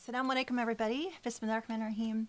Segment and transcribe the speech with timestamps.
[0.00, 1.10] Assalamu alaikum, everybody.
[1.26, 2.24] Bismillahirrahmanirrahim.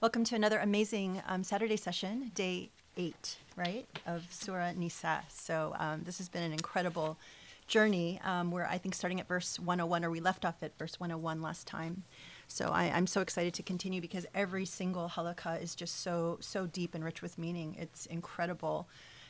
[0.00, 5.22] Welcome to another amazing um, Saturday session, day eight, right, of Surah Nisa.
[5.28, 7.18] So um, this has been an incredible
[7.66, 8.20] journey.
[8.24, 11.42] Um, we're, I think, starting at verse 101, or we left off at verse 101
[11.42, 12.04] last time.
[12.46, 16.68] So I, am so excited to continue because every single halaqa is just so so
[16.68, 17.74] deep and rich with meaning.
[17.80, 18.88] It's incredible.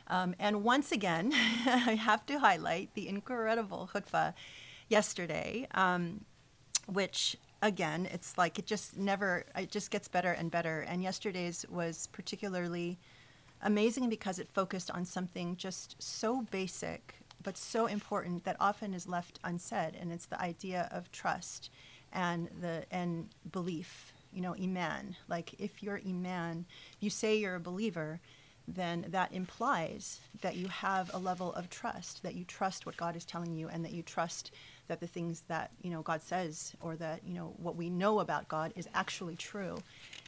[0.08, 4.34] Um, and once again, I have to highlight the incredible khutbah
[4.90, 6.26] yesterday, um,
[6.86, 10.80] which again, it's like it just never, it just gets better and better.
[10.80, 12.98] And yesterday's was particularly
[13.62, 19.06] amazing because it focused on something just so basic but so important that often is
[19.06, 21.70] left unsaid, and it's the idea of trust
[22.12, 24.12] and the and belief.
[24.32, 25.16] You know, iman.
[25.28, 26.66] Like if you're iman,
[27.00, 28.20] you say you're a believer,
[28.66, 33.16] then that implies that you have a level of trust, that you trust what God
[33.16, 34.50] is telling you, and that you trust
[34.88, 38.20] that the things that you know God says or that you know what we know
[38.20, 39.78] about God is actually true.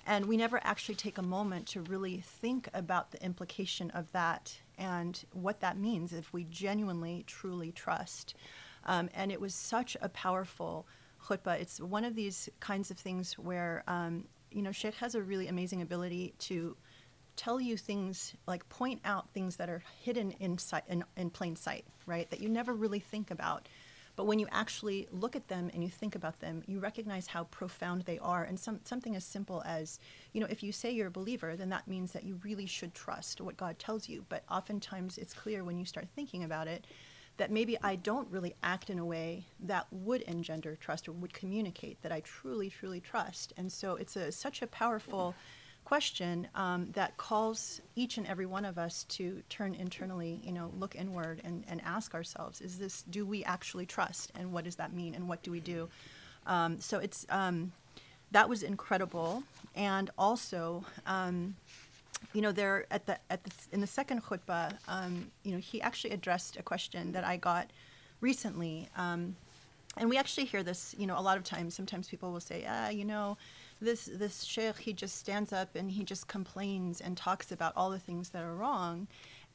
[0.06, 4.56] And we never actually take a moment to really think about the implication of that
[4.78, 8.34] and what that means if we genuinely, truly trust.
[8.84, 10.86] Um, and it was such a powerful
[11.22, 11.60] khutbah.
[11.60, 15.48] It's one of these kinds of things where, um, you know, Sheikh has a really
[15.48, 16.76] amazing ability to
[17.36, 21.56] tell you things, like point out things that are hidden in, sight, in, in plain
[21.56, 22.28] sight, right?
[22.30, 23.68] That you never really think about.
[24.16, 27.44] But when you actually look at them and you think about them, you recognize how
[27.44, 28.44] profound they are.
[28.44, 29.98] And some, something as simple as,
[30.32, 32.94] you know, if you say you're a believer, then that means that you really should
[32.94, 34.24] trust what God tells you.
[34.28, 36.86] But oftentimes it's clear when you start thinking about it
[37.36, 41.32] that maybe I don't really act in a way that would engender trust or would
[41.32, 43.54] communicate that I truly, truly trust.
[43.56, 45.34] And so it's a, such a powerful
[45.84, 50.70] question um, that calls each and every one of us to turn internally, you know,
[50.78, 54.30] look inward and, and ask ourselves, is this, do we actually trust?
[54.38, 55.14] And what does that mean?
[55.14, 55.88] And what do we do?
[56.46, 57.72] Um, so it's, um,
[58.30, 59.42] that was incredible.
[59.74, 61.56] And also, um,
[62.32, 65.82] you know, there at the, at the, in the second khutbah, um, you know, he
[65.82, 67.68] actually addressed a question that I got
[68.20, 68.88] recently.
[68.96, 69.36] Um,
[69.96, 71.74] and we actually hear this, you know, a lot of times.
[71.74, 73.36] Sometimes people will say, ah, you know,
[73.80, 77.90] this this sheikh he just stands up and he just complains and talks about all
[77.90, 79.06] the things that are wrong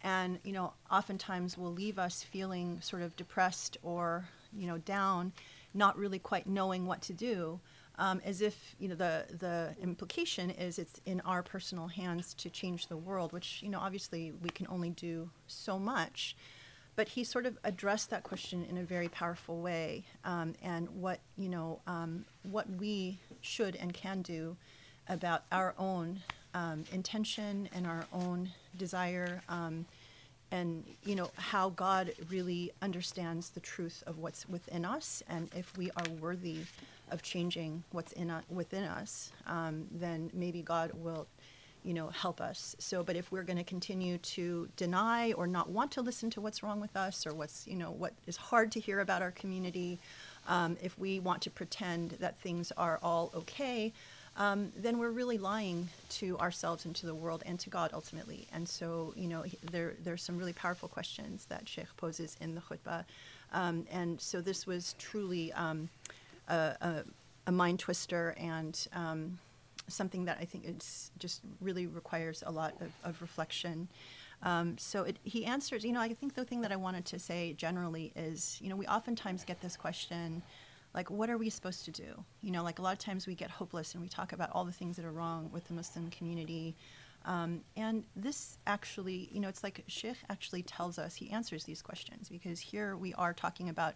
[0.02, 5.32] and you know oftentimes will leave us feeling sort of depressed or you know down
[5.74, 7.60] not really quite knowing what to do
[7.98, 12.50] um, as if you know the the implication is it's in our personal hands to
[12.50, 16.36] change the world which you know obviously we can only do so much.
[16.98, 21.20] But he sort of addressed that question in a very powerful way um, and what
[21.38, 24.56] you know um, what we should and can do
[25.08, 26.22] about our own
[26.54, 29.86] um, intention and our own desire um,
[30.52, 35.76] and you know how god really understands the truth of what's within us and if
[35.78, 36.60] we are worthy
[37.12, 41.28] of changing what's in uh, within us um, then maybe god will
[41.86, 42.76] you know, help us.
[42.80, 46.42] So, but if we're going to continue to deny or not want to listen to
[46.42, 49.30] what's wrong with us or what's, you know, what is hard to hear about our
[49.32, 50.00] community,
[50.48, 53.94] um, if we want to pretend that things are all okay,
[54.38, 58.48] um, then we're really lying to ourselves and to the world and to God ultimately.
[58.52, 62.62] And so, you know, there there's some really powerful questions that Sheikh poses in the
[62.62, 63.06] khutbah,
[63.54, 65.90] um, and so this was truly um,
[66.50, 67.04] a, a,
[67.48, 69.40] a, mind twister and um,
[69.88, 73.88] something that I think it's just really requires a lot of, of reflection.
[74.44, 77.20] Um, so it, he answers, you know, I think the thing that I wanted to
[77.20, 80.42] say generally is, you know, we oftentimes get this question,
[80.94, 82.24] like, what are we supposed to do?
[82.42, 84.66] You know, like a lot of times we get hopeless and we talk about all
[84.66, 86.76] the things that are wrong with the Muslim community.
[87.26, 91.82] Um, and this actually, you know, it's like Sheikh actually tells us, he answers these
[91.82, 93.96] questions because here we are talking about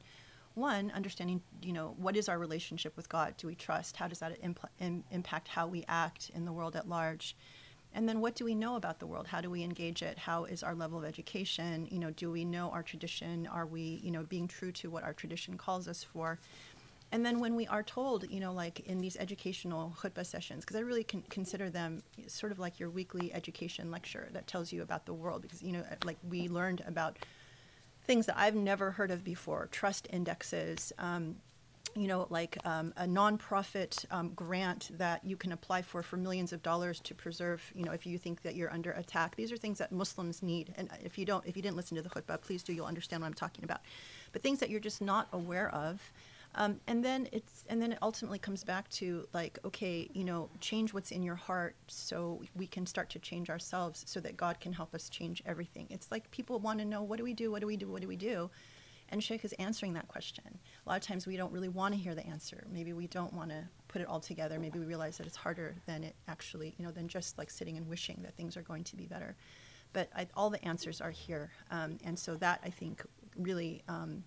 [0.55, 4.19] one understanding you know what is our relationship with god do we trust how does
[4.19, 7.35] that impl- Im- impact how we act in the world at large
[7.93, 9.27] and then what do we know about the world?
[9.27, 10.17] How do we engage it?
[10.17, 11.87] How is our level of education?
[11.91, 13.47] You know do we know our tradition?
[13.47, 16.39] Are we you know being true to what our tradition calls us for?
[17.11, 20.77] And then when we are told you know like in these educational khutbah sessions because
[20.77, 24.83] i really can consider them sort of like your weekly education lecture that tells you
[24.83, 27.17] about the world because you know like we learned about
[28.09, 30.91] things that I've never heard of before trust indexes.
[30.97, 31.35] Um,
[31.95, 36.53] you know, like um, a nonprofit um, grant that you can apply for for millions
[36.53, 39.35] of dollars to preserve, you know, if you think that you're under attack.
[39.35, 40.73] These are things that Muslims need.
[40.77, 42.73] And if you don't, if you didn't listen to the khutbah, please do.
[42.73, 43.81] You'll understand what I'm talking about.
[44.31, 46.01] But things that you're just not aware of
[46.55, 50.49] um, and then it's and then it ultimately comes back to like, okay, you know,
[50.59, 54.59] change what's in your heart so we can start to change ourselves so that God
[54.59, 55.87] can help us change everything.
[55.89, 58.01] It's like people want to know what do we do, what do we do, what
[58.01, 58.49] do we do?
[59.09, 60.59] And Sheikh is answering that question.
[60.85, 62.65] A lot of times we don't really want to hear the answer.
[62.71, 64.59] Maybe we don't want to put it all together.
[64.59, 67.77] Maybe we realize that it's harder than it actually, you know, than just like sitting
[67.77, 69.35] and wishing that things are going to be better.
[69.93, 71.51] But I, all the answers are here.
[71.71, 73.03] Um, and so that I think
[73.35, 74.23] really um,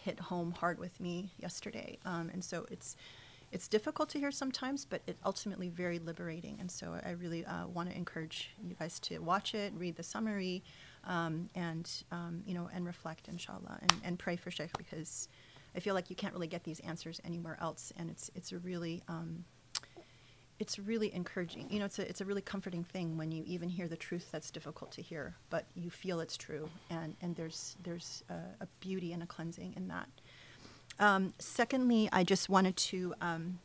[0.00, 1.98] hit home hard with me yesterday.
[2.04, 2.96] Um, and so it's,
[3.52, 6.56] it's difficult to hear sometimes, but it ultimately very liberating.
[6.60, 10.02] And so I really uh, want to encourage you guys to watch it, read the
[10.02, 10.64] summary,
[11.04, 15.28] um, and um, you know, and reflect, inshallah, and, and pray for Sheikh because
[15.74, 18.58] I feel like you can't really get these answers anywhere else, and it's it's a
[18.58, 19.44] really um,
[20.58, 21.70] it's really encouraging.
[21.70, 24.28] You know, it's a it's a really comforting thing when you even hear the truth
[24.30, 28.66] that's difficult to hear, but you feel it's true, and and there's there's a, a
[28.80, 30.08] beauty and a cleansing in that.
[30.98, 33.60] Um, secondly, I just wanted to um,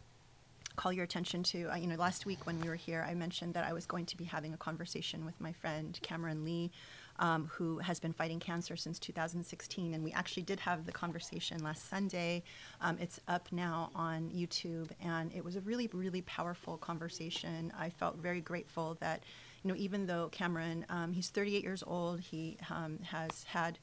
[0.76, 3.54] call your attention to, uh, you know, last week when we were here, I mentioned
[3.54, 6.72] that I was going to be having a conversation with my friend Cameron Lee,
[7.20, 9.94] um, who has been fighting cancer since 2016.
[9.94, 12.44] And we actually did have the conversation last Sunday.
[12.82, 17.72] Um, it's up now on YouTube, and it was a really, really powerful conversation.
[17.78, 19.24] I felt very grateful that,
[19.64, 23.78] you know, even though Cameron, um, he's 38 years old, he um, has had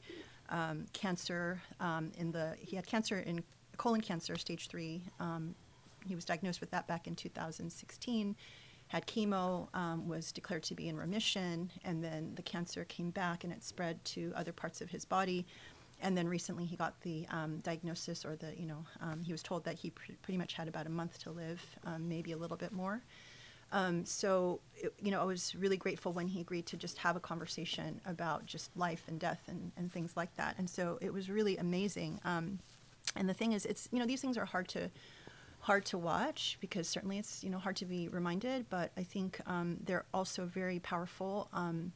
[0.49, 3.41] um, cancer um, in the he had cancer in
[3.77, 5.01] colon cancer stage three.
[6.07, 8.35] He was diagnosed with that back in 2016.
[8.91, 13.45] Had chemo, um, was declared to be in remission, and then the cancer came back
[13.45, 15.45] and it spread to other parts of his body.
[16.01, 19.43] And then recently he got the um, diagnosis, or the you know um, he was
[19.43, 21.61] told that he pr- pretty much had about a month to live,
[21.99, 23.01] maybe a little bit more.
[23.73, 27.15] Um, so, it, you know, I was really grateful when he agreed to just have
[27.15, 30.55] a conversation about just life and death and, and things like that.
[30.57, 32.19] And so it was really amazing.
[32.25, 32.59] Um,
[33.15, 34.89] and the thing is, it's, you know, these things are hard to,
[35.61, 39.39] hard to watch because certainly it's, you know, hard to be reminded, but I think
[39.45, 41.49] um, they're also very powerful.
[41.53, 41.93] Um,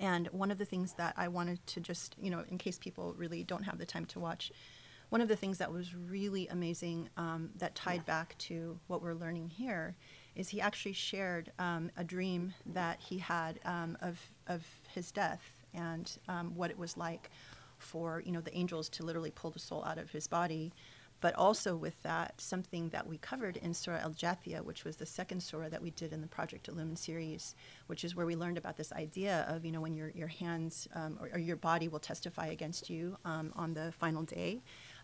[0.00, 3.14] and one of the things that I wanted to just, you know, in case people
[3.18, 4.52] really don't have the time to watch,
[5.10, 9.14] one of the things that was really amazing um, that tied back to what we're
[9.14, 9.94] learning here
[10.34, 14.64] is he actually shared um, a dream that he had um, of, of
[14.94, 15.42] his death
[15.74, 17.30] and um, what it was like
[17.78, 20.72] for you know the angels to literally pull the soul out of his body
[21.22, 25.42] but also with that something that we covered in surah al-jathiyah which was the second
[25.42, 27.54] surah that we did in the project illumine series
[27.86, 30.86] which is where we learned about this idea of you know when your, your hands
[30.94, 34.60] um, or, or, your body will testify against you um, on the final day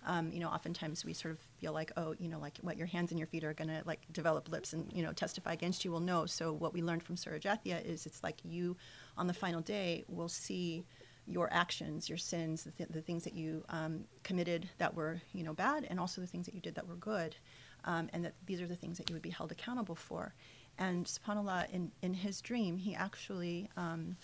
[0.06, 2.86] um, you know, oftentimes we sort of feel like, oh, you know, like what your
[2.86, 5.84] hands and your feet are going to like develop lips and, you know, testify against
[5.84, 5.92] you.
[5.92, 6.26] Well, no.
[6.26, 8.76] So what we learned from Surah Jathiyah is it's like you
[9.16, 10.84] on the final day will see
[11.28, 15.44] your actions, your sins, the, th- the things that you um, committed that were, you
[15.44, 17.36] know, bad, and also the things that you did that were good,
[17.84, 20.34] um, and that these are the things that you would be held accountable for.
[20.78, 24.16] And Subhanallah, in, in his dream, he actually um,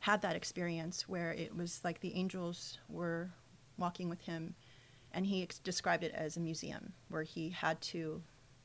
[0.00, 3.30] had that experience where it was like the angels were
[3.78, 4.54] walking with him
[5.12, 8.22] and he ex- described it as a museum where he had to,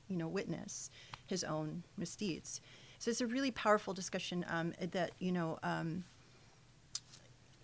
[0.08, 0.90] you know, witness
[1.26, 2.62] his own misdeeds.
[3.00, 6.06] So it's a really powerful discussion um, that you know, um,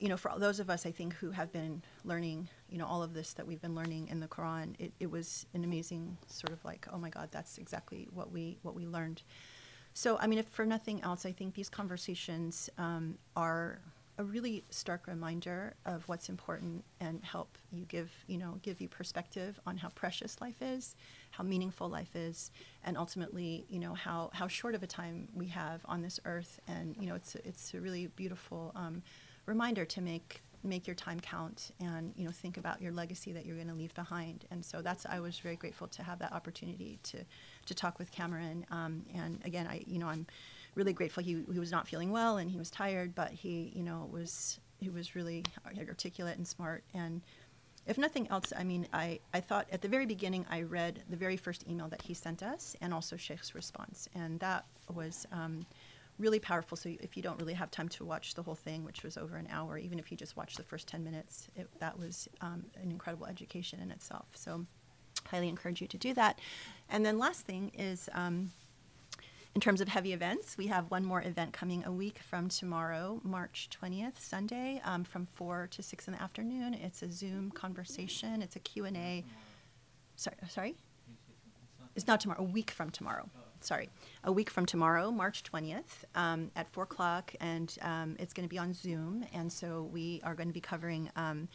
[0.03, 3.01] you know, for those of us I think who have been learning, you know, all
[3.01, 6.51] of this that we've been learning in the Quran, it, it was an amazing sort
[6.51, 9.21] of like, oh my God, that's exactly what we what we learned.
[9.93, 13.79] So I mean, if for nothing else, I think these conversations um, are
[14.17, 18.87] a really stark reminder of what's important and help you give you know give you
[18.87, 20.95] perspective on how precious life is
[21.31, 22.51] how meaningful life is
[22.83, 26.59] and ultimately you know how how short of a time we have on this earth
[26.67, 29.01] and you know it's it's a really beautiful um,
[29.45, 33.45] reminder to make make your time count and you know think about your legacy that
[33.45, 36.31] you're going to leave behind and so that's i was very grateful to have that
[36.31, 37.17] opportunity to
[37.65, 40.25] to talk with cameron um, and again i you know i'm
[40.75, 41.23] really grateful.
[41.23, 44.59] He, he was not feeling well and he was tired, but he, you know, was
[44.79, 45.43] he was really
[45.87, 46.83] articulate and smart.
[46.93, 47.21] And
[47.87, 51.15] if nothing else, I mean, I, I thought at the very beginning I read the
[51.15, 55.65] very first email that he sent us and also Sheikh's response, and that was um,
[56.19, 56.77] really powerful.
[56.77, 59.35] So if you don't really have time to watch the whole thing, which was over
[59.37, 62.65] an hour, even if you just watch the first ten minutes, it, that was um,
[62.81, 64.25] an incredible education in itself.
[64.33, 64.65] So
[65.27, 66.39] highly encourage you to do that.
[66.89, 68.09] And then last thing is.
[68.13, 68.51] Um,
[69.55, 73.21] in terms of heavy events, we have one more event coming a week from tomorrow,
[73.23, 76.73] March 20th, Sunday, um, from 4 to 6 in the afternoon.
[76.73, 78.41] It's a Zoom conversation.
[78.41, 79.23] It's a Q&A.
[80.15, 80.75] Sorry, sorry?
[81.95, 83.29] It's not tomorrow, a week from tomorrow.
[83.63, 83.89] Sorry,
[84.25, 88.49] a week from tomorrow, March 20th, um, at 4 o'clock, and um, it's going to
[88.49, 89.25] be on Zoom.
[89.33, 91.47] And so we are going to be covering um,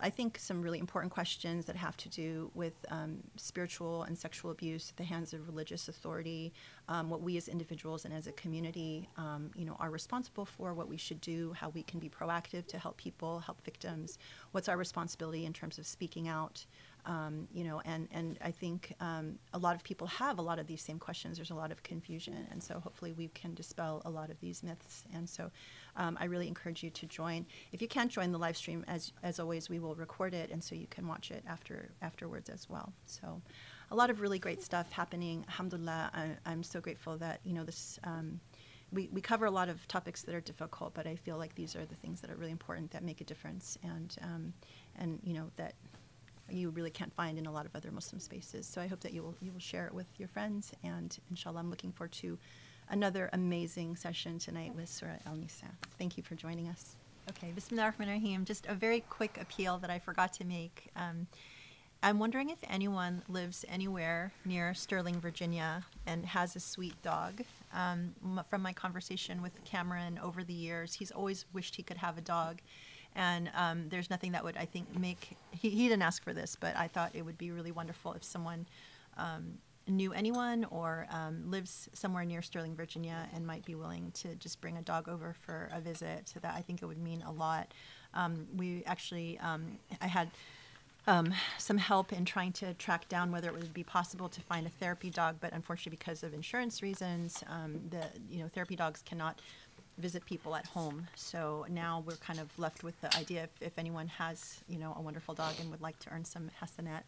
[0.00, 4.50] I think, some really important questions that have to do with um, spiritual and sexual
[4.50, 6.52] abuse at the hands of religious authority,
[6.88, 10.74] um, what we as individuals and as a community, um, you know, are responsible for,
[10.74, 14.18] what we should do, how we can be proactive to help people, help victims,
[14.52, 16.64] what's our responsibility in terms of speaking out,
[17.08, 20.58] um, you know, and, and I think um, a lot of people have a lot
[20.58, 21.38] of these same questions.
[21.38, 24.62] There's a lot of confusion, and so hopefully we can dispel a lot of these
[24.62, 25.04] myths.
[25.14, 25.50] And so
[25.96, 27.46] um, I really encourage you to join.
[27.72, 30.62] If you can't join the live stream, as as always, we will record it, and
[30.62, 32.92] so you can watch it after afterwards as well.
[33.06, 33.40] So
[33.90, 35.46] a lot of really great stuff happening.
[35.48, 36.10] Alhamdulillah,
[36.44, 37.98] I, am so grateful that you know this.
[38.04, 38.38] Um,
[38.90, 41.76] we, we cover a lot of topics that are difficult, but I feel like these
[41.76, 44.52] are the things that are really important that make a difference, and um,
[44.96, 45.74] and you know that
[46.50, 48.66] you really can't find in a lot of other Muslim spaces.
[48.66, 51.60] So I hope that you will you will share it with your friends, and inshallah,
[51.60, 52.38] I'm looking forward to
[52.90, 55.66] another amazing session tonight with Surah Al Nisa.
[55.98, 56.96] Thank you for joining us.
[57.30, 58.44] Okay, Bismillah ar-Rahman ar-Rahim.
[58.44, 60.88] Just a very quick appeal that I forgot to make.
[60.96, 61.26] Um,
[62.02, 67.42] I'm wondering if anyone lives anywhere near Sterling, Virginia, and has a sweet dog.
[67.74, 68.14] Um,
[68.48, 72.22] from my conversation with Cameron over the years, he's always wished he could have a
[72.22, 72.60] dog
[73.14, 76.56] and um, there's nothing that would, I think, make, he, he didn't ask for this,
[76.58, 78.66] but I thought it would be really wonderful if someone
[79.16, 84.34] um, knew anyone or um, lives somewhere near Sterling, Virginia, and might be willing to
[84.36, 86.28] just bring a dog over for a visit.
[86.28, 87.72] So that I think it would mean a lot.
[88.14, 90.30] Um, we actually, um, I had
[91.06, 94.66] um, some help in trying to track down whether it would be possible to find
[94.66, 99.02] a therapy dog, but unfortunately, because of insurance reasons, um, the you know therapy dogs
[99.02, 99.40] cannot
[99.98, 101.06] visit people at home.
[101.14, 104.94] So now we're kind of left with the idea if, if anyone has, you know,
[104.96, 107.02] a wonderful dog and would like to earn some Hasanat,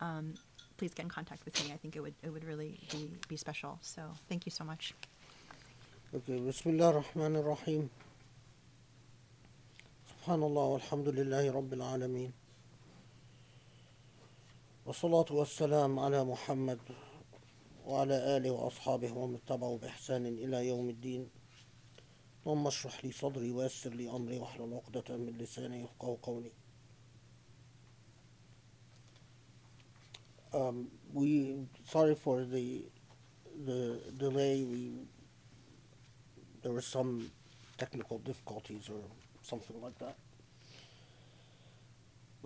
[0.00, 0.34] um,
[0.76, 1.72] please get in contact with me.
[1.72, 3.78] I think it would, it would really be, be special.
[3.82, 4.94] So thank you so much.
[6.14, 7.90] Okay, Bismillah ar-Rahman ar-Rahim.
[10.24, 12.32] Subhanallah walhamdulillahi rabbil alameen.
[14.86, 16.78] والصلاة والسلام على محمد
[17.86, 21.26] وعلى آله وأصحابه ومن تبعه بإحسان ila يوم din.
[22.46, 26.50] اللهم اشرح لي صدري ويسر لي أمري واحلل عقدة من لساني يفقهوا قولي
[30.52, 31.56] um, we
[31.88, 32.84] sorry for the
[33.64, 34.92] the delay we
[36.62, 37.32] there were some
[37.78, 39.02] technical difficulties or
[39.42, 40.16] something like that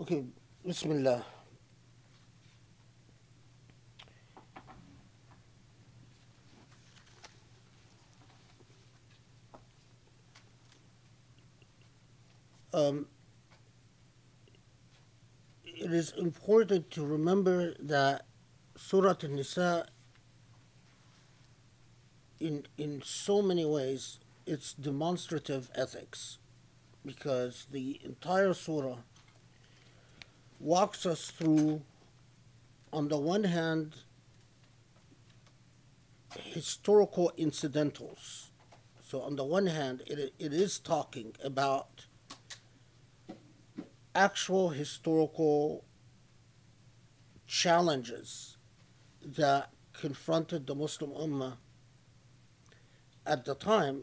[0.01, 0.25] okay
[0.67, 1.23] bismillah
[12.73, 13.07] um,
[15.65, 18.27] it is important to remember that
[18.77, 19.87] Surah An-Nisa
[22.39, 26.39] in in so many ways it's demonstrative ethics
[27.05, 28.99] because the entire surah
[30.59, 31.83] walks us through
[32.93, 33.97] on the one hand
[36.37, 38.51] historical incidentals.
[39.05, 42.07] So on the one hand it, it is talking about
[44.15, 45.85] actual historical
[47.47, 48.57] challenges
[49.25, 51.57] that confronted the Muslim Ummah
[53.27, 54.03] at the time,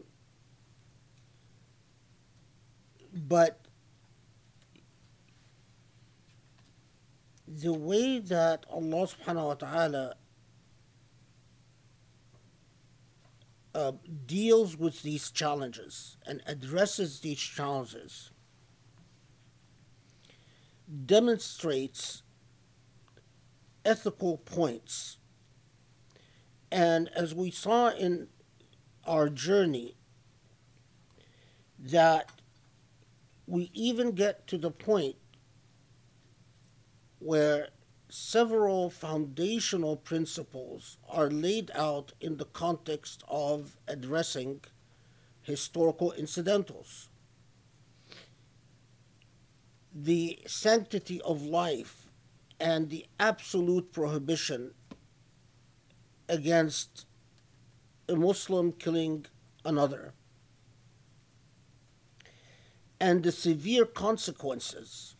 [3.12, 3.60] but
[7.46, 10.14] the way that Allah subhanahu wa ta'ala
[13.74, 13.92] uh,
[14.26, 18.30] deals with these challenges and addresses these challenges
[21.06, 22.22] demonstrates
[23.84, 25.18] ethical points.
[26.70, 28.28] And as we saw in
[29.06, 29.96] our journey,
[31.78, 32.30] that
[33.46, 35.16] we even get to the point
[37.18, 37.68] where
[38.10, 44.60] several foundational principles are laid out in the context of addressing
[45.42, 47.08] historical incidentals
[49.94, 52.10] the sanctity of life
[52.60, 54.74] and the absolute prohibition
[56.28, 57.06] against
[58.08, 59.26] a Muslim killing
[59.64, 60.12] another,
[63.00, 65.14] and the severe consequences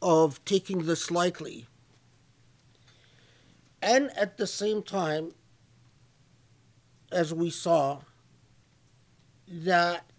[0.00, 1.66] of taking this lightly,
[3.82, 5.32] and at the same time,
[7.12, 8.00] as we saw,
[9.46, 10.10] that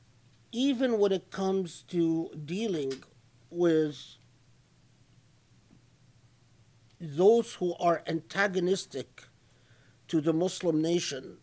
[0.51, 3.03] even when it comes to dealing
[3.49, 4.17] with
[6.99, 9.23] those who are antagonistic
[10.07, 11.37] to the Muslim nation,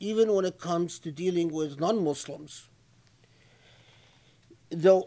[0.00, 2.68] even when it comes to dealing with non Muslims.
[4.70, 5.02] The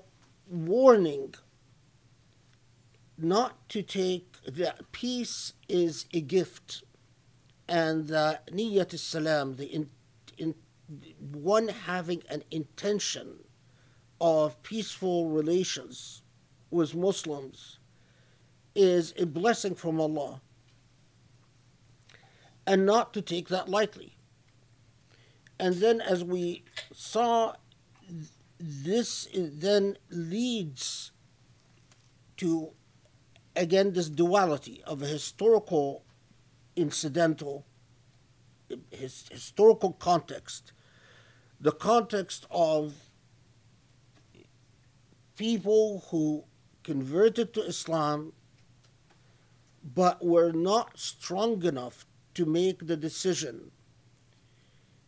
[0.47, 1.35] warning
[3.17, 6.83] not to take that peace is a gift
[7.67, 9.89] and that niyat salam the in,
[10.37, 10.55] in
[11.19, 13.39] one having an intention
[14.19, 16.20] of peaceful relations
[16.71, 17.79] with Muslims
[18.73, 20.41] is a blessing from Allah
[22.65, 24.15] and not to take that lightly.
[25.59, 26.63] And then, as we
[26.93, 27.55] saw,
[28.59, 31.11] this then leads
[32.37, 32.71] to
[33.55, 36.03] again this duality of a historical
[36.75, 37.65] incidental
[38.89, 40.71] his historical context
[41.59, 42.93] the context of
[45.35, 46.45] people who
[46.83, 48.33] converted to Islam
[49.83, 53.71] but were not strong enough to make the decision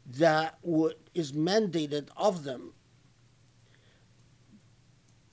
[0.05, 2.73] that what is mandated of them.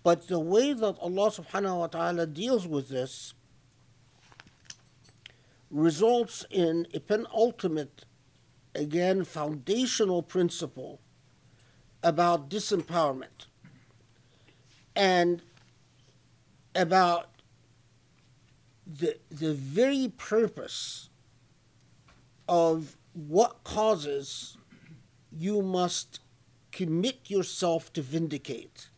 [0.02, 3.34] But the way that Allah subhanahu wa ta'ala deals with this
[5.70, 8.04] results in a penultimate,
[8.74, 11.00] again, foundational principle
[12.02, 13.46] about disempowerment
[14.96, 15.42] and
[16.74, 17.28] about
[18.86, 21.08] the, the very purpose
[22.48, 24.56] of what causes
[25.32, 26.20] you must
[26.72, 28.88] commit yourself to vindicate.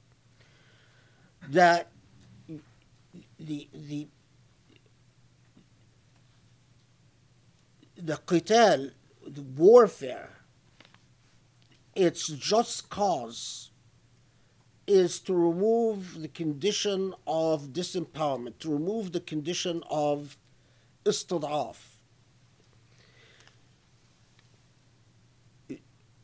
[1.48, 1.90] That
[3.38, 4.06] the the
[7.96, 8.92] the qital,
[9.26, 10.30] the warfare,
[11.94, 13.71] its just cause
[14.86, 20.36] is to remove the condition of disempowerment, to remove the condition of
[21.04, 21.76] istidaf.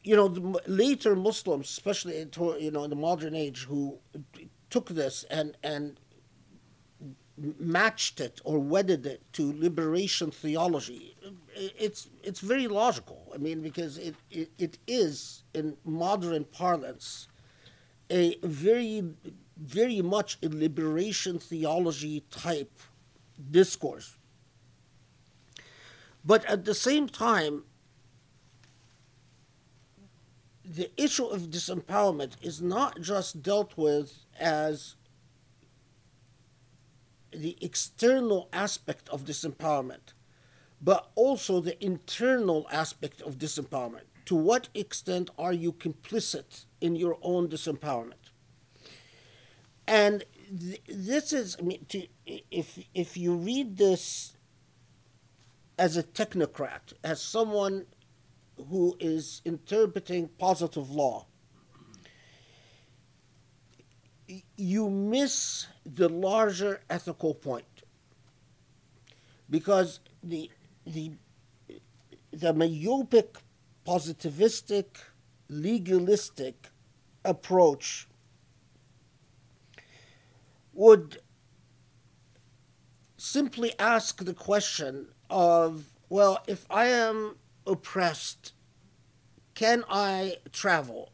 [0.03, 3.99] You know, the later Muslims, especially in, you know in the modern age, who
[4.71, 6.00] took this and and
[7.59, 11.17] matched it or wedded it to liberation theology,
[11.55, 13.31] it's it's very logical.
[13.35, 17.29] I mean, because it, it, it is in modern parlance
[18.11, 19.05] a very
[19.59, 22.81] very much a liberation theology type
[23.50, 24.17] discourse.
[26.25, 27.65] But at the same time,
[30.64, 34.97] the issue of disempowerment is not just dealt with as
[37.33, 40.12] the external aspect of disempowerment,
[40.81, 44.03] but also the internal aspect of disempowerment.
[44.27, 48.33] To what extent are you complicit in your own disempowerment?
[49.87, 50.25] And
[50.59, 54.37] th- this is, I mean, to, if if you read this
[55.79, 57.87] as a technocrat, as someone
[58.69, 61.27] who is interpreting positive law,
[64.57, 67.83] you miss the larger ethical point
[69.49, 70.51] because the
[70.87, 71.12] the
[72.33, 73.38] the myopic
[73.87, 74.87] positivistic
[75.48, 76.68] legalistic
[77.24, 78.06] approach
[80.72, 81.20] would
[83.16, 88.52] simply ask the question of well if i am oppressed
[89.54, 91.12] can i travel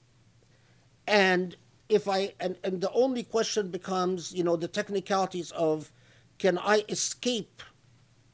[1.06, 1.56] and
[1.88, 5.92] if I and, and the only question becomes, you know, the technicalities of
[6.38, 7.62] can I escape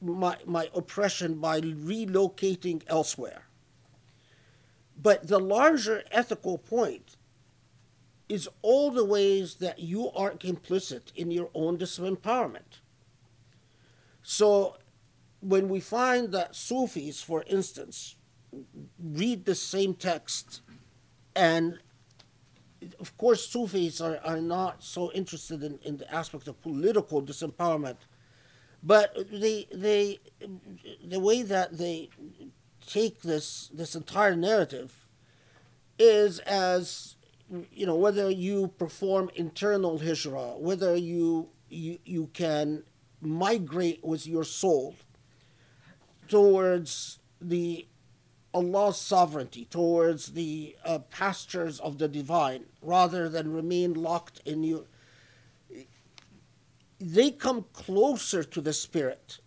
[0.01, 3.43] my my oppression by relocating elsewhere?
[4.99, 7.17] But the larger ethical point
[8.29, 12.79] is all the ways that you are complicit in your own disempowerment.
[14.21, 14.77] So
[15.41, 18.15] when we find that Sufis, for instance,
[18.99, 20.61] read the same text
[21.35, 21.79] and
[22.99, 27.97] of course, Sufis are, are not so interested in, in the aspect of political disempowerment,
[28.81, 30.19] but they, they,
[31.05, 32.09] the way that they
[32.91, 35.05] take this, this entire narrative
[35.97, 37.15] is as,
[37.71, 42.83] you know, whether you perform internal hijrah, whether you, you, you can
[43.21, 44.95] migrate with your soul
[46.27, 47.87] towards the
[48.53, 54.87] Allah's sovereignty towards the uh, pastures of the divine rather than remain locked in you.
[56.99, 59.39] They come closer to the spirit.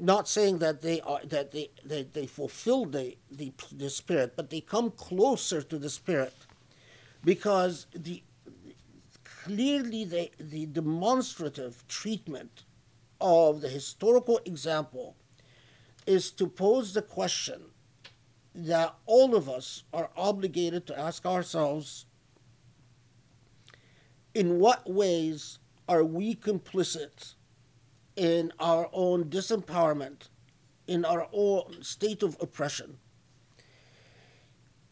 [0.00, 4.50] Not saying that they are that they, they, they fulfill the, the the spirit, but
[4.50, 6.34] they come closer to the spirit
[7.24, 8.22] because the
[9.44, 12.64] clearly the, the demonstrative treatment
[13.20, 15.16] of the historical example
[16.06, 17.60] is to pose the question
[18.54, 22.06] that all of us are obligated to ask ourselves
[24.34, 25.58] in what ways
[25.88, 27.34] are we complicit
[28.19, 30.29] in our own disempowerment,
[30.87, 32.97] in our own state of oppression?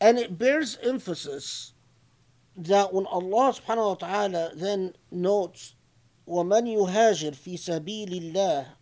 [0.02, 1.74] And it bears emphasis
[2.56, 5.76] that when Allah subhanahu wa ta'ala then notes
[6.28, 8.76] ومن يهاجر في سبيل الله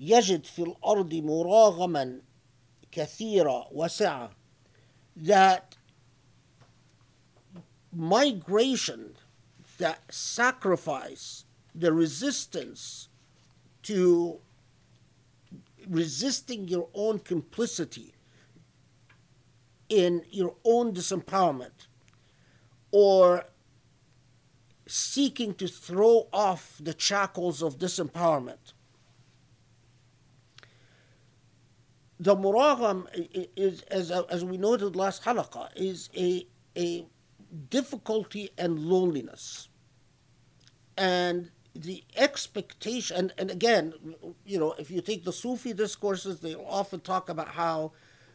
[0.00, 2.20] يجد في الأرض مراغما
[2.92, 4.30] كثيرا وسعة
[5.16, 5.76] that
[7.94, 9.16] migration,
[9.78, 13.05] that sacrifice, the resistance
[13.87, 14.39] to
[15.89, 18.13] resisting your own complicity
[19.87, 21.87] in your own disempowerment
[22.91, 23.45] or
[24.85, 28.73] seeking to throw off the shackles of disempowerment.
[32.19, 33.07] The muragam
[33.55, 36.45] is, as, as we noted last halaqa, is a,
[36.77, 37.05] a
[37.69, 39.69] difficulty and loneliness.
[40.97, 41.51] And
[41.83, 43.93] the expectation, and, and again,
[44.45, 47.91] you know, if you take the Sufi discourses, they often talk about how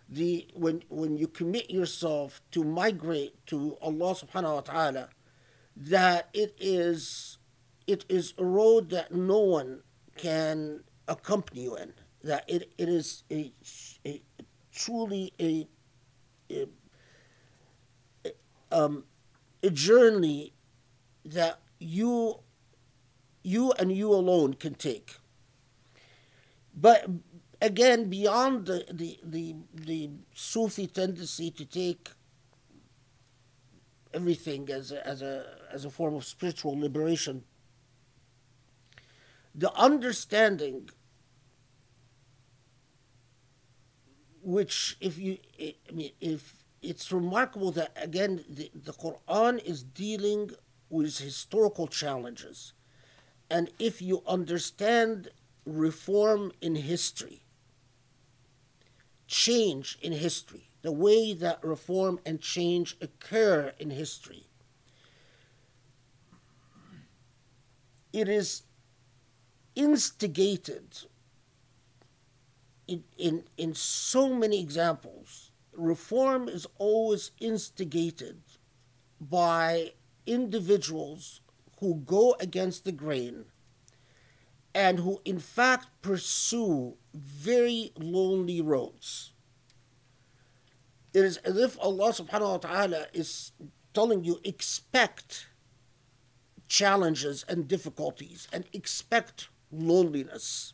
[0.09, 5.09] the when when you commit yourself to migrate to Allah subhanahu wa ta'ala,
[5.77, 7.39] that it is
[7.87, 9.83] it is a road that no one
[10.17, 11.95] can accompany you in.
[12.23, 13.53] That it, it is a,
[14.07, 14.21] a
[14.73, 15.67] truly a,
[16.51, 16.69] a,
[18.71, 19.05] um,
[19.63, 20.53] a journey
[21.25, 22.42] that you
[23.43, 25.17] you and you alone can take.
[26.75, 27.07] But
[27.61, 32.11] again, beyond the, the, the, the Sufi tendency to take
[34.15, 37.45] everything as a, as a as a form of spiritual liberation
[39.55, 40.89] the understanding
[44.43, 50.51] which if you i mean if it's remarkable that again the, the quran is dealing
[50.91, 52.73] with historical challenges
[53.53, 55.29] and if you understand
[55.65, 57.43] reform in history
[59.29, 64.47] change in history the way that reform and change occur in history.
[68.13, 68.63] It is
[69.75, 70.99] instigated
[72.87, 75.53] in, in, in so many examples.
[75.73, 78.43] Reform is always instigated
[79.19, 79.93] by
[80.27, 81.41] individuals
[81.83, 83.45] who go against the grain
[84.75, 89.33] and who, in fact, pursue very lonely roads
[91.15, 93.53] it is as if Allah subhanahu wa ta'ala is
[93.93, 95.49] telling you expect
[96.69, 100.73] challenges and difficulties and expect loneliness.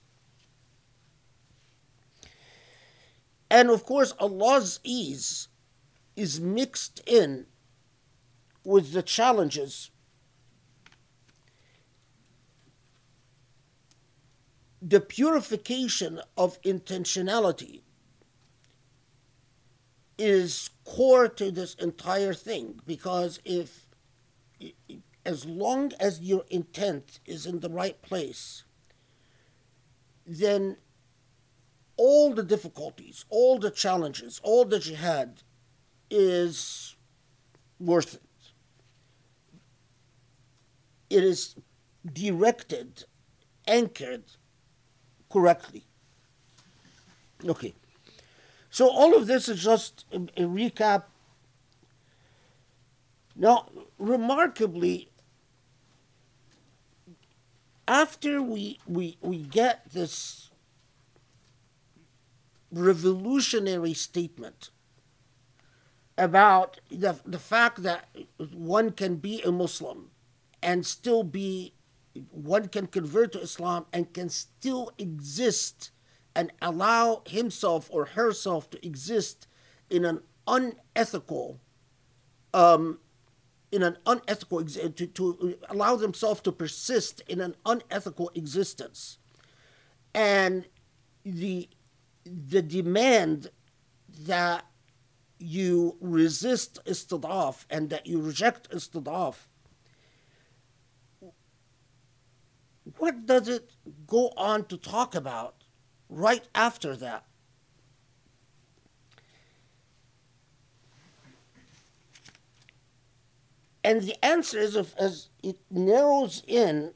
[3.51, 5.49] And of course, Allah's ease
[6.14, 7.47] is mixed in
[8.62, 9.90] with the challenges.
[14.80, 17.82] The purification of intentionality
[20.16, 23.86] is core to this entire thing because if
[25.24, 28.64] as long as your intent is in the right place
[30.26, 30.76] then
[31.96, 35.42] all the difficulties all the challenges all the jihad
[36.10, 36.96] is
[37.78, 38.22] worth it.
[41.10, 41.54] It is
[42.12, 43.04] directed
[43.66, 44.24] anchored
[45.30, 45.84] correctly
[47.44, 47.74] okay
[48.70, 51.04] so all of this is just a, a recap.
[53.34, 55.10] Now, remarkably,
[57.86, 60.50] after we, we, we get this
[62.70, 64.70] revolutionary statement
[66.18, 68.08] about the, the fact that
[68.52, 70.10] one can be a Muslim
[70.62, 71.72] and still be,
[72.31, 75.90] one can convert to Islam and can still exist
[76.35, 79.46] and allow himself or herself to exist
[79.90, 81.61] in an unethical
[82.54, 82.98] um,
[83.70, 89.18] in an unethical to, to allow themselves to persist in an unethical existence.
[90.14, 90.66] And
[91.24, 91.68] the
[92.24, 93.50] the demand
[94.20, 94.64] that
[95.38, 99.47] you resist istidaf and that you reject istidaf
[102.98, 103.70] what does it
[104.06, 105.54] go on to talk about
[106.08, 107.24] right after that.
[113.84, 116.92] And the answer is if, as it narrows in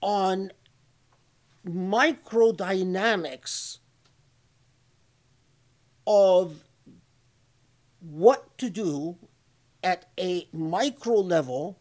[0.00, 0.52] on
[1.66, 3.78] microdynamics
[6.06, 6.62] of
[8.00, 9.16] what to do
[9.82, 11.78] at a micro level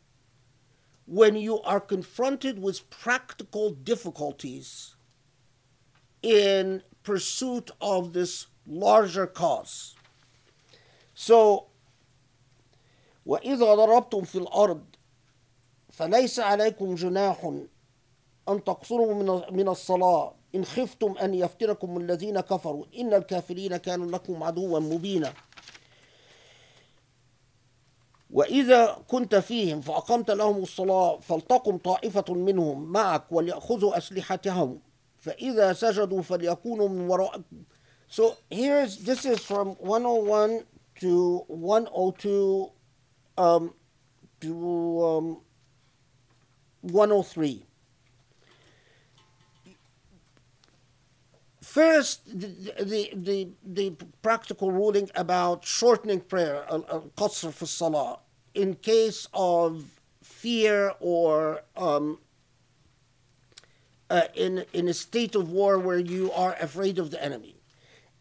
[1.11, 4.97] when you are confronted with practical difficulties
[6.23, 9.95] in pursuit of this larger cause.
[11.15, 11.67] So,
[13.27, 14.85] وإذا ضربتم في الأرض
[15.93, 17.53] فليس عليكم جناح
[18.49, 24.43] أن تقصروا من من الصلاة إن خفتم أن يفتنكم الذين كفروا إن الكافرين كانوا لكم
[24.43, 25.33] عدوا مبينا
[28.32, 34.80] وإذا كنت فيهم فأقمت لهم الصلاة فلتقم طائفة منهم معك وليأخذوا أسلحتهم
[35.20, 37.42] فإذا سجدوا فليكونوا من وراء
[38.08, 40.66] So here's this is from 101
[41.00, 42.70] to 102
[43.38, 43.74] um,
[44.42, 45.42] to um,
[46.82, 47.66] 103.
[51.72, 56.66] First, the, the, the, practical ruling about shortening prayer,
[57.16, 58.20] qasr fi salah,
[58.54, 59.86] in case of
[60.22, 62.20] fear or um,
[64.10, 67.56] uh, in, in a state of war where you are afraid of the enemy.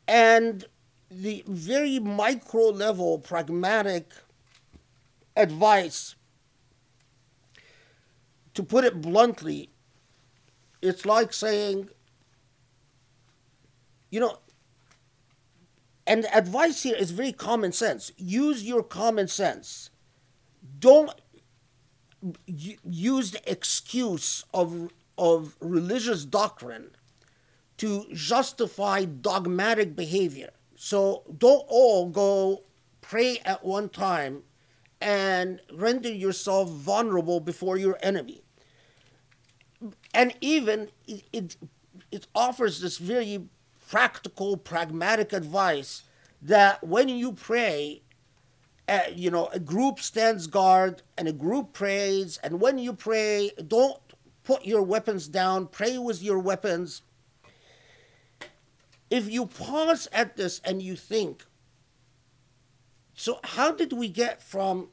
[0.06, 0.64] And
[1.10, 4.12] the very micro level pragmatic
[5.36, 6.14] advice,
[8.54, 9.70] to put it bluntly,
[10.80, 11.88] it's like saying,
[14.10, 14.38] you know,
[16.06, 18.12] and advice here is very common sense.
[18.16, 19.90] Use your common sense.
[20.78, 21.12] Don't
[22.46, 26.90] use the excuse of, of religious doctrine
[27.78, 30.50] to justify dogmatic behavior.
[30.74, 32.64] So don't all go
[33.00, 34.42] pray at one time
[35.00, 38.42] and render yourself vulnerable before your enemy.
[40.12, 41.56] And even it, it,
[42.10, 43.48] it offers this very
[43.90, 46.04] practical, pragmatic advice
[46.40, 48.02] that when you pray,
[48.88, 53.50] uh, you know, a group stands guard and a group prays, and when you pray,
[53.66, 53.98] don't
[54.44, 57.02] put your weapons down, pray with your weapons.
[59.10, 61.44] If you pause at this and you think,
[63.14, 64.88] so how did we get from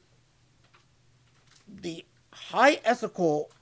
[1.68, 3.52] the high ethical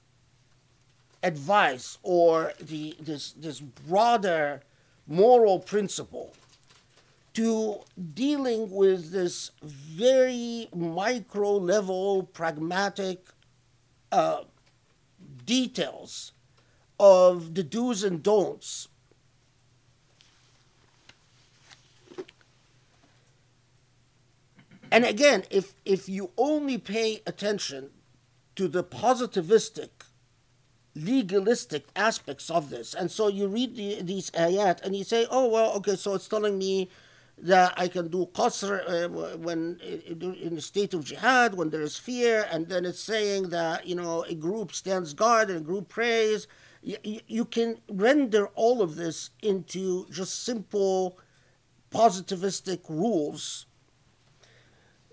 [1.22, 4.62] advice or the this this broader
[5.06, 6.34] moral principle
[7.34, 7.80] to
[8.14, 13.28] dealing with this very micro level pragmatic
[14.10, 14.42] uh,
[15.44, 16.32] details
[16.98, 18.88] of the do's and don'ts.
[24.90, 27.90] And again, if, if you only pay attention
[28.54, 29.90] to the positivistic
[30.96, 32.94] legalistic aspects of this.
[32.94, 36.26] And so you read the, these ayat and you say, oh, well, okay, so it's
[36.26, 36.88] telling me
[37.38, 41.98] that I can do qasr uh, when in a state of jihad, when there is
[41.98, 45.88] fear, and then it's saying that, you know, a group stands guard and a group
[45.88, 46.48] prays.
[46.82, 51.18] You, you can render all of this into just simple
[51.90, 53.66] positivistic rules.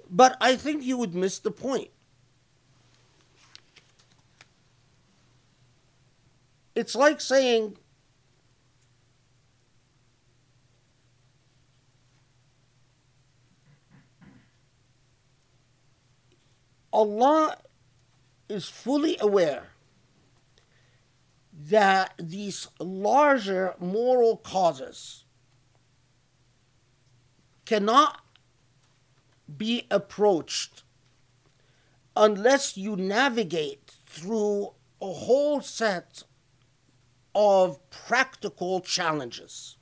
[0.10, 1.90] But I think you would miss the point.
[6.76, 7.78] It's like saying,
[16.92, 17.58] Allah
[18.50, 19.70] is fully aware
[21.52, 25.26] that these larger moral causes
[27.66, 28.22] cannot
[29.58, 30.84] be approached
[32.16, 36.24] unless you navigate through a whole set
[37.36, 39.78] of practical challenges.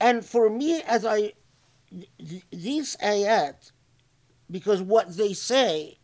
[0.00, 1.34] And for me, as I,
[2.50, 3.72] these ayat,
[4.50, 5.98] because what they say,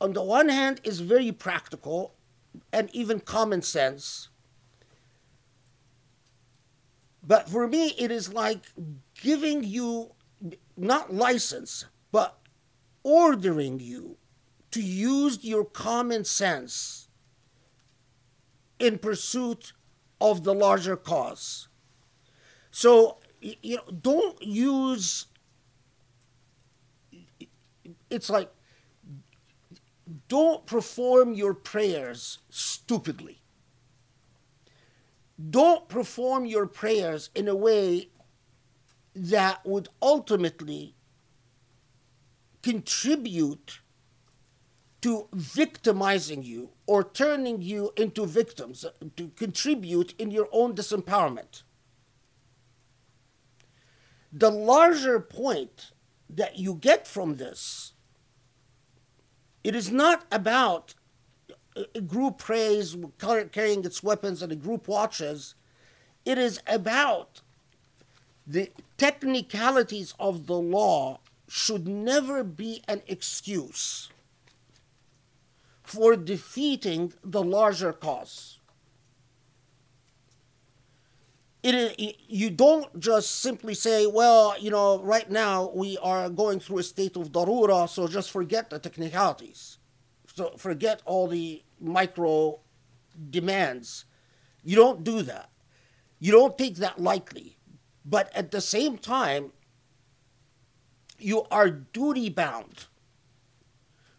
[0.00, 2.14] on the one hand, is very practical
[2.72, 4.28] and even common sense.
[7.26, 8.60] But for me, it is like
[9.20, 10.12] giving you
[10.76, 12.38] not license, but
[13.02, 14.16] ordering you
[14.76, 17.08] to use your common sense
[18.78, 19.72] in pursuit
[20.20, 21.68] of the larger cause.
[22.70, 25.28] So, you know, don't use
[28.10, 28.52] it's like
[30.28, 33.40] don't perform your prayers stupidly.
[35.48, 38.10] Don't perform your prayers in a way
[39.14, 40.94] that would ultimately
[42.62, 43.80] contribute
[45.02, 51.62] to victimizing you or turning you into victims uh, to contribute in your own disempowerment.
[54.32, 55.92] The larger point
[56.28, 57.92] that you get from this
[59.64, 60.94] It is not about
[61.94, 62.96] a group prays
[63.52, 65.54] carrying its weapons and a group watches.
[66.24, 67.42] It is about
[68.46, 74.10] the technicalities of the law should never be an excuse
[75.86, 78.58] for defeating the larger cause.
[81.62, 86.60] It is, you don't just simply say, well, you know, right now we are going
[86.60, 89.78] through a state of darura, so just forget the technicalities.
[90.34, 92.60] So forget all the micro
[93.30, 94.04] demands.
[94.62, 95.50] You don't do that.
[96.18, 97.56] You don't take that lightly.
[98.04, 99.52] But at the same time,
[101.18, 102.86] you are duty bound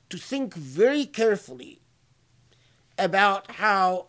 [0.10, 1.80] to think very carefully
[2.98, 4.08] about how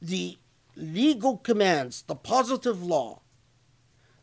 [0.00, 0.38] the
[0.76, 3.20] legal commands, the positive law,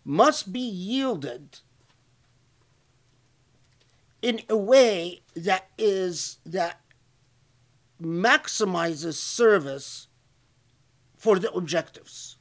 [0.04, 1.60] must be yielded
[4.21, 6.82] in a way that is that
[8.02, 10.08] maximizes service
[11.17, 12.38] for the objectives.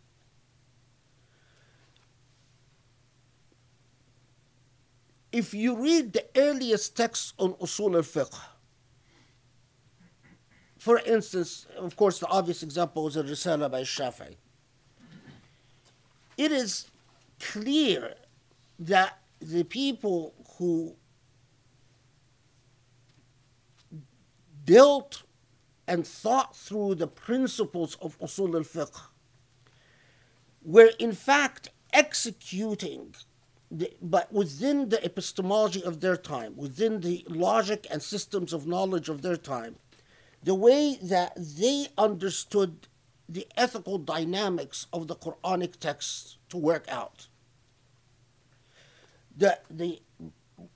[5.31, 8.39] If you read the earliest texts on usul al-fiqh,
[10.79, 14.37] for instance, of course, the obvious example is a Risala by Shafi'i.
[16.37, 16.87] It is
[17.41, 18.15] clear
[18.79, 20.95] that the people who
[24.65, 25.25] built
[25.87, 29.01] and thought through the principles of usul al-fiqh
[30.63, 33.15] were in fact executing
[33.71, 39.09] the, but within the epistemology of their time, within the logic and systems of knowledge
[39.09, 39.77] of their time,
[40.43, 42.89] the way that they understood
[43.29, 47.29] the ethical dynamics of the Quranic texts to work out.
[49.37, 50.01] The, the,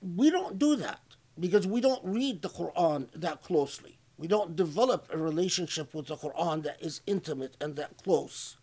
[0.01, 1.01] we don't do that
[1.39, 3.97] because we don't read the Quran that closely.
[4.17, 8.57] We don't develop a relationship with the Quran that is intimate and that close.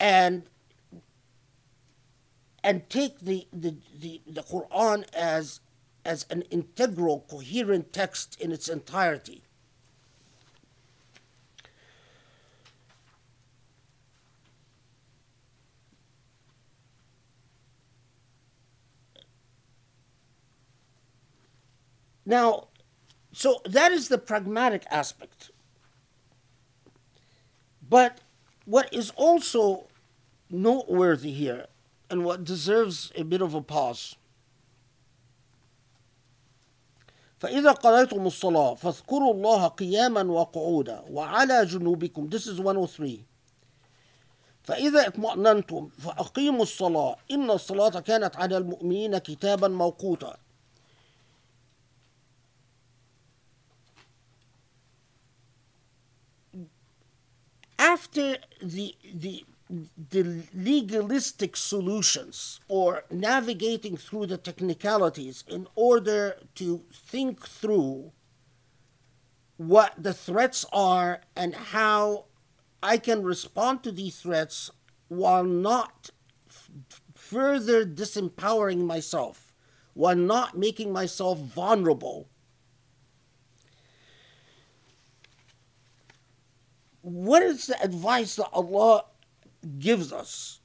[0.00, 0.44] And
[2.66, 5.60] and take the, the, the, the Quran as
[6.04, 9.42] as an integral, coherent text in its entirety.
[22.24, 22.68] Now,
[23.32, 25.50] so that is the pragmatic aspect.
[27.88, 28.20] But
[28.64, 29.88] what is also
[30.50, 31.66] noteworthy here
[32.09, 34.15] and what deserves a bit of a pause
[37.39, 43.23] فإذا قضيتم الصلاة فاذكروا الله قياما وقعودا وعلى جنوبكم This is 103
[44.63, 50.37] فإذا اطمأننتم فأقيموا الصلاة إن الصلاة كانت على المؤمنين كتابا موقوتا
[57.79, 67.46] after the the the legalistic solutions or navigating through the technicalities in order to think
[67.46, 68.12] through
[69.56, 72.26] what the threats are and how
[72.82, 74.70] I can respond to these threats
[75.08, 76.10] while not
[76.48, 76.70] f-
[77.14, 79.54] further disempowering myself,
[79.94, 82.28] while not making myself vulnerable.
[87.00, 89.04] What is the advice that Allah
[89.78, 90.60] gives us?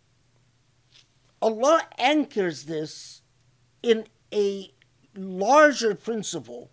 [1.41, 3.21] Allah anchors this
[3.81, 4.71] in a
[5.15, 6.69] larger principle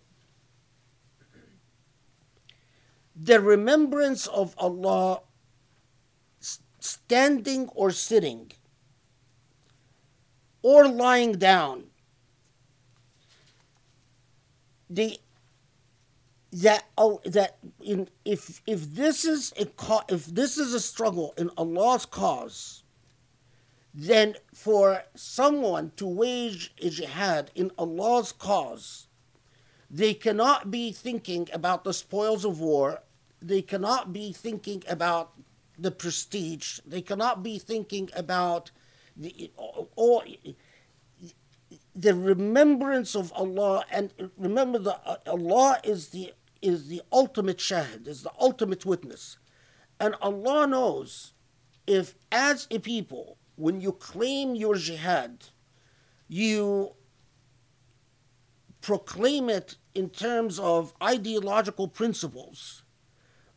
[3.21, 5.21] the remembrance of Allah
[6.79, 8.51] standing or sitting
[10.61, 11.85] or lying down.
[14.89, 15.19] The
[16.51, 19.67] that oh that in if if this is a
[20.09, 22.83] if this is a struggle in Allah's cause,
[23.93, 29.07] then for someone to wage a jihad in Allah's cause,
[29.89, 33.01] they cannot be thinking about the spoils of war.
[33.41, 35.33] They cannot be thinking about
[35.77, 36.79] the prestige.
[36.85, 38.71] They cannot be thinking about
[39.15, 39.51] the
[39.95, 40.23] or
[41.95, 48.07] the remembrance of Allah and remember that uh, Allah is the is the ultimate shahid,
[48.07, 49.37] is the ultimate witness.
[49.99, 51.33] And Allah knows
[51.87, 55.45] if, as a people, when you claim your jihad,
[56.27, 56.93] you
[58.81, 62.83] proclaim it in terms of ideological principles,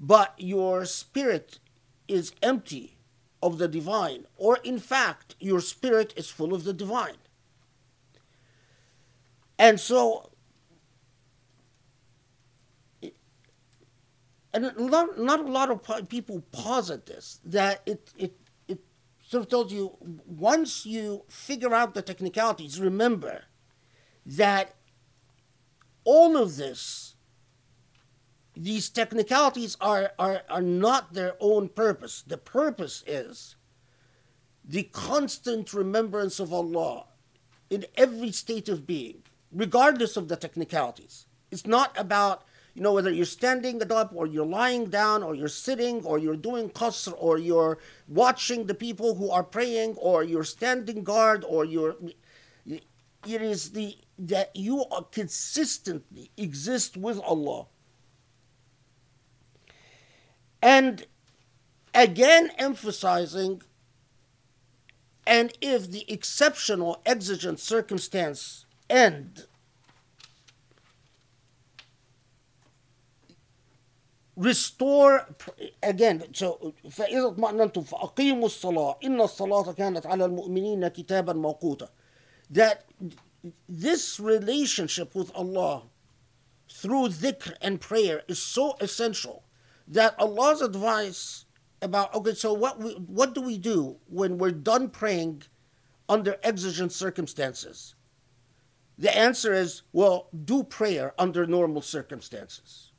[0.00, 1.60] but your spirit
[2.08, 2.98] is empty
[3.40, 7.16] of the divine, or in fact, your spirit is full of the divine.
[9.58, 10.31] And so
[14.54, 18.38] and not, not a lot of people posit this that it it
[18.68, 18.80] it
[19.26, 19.96] sort of tells you
[20.26, 23.44] once you figure out the technicalities, remember
[24.24, 24.74] that
[26.04, 27.14] all of this,
[28.54, 32.22] these technicalities are, are, are not their own purpose.
[32.26, 33.56] The purpose is
[34.64, 37.06] the constant remembrance of Allah
[37.70, 41.26] in every state of being, regardless of the technicalities.
[41.50, 42.44] It's not about,
[42.74, 46.36] you know, whether you're standing up or you're lying down or you're sitting or you're
[46.36, 51.64] doing qasr or you're watching the people who are praying or you're standing guard or
[51.64, 51.96] you're.
[52.64, 57.66] It is the that you are consistently exist with Allah.
[60.62, 61.06] And
[61.94, 63.62] again emphasizing
[65.26, 69.46] and if the exceptional exigent circumstance end
[74.37, 75.27] restore
[75.81, 81.89] again so فإذا اطمأننتم فأقيموا الصلاة إن الصلاة كانت على المؤمنين كتابا موقوتا
[82.51, 82.85] that
[83.67, 85.83] this relationship with Allah
[86.71, 89.43] through dhikr and prayer is so essential
[89.87, 91.45] that Allah's advice
[91.81, 95.43] about okay so what we, what do we do when we're done praying
[96.07, 97.95] under exigent circumstances
[98.97, 102.90] the answer is well do prayer under normal circumstances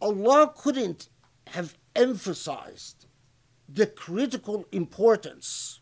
[0.00, 1.08] Allah couldn't
[1.48, 3.06] have emphasized
[3.68, 5.80] the critical importance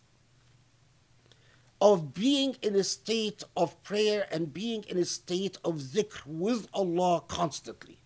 [1.81, 6.69] of being in a state of prayer and being in a state of zikr with
[6.75, 7.99] Allah constantly.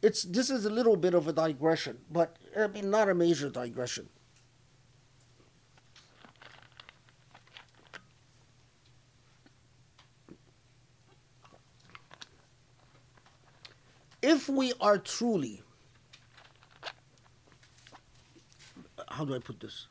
[0.00, 3.48] It's, this is a little bit of a digression, but I mean, not a major
[3.48, 4.08] digression.
[14.24, 15.62] If we are truly
[19.14, 19.86] how do I put this?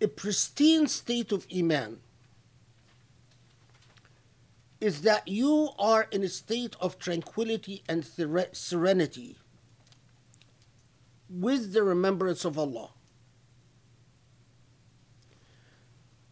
[0.00, 1.98] A pristine state of Iman
[4.80, 8.06] is that you are in a state of tranquility and
[8.52, 9.38] serenity
[11.28, 12.90] with the remembrance of Allah.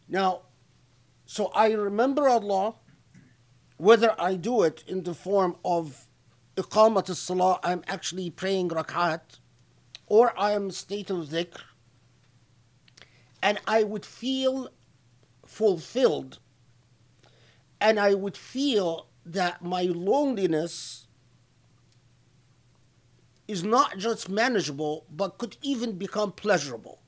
[0.07, 0.41] Now,
[1.25, 2.75] so I remember Allah,
[3.77, 6.07] whether I do it in the form of
[6.55, 9.39] iqamat salah, I'm actually praying rak'at,
[10.07, 11.61] or I am state of dhikr,
[13.41, 14.69] and I would feel
[15.45, 16.39] fulfilled,
[17.79, 21.07] and I would feel that my loneliness
[23.47, 27.01] is not just manageable, but could even become pleasurable.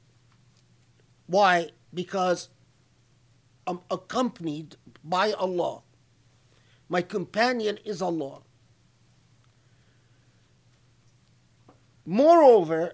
[1.28, 1.72] Why?
[1.94, 2.50] Because
[3.70, 5.84] I'm accompanied by Allah.
[6.90, 8.40] My companion is Allah.
[12.04, 12.94] Moreover,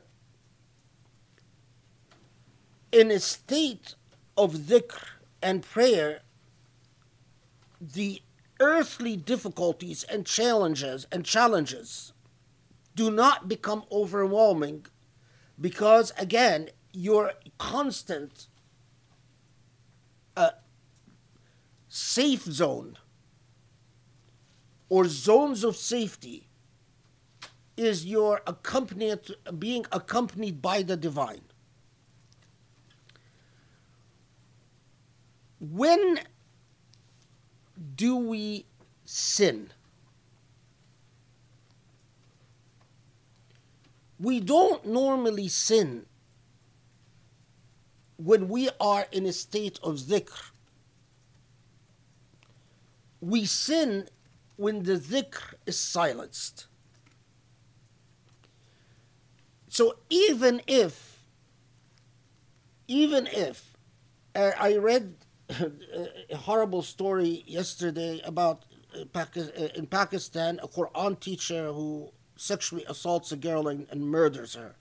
[2.91, 3.95] in a state
[4.36, 5.01] of dhikr
[5.41, 6.19] and prayer,
[7.80, 8.21] the
[8.59, 12.11] earthly difficulties and challenges and challenges
[12.95, 14.86] do not become overwhelming
[15.59, 18.47] because again your constant
[20.36, 20.49] uh,
[21.95, 22.97] safe zone
[24.89, 26.49] or zones of safety
[27.77, 29.19] is your accompanied
[29.57, 31.43] being accompanied by the divine.
[35.61, 36.19] When
[37.95, 38.65] do we
[39.05, 39.71] sin?
[44.19, 46.07] We don't normally sin
[48.17, 50.51] when we are in a state of dhikr
[53.22, 54.07] we sin
[54.55, 56.68] when the dhikr is silenced.
[59.68, 61.26] So even if,
[62.88, 63.74] even if,
[64.36, 65.16] uh, I read
[65.49, 73.32] a horrible story yesterday about uh, uh, in Pakistan a Quran teacher who sexually assaults
[73.32, 74.76] a girl and, and murders her.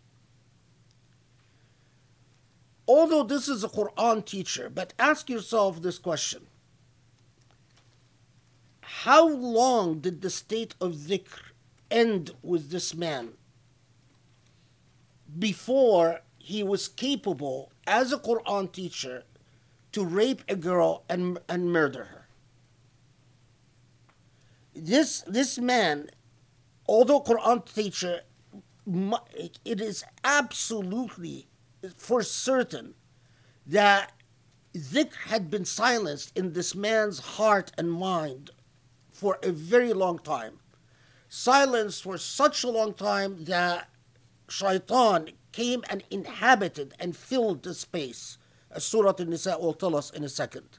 [2.86, 6.46] Although this is a Quran teacher, but ask yourself this question
[9.04, 11.52] how long did the state of dhikr
[11.90, 13.34] end with this man
[15.38, 19.24] before he was capable as a Quran teacher
[19.92, 22.28] to rape a girl and, and murder her?
[24.74, 26.08] This, this man
[26.86, 28.22] although Quran teacher,
[28.86, 31.46] it is absolutely
[31.94, 32.94] for certain
[33.66, 34.12] that
[34.74, 38.50] dhikr had been silenced in this man's heart and mind
[39.14, 40.58] for a very long time.
[41.28, 43.88] Silenced for such a long time that
[44.48, 48.38] shaitan came and inhabited and filled the space,
[48.70, 50.78] as Surah An-Nisa will tell us in a second.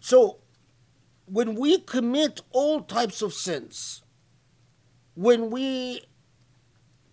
[0.00, 0.38] So,
[1.26, 4.02] when we commit all types of sins,
[5.14, 6.02] when we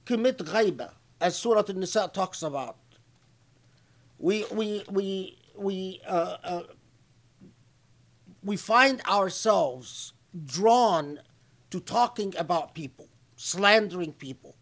[0.05, 2.77] commit ghaiba, as Surah An-Nisa talks about,
[4.17, 6.63] we we we we uh, uh,
[8.43, 10.13] we find ourselves
[10.45, 11.19] drawn
[11.71, 14.55] to talking about people, slandering people.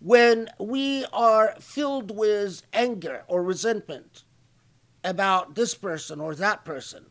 [0.00, 4.24] When we are filled with anger or resentment
[5.02, 7.06] about this person or that person,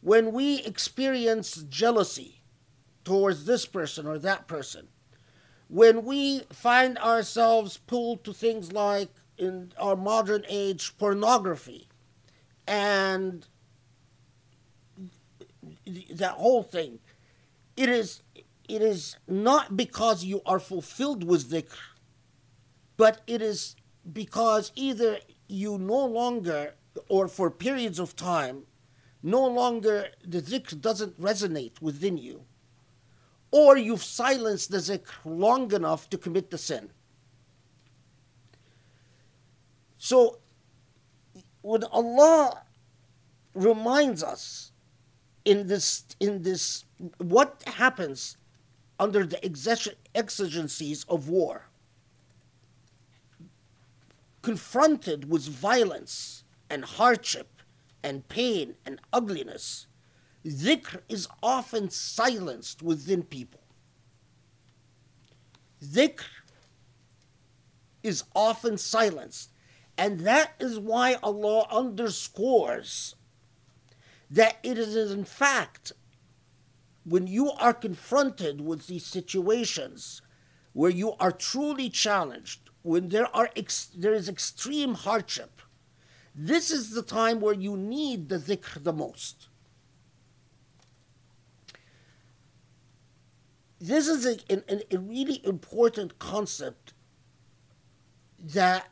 [0.00, 2.42] when we experience jealousy
[3.04, 4.88] towards this person or that person,
[5.68, 9.10] when we find ourselves pulled to things like
[9.42, 11.88] in our modern age pornography.
[12.66, 13.46] And
[16.10, 17.00] that whole thing.
[17.76, 18.22] It is
[18.68, 21.76] it is not because you are fulfilled with dhikr
[22.96, 23.74] but it is
[24.12, 25.18] because either
[25.48, 26.74] you no longer
[27.08, 28.62] or for periods of time
[29.22, 32.44] no longer the dhikr doesn't resonate within you
[33.50, 36.90] or you've silenced the dhikr long enough to commit the sin
[40.02, 40.40] so
[41.60, 42.64] when Allah
[43.54, 44.72] reminds us
[45.44, 46.84] in this in this
[47.18, 48.36] what happens
[48.98, 49.38] under the
[50.12, 51.68] exigencies of war
[54.42, 57.62] confronted with violence and hardship
[58.02, 59.86] and pain and ugliness
[60.44, 63.60] dhikr is often silenced within people.
[65.80, 66.24] Dhikr
[68.02, 69.51] is often silenced
[69.96, 73.14] and that is why Allah underscores
[74.30, 75.92] that it is in fact
[77.04, 80.22] when you are confronted with these situations
[80.72, 85.60] where you are truly challenged, when there are ex- there is extreme hardship,
[86.34, 89.48] this is the time where you need the dhikr the most.
[93.80, 96.94] This is a, a, a really important concept
[98.38, 98.88] that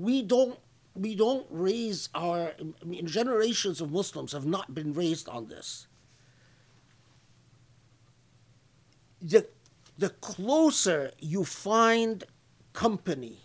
[0.00, 0.58] we don't
[0.94, 5.86] we don't raise our I mean, generations of Muslims have not been raised on this.
[9.20, 9.46] The
[9.96, 12.24] the closer you find
[12.72, 13.38] company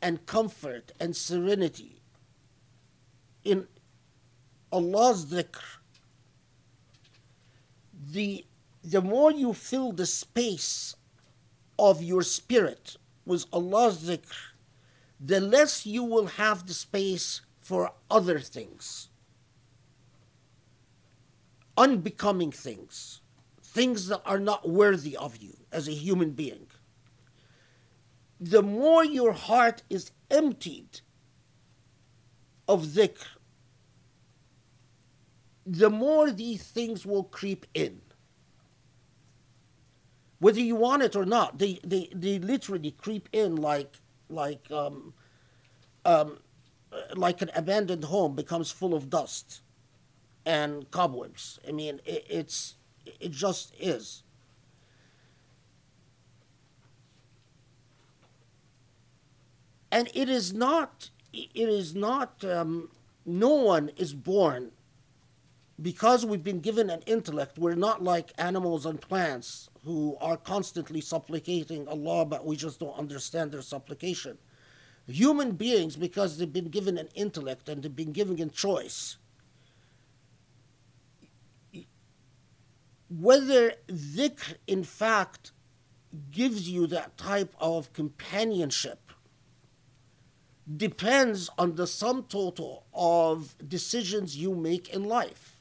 [0.00, 2.00] and comfort and serenity
[3.44, 3.66] in
[4.72, 5.60] Allah's dhikr,
[8.12, 8.46] the
[8.82, 10.96] the more you fill the space
[11.78, 12.96] of your spirit
[13.26, 14.49] with Allah's dhikr,
[15.20, 19.10] the less you will have the space for other things,
[21.76, 23.20] unbecoming things,
[23.62, 26.66] things that are not worthy of you as a human being.
[28.40, 31.00] The more your heart is emptied
[32.66, 33.26] of dhikr,
[35.66, 38.00] the more these things will creep in.
[40.38, 43.98] Whether you want it or not, they, they, they literally creep in like
[44.30, 45.14] like um,
[46.04, 46.38] um,
[47.14, 49.60] like an abandoned home becomes full of dust
[50.46, 51.58] and cobwebs.
[51.68, 52.76] I mean, it, it's
[53.20, 54.22] it just is.
[59.90, 61.10] And it is not.
[61.32, 62.44] It is not.
[62.44, 62.90] Um,
[63.26, 64.72] no one is born
[65.80, 67.58] because we've been given an intellect.
[67.58, 72.98] We're not like animals and plants who are constantly supplicating Allah, but we just don't
[72.98, 74.38] understand their supplication.
[75.06, 79.16] Human beings, because they've been given an intellect and they've been given a choice,
[83.08, 85.52] whether dhikr in fact
[86.30, 89.12] gives you that type of companionship
[90.76, 95.59] depends on the sum total of decisions you make in life.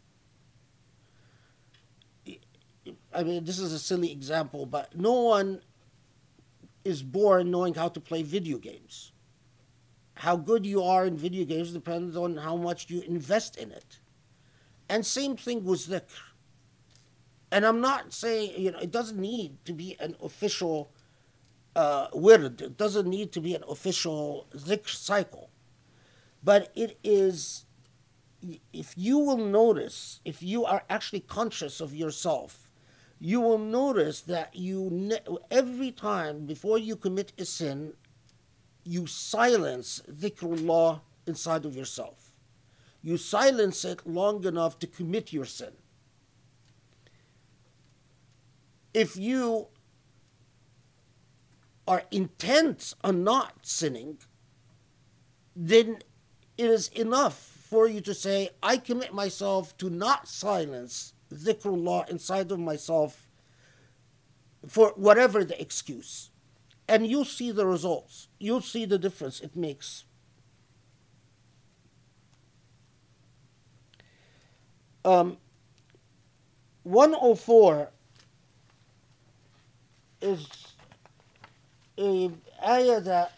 [3.14, 5.62] I mean, this is a silly example, but no one
[6.84, 9.12] is born knowing how to play video games.
[10.16, 14.00] How good you are in video games depends on how much you invest in it.
[14.90, 16.20] And same thing with dhikr.
[17.52, 20.92] And I'm not saying, you know, it doesn't need to be an official
[21.76, 22.62] uh, wird.
[22.62, 25.50] It doesn't need to be an official dhikr cycle.
[26.44, 27.66] but it is
[28.72, 32.69] if you will notice if you are actually conscious of yourself
[33.20, 35.20] you will notice that you ne-
[35.52, 37.94] every time before you commit a sin
[38.84, 42.32] you silence dhikrullah inside of yourself.
[43.02, 45.74] You silence it long enough to commit your sin.
[48.94, 49.68] If you
[51.88, 54.18] are intent on not sinning
[55.56, 56.00] then
[56.58, 62.52] it is enough for you to say, I commit myself to not silence dhikrullah inside
[62.52, 63.28] of myself
[64.68, 66.30] for whatever the excuse.
[66.88, 68.28] And you'll see the results.
[68.40, 70.06] You'll see the difference it makes.
[75.06, 75.38] Um,
[76.84, 77.90] 104
[80.22, 80.48] is
[81.98, 82.32] a
[82.68, 83.34] ayah that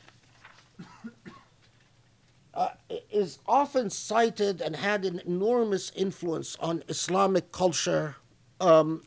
[2.55, 2.71] uh,
[3.11, 8.17] is often cited and had an enormous influence on Islamic culture.
[8.61, 9.03] Um,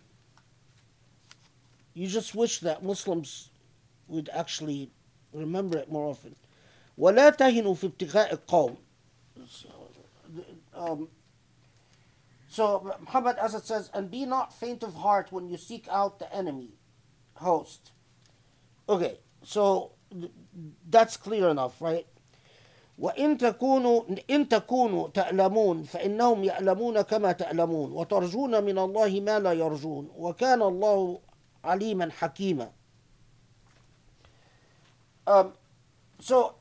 [1.94, 3.50] you just wish that Muslims
[4.08, 4.92] would actually
[5.34, 6.36] remember it more often.
[6.98, 8.78] ولا تهنوا في ابتغاء القوم.
[10.74, 11.08] Um,
[12.48, 16.20] so Muhammad, as it says, and be not faint of heart when you seek out
[16.20, 16.74] the enemy
[17.36, 17.92] host.
[18.88, 19.92] Okay, so
[20.90, 22.08] that's clear enough, right?
[22.99, 30.11] وإن تكونوا إن تكونوا تعلمون فإنهم يعلمون كما تعلمون وترجون من الله ما لا يرجون
[30.17, 31.21] وكان الله
[31.65, 32.71] عليما حكيما.
[35.27, 35.55] Um,
[36.21, 36.57] so,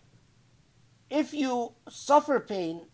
[1.10, 2.86] if you suffer pain,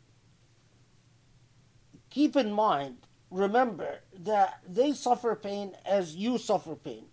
[2.09, 2.97] keep in mind,
[3.29, 7.05] remember that they suffer pain as you suffer pain.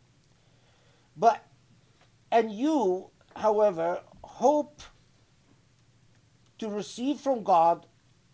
[1.16, 1.44] But,
[2.32, 4.80] and you, however, hope
[6.58, 7.86] to receive from God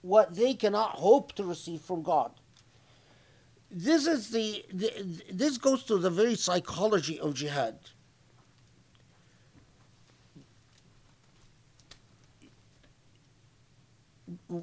[0.02, 2.32] what they cannot hope to receive from God.
[3.70, 7.78] This is the, the this goes to the very psychology of jihad.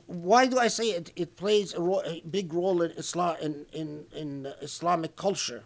[0.06, 1.12] Why do I say it?
[1.16, 5.64] It plays a, ro- a big role in Islam in, in, in Islamic culture.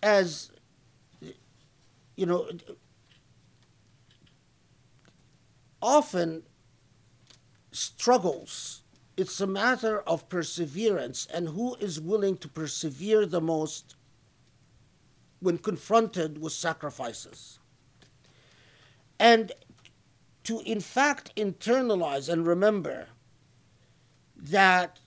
[0.00, 0.52] As
[2.18, 2.48] you know,
[5.80, 6.42] often
[7.70, 8.82] struggles.
[9.16, 13.94] It's a matter of perseverance and who is willing to persevere the most
[15.38, 17.60] when confronted with sacrifices.
[19.20, 19.52] And
[20.42, 23.06] to, in fact, internalize and remember
[24.34, 24.98] that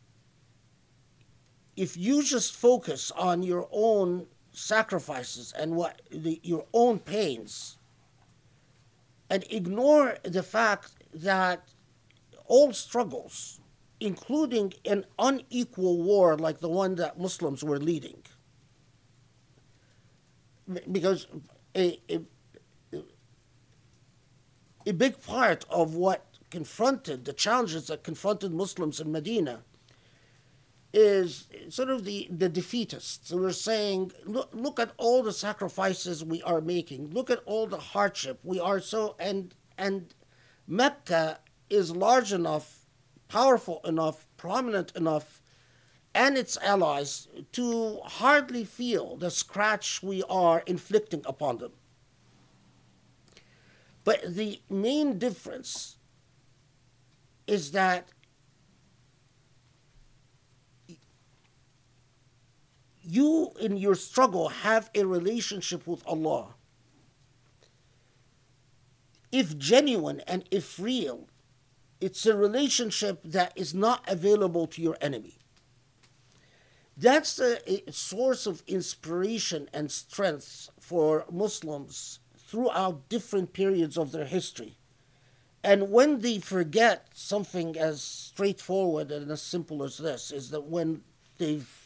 [1.76, 7.78] if you just focus on your own sacrifices and what the, your own pains.
[9.30, 11.70] And ignore the fact that
[12.46, 13.62] all struggles
[14.02, 18.22] including an unequal war like the one that muslims were leading.
[20.92, 21.28] Because
[21.76, 22.22] a, a,
[24.88, 29.62] a big part of what confronted the challenges that confronted muslims in medina
[30.94, 36.24] is sort of the, the defeatists who are saying, look, look at all the sacrifices
[36.24, 37.12] we are making.
[37.12, 38.40] Look at all the hardship.
[38.44, 40.14] We are so, and, and
[40.68, 41.40] Mecca
[41.70, 42.86] is large enough,
[43.30, 45.42] powerful enough, prominent enough,
[46.14, 51.72] and its allies to hardly feel the scratch we are inflicting upon them.
[54.04, 55.98] But the main difference
[57.48, 58.10] is that
[63.04, 66.56] you in your struggle have a relationship with Allah.
[69.32, 71.28] If genuine and if real,
[72.00, 75.38] it's a relationship that is not available to your enemy.
[76.98, 84.26] That's a, a source of inspiration and strength for Muslims throughout different periods of their
[84.26, 84.78] history.
[85.64, 91.04] And when they forget something as straightforward and as simple as this, is that when
[91.38, 91.81] they've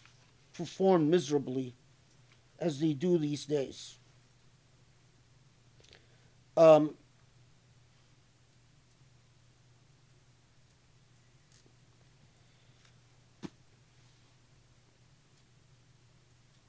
[0.56, 1.74] performed miserably
[2.60, 3.98] as they do these days.
[6.58, 6.96] Um,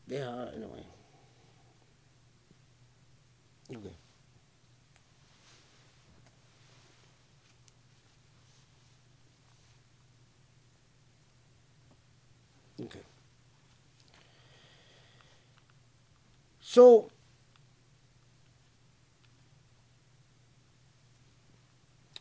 [0.08, 0.84] yeah, anyway.
[16.76, 17.08] So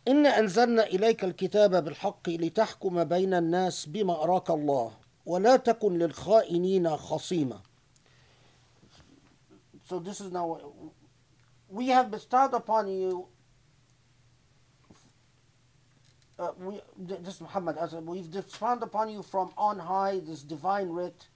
[0.07, 4.91] إن أنزلنا إليك الكتاب بالحق لتحكم بين الناس بما أراك الله
[5.25, 7.61] ولا تكن للخائنين خصيما.
[9.83, 10.59] So this is now
[11.69, 13.27] we have bestowed upon you
[16.39, 20.89] uh, we, this is Muhammad as we've bestowed upon you from on high this divine
[20.89, 21.27] writ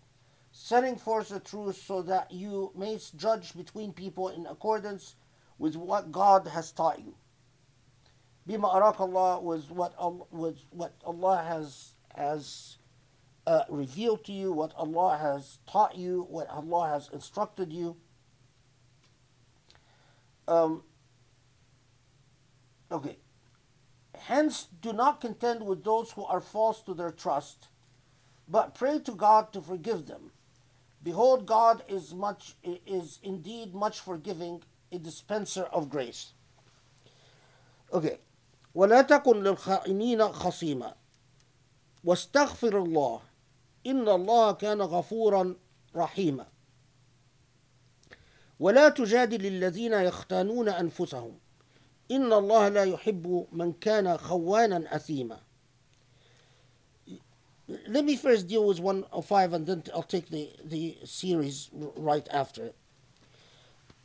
[0.51, 5.15] setting forth the truth so that you may judge between people in accordance
[5.57, 7.15] with what God has taught you.
[8.47, 12.77] Bima arak Allah was what Allah, was what Allah has has
[13.45, 17.97] uh, revealed to you, what Allah has taught you, what Allah has instructed you.
[20.47, 20.83] Um,
[22.91, 23.17] okay.
[24.17, 27.69] Hence, do not contend with those who are false to their trust,
[28.47, 30.31] but pray to God to forgive them.
[31.01, 36.33] Behold, God is much is indeed much forgiving, a dispenser of grace.
[37.93, 38.19] Okay.
[38.75, 40.95] ولا تكن للخائنين خصيما.
[42.03, 43.21] واستغفر الله.
[43.85, 45.55] إن الله كان غفورا
[45.95, 46.45] رحيما.
[48.59, 51.39] ولا تجادل الذين يختانون أنفسهم.
[52.11, 55.39] إن الله لا يحب من كان خوانا أثيما.
[57.87, 61.69] Let me first deal with one of five and then I'll take the, the series
[61.73, 62.75] right after it.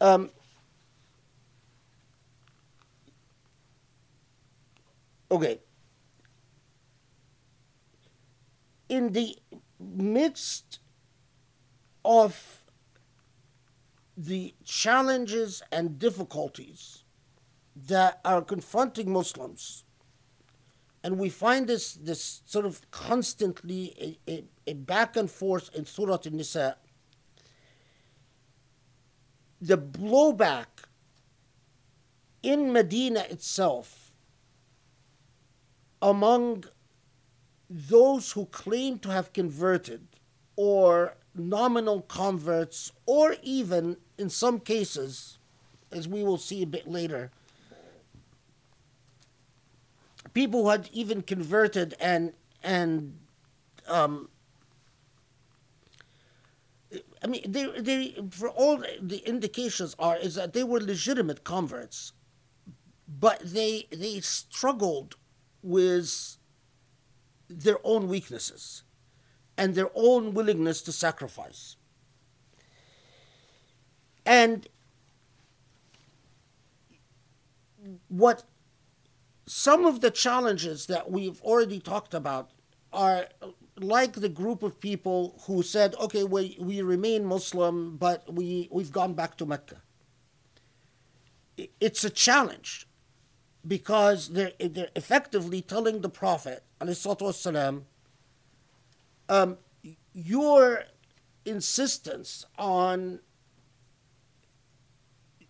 [0.00, 0.30] Um,
[5.30, 5.60] okay.
[8.88, 9.36] In the
[9.80, 10.80] midst
[12.04, 12.64] of
[14.16, 17.04] the challenges and difficulties
[17.74, 19.83] that are confronting Muslims,
[21.04, 25.84] and we find this, this sort of constantly a, a, a back and forth in
[25.84, 26.78] Surah An-Nisa.
[29.60, 30.86] The blowback
[32.42, 34.14] in Medina itself
[36.00, 36.64] among
[37.68, 40.08] those who claim to have converted
[40.56, 45.38] or nominal converts or even in some cases
[45.92, 47.30] as we will see a bit later
[50.34, 52.32] people who had even converted and
[52.62, 53.18] and
[53.88, 54.28] um,
[57.22, 62.12] I mean, they, they, for all the indications are is that they were legitimate converts,
[63.08, 65.16] but they they struggled
[65.62, 66.36] with
[67.48, 68.82] their own weaknesses
[69.56, 71.76] and their own willingness to sacrifice.
[74.26, 74.68] And
[78.08, 78.44] what
[79.45, 82.51] some of the challenges that we've already talked about
[82.93, 83.27] are
[83.77, 88.91] like the group of people who said, okay, we, we remain Muslim, but we, we've
[88.91, 89.81] gone back to Mecca.
[91.79, 92.87] It's a challenge
[93.67, 97.83] because they're, they're effectively telling the Prophet, والسلام,
[99.27, 99.57] um,
[100.13, 100.83] your
[101.45, 103.19] insistence on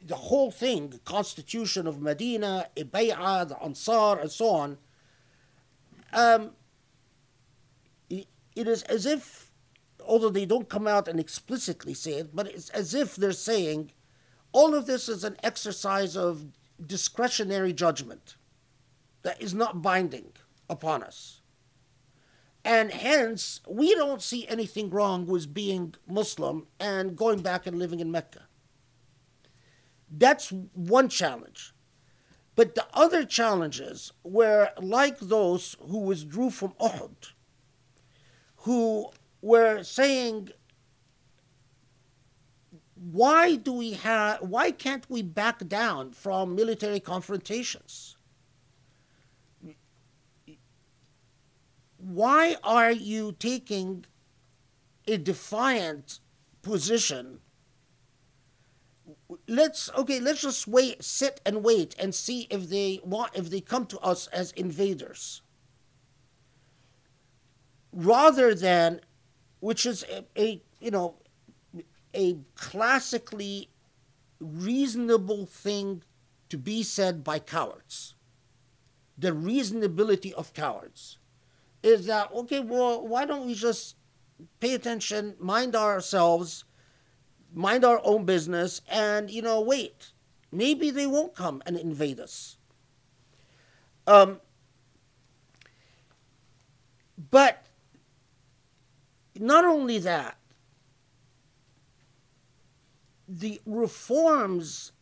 [0.07, 4.79] the whole thing, the constitution of Medina, Ibay'ah, the Ansar, and so on,
[6.13, 6.51] um,
[8.11, 9.51] it, it is as if,
[10.07, 13.93] although they don't come out and explicitly say it, but it's as if they're saying
[14.53, 16.47] all of this is an exercise of
[16.85, 18.37] discretionary judgment
[19.23, 20.33] that is not binding
[20.69, 21.41] upon us.
[22.65, 28.01] And hence, we don't see anything wrong with being Muslim and going back and living
[28.01, 28.43] in Mecca.
[30.17, 31.73] That's one challenge.
[32.57, 37.33] But the other challenges were like those who withdrew from Uhud,
[38.59, 39.11] who
[39.43, 40.51] were saying,
[42.95, 48.17] why do we have why can't we back down from military confrontations?
[51.99, 54.05] Why are you taking
[55.07, 56.21] a defiant
[56.63, 57.41] position
[59.49, 63.61] let's okay let's just wait sit and wait and see if they want if they
[63.61, 65.43] come to us as invaders.
[67.93, 69.01] Rather than
[69.61, 71.15] which is a, a you know
[72.13, 73.71] a classically
[74.41, 76.03] reasonable thing
[76.49, 78.15] to be said by cowards.
[79.17, 81.19] The reasonability of cowards
[81.83, 83.97] is that okay well why don't we just
[84.61, 86.65] pay attention mind ourselves
[87.55, 90.11] mind our own business and, you know, wait.
[90.53, 92.59] Maybe they won't come and invade us.
[94.07, 94.41] Um,
[97.31, 97.67] but
[99.39, 100.37] not only that,
[103.27, 104.93] the reforms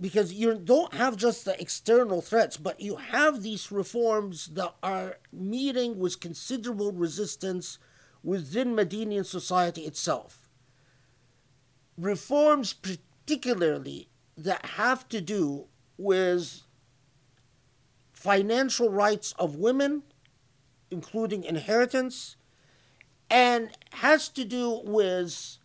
[0.00, 5.18] because you don't have just the external threats, but you have these reforms that are
[5.30, 7.78] meeting with considerable resistance
[8.22, 10.39] within Medinian society itself.
[12.00, 15.66] Reforms, particularly that have to do
[15.98, 16.62] with
[18.12, 20.02] financial rights of women,
[20.90, 22.36] including inheritance,
[23.28, 25.58] and has to do with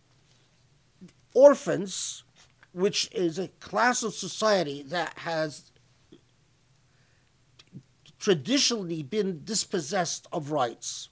[1.33, 2.23] orphans,
[2.73, 5.71] which is a class of society that has
[8.19, 11.09] traditionally been dispossessed of rights.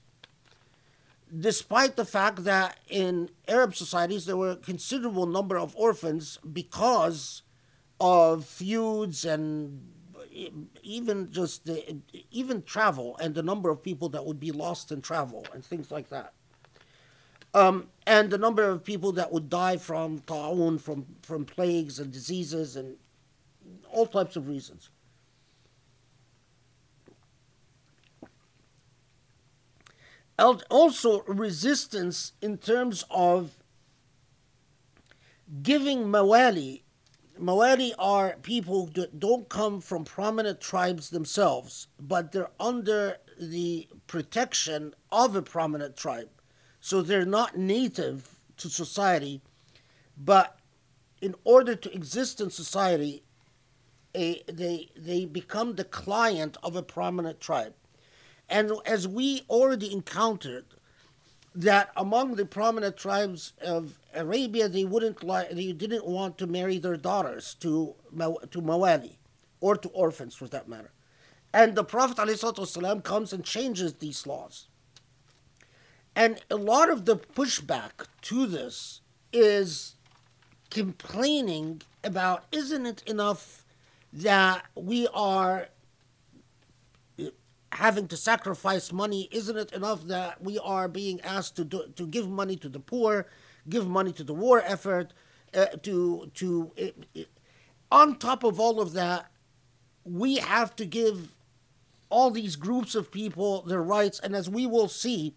[1.35, 7.41] Despite the fact that in Arab societies there were a considerable number of orphans because
[7.99, 9.89] of feuds and
[10.83, 15.01] even just the, even travel and the number of people that would be lost in
[15.01, 16.33] travel and things like that.
[17.53, 22.11] Um, and the number of people that would die from ta'un, from, from plagues and
[22.11, 22.97] diseases and
[23.91, 24.89] all types of reasons.
[30.43, 33.63] Also, resistance in terms of
[35.61, 36.81] giving mawali.
[37.39, 44.93] Mawali are people that don't come from prominent tribes themselves, but they're under the protection
[45.11, 46.29] of a prominent tribe.
[46.81, 49.41] So they're not native to society,
[50.17, 50.59] but
[51.21, 53.23] in order to exist in society,
[54.13, 57.73] a, they, they become the client of a prominent tribe.
[58.49, 60.65] And as we already encountered,
[61.55, 66.77] that among the prominent tribes of Arabia, they wouldn't like, they didn't want to marry
[66.77, 69.17] their daughters to to mawali,
[69.61, 70.91] or to orphans for that matter.
[71.53, 74.67] And the Prophet ﷺ comes and changes these laws.
[76.15, 79.95] And a lot of the pushback to this is
[80.71, 83.63] complaining about isn't it enough
[84.11, 85.67] that we are
[87.82, 89.28] having to sacrifice money?
[89.30, 92.80] Isn't it enough that we are being asked to do, to give money to the
[92.80, 93.26] poor,
[93.68, 95.12] give money to the war effort,
[95.54, 97.28] uh, to to it, it,
[97.90, 99.30] on top of all of that,
[100.04, 101.36] we have to give
[102.10, 105.34] all these groups of people their rights, and as we will see,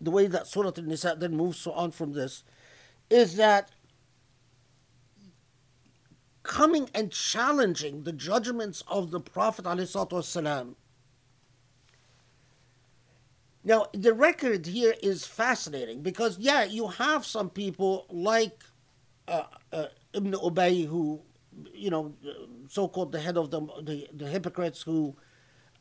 [0.00, 2.44] the way that Surah An-Nisa then moves on from this,
[3.10, 3.70] is that
[6.42, 10.74] coming and challenging the judgments of the Prophet والسلام.
[13.63, 18.63] now, the record here is fascinating because, yeah, you have some people like
[19.27, 19.43] uh,
[19.73, 21.21] uh, Ibn Ubay, who,
[21.73, 22.13] you know,
[22.69, 25.15] so called the head of the, the, the hypocrites, who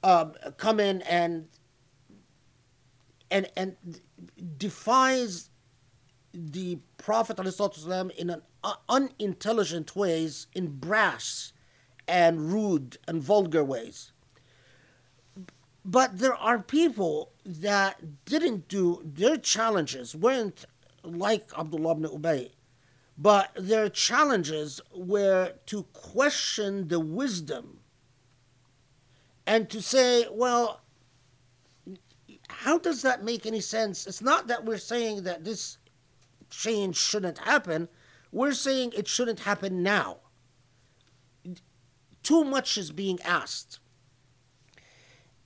[0.03, 1.49] um, come in and
[3.31, 3.77] and and
[4.57, 5.51] defies
[6.33, 8.43] the Prophet ﷺ in an
[8.89, 11.53] unintelligent ways, in brash
[12.07, 14.13] and rude and vulgar ways.
[15.85, 20.67] But there are people that didn't do their challenges weren't
[21.03, 22.51] like Abdullah ibn Ubay,
[23.17, 27.81] but their challenges were to question the wisdom
[29.47, 30.83] and to say, well,
[32.51, 34.07] how does that make any sense?
[34.07, 35.79] It's not that we're saying that this
[36.51, 37.89] change shouldn't happen,
[38.31, 40.19] we're saying it shouldn't happen now.
[42.23, 43.79] Too much is being asked.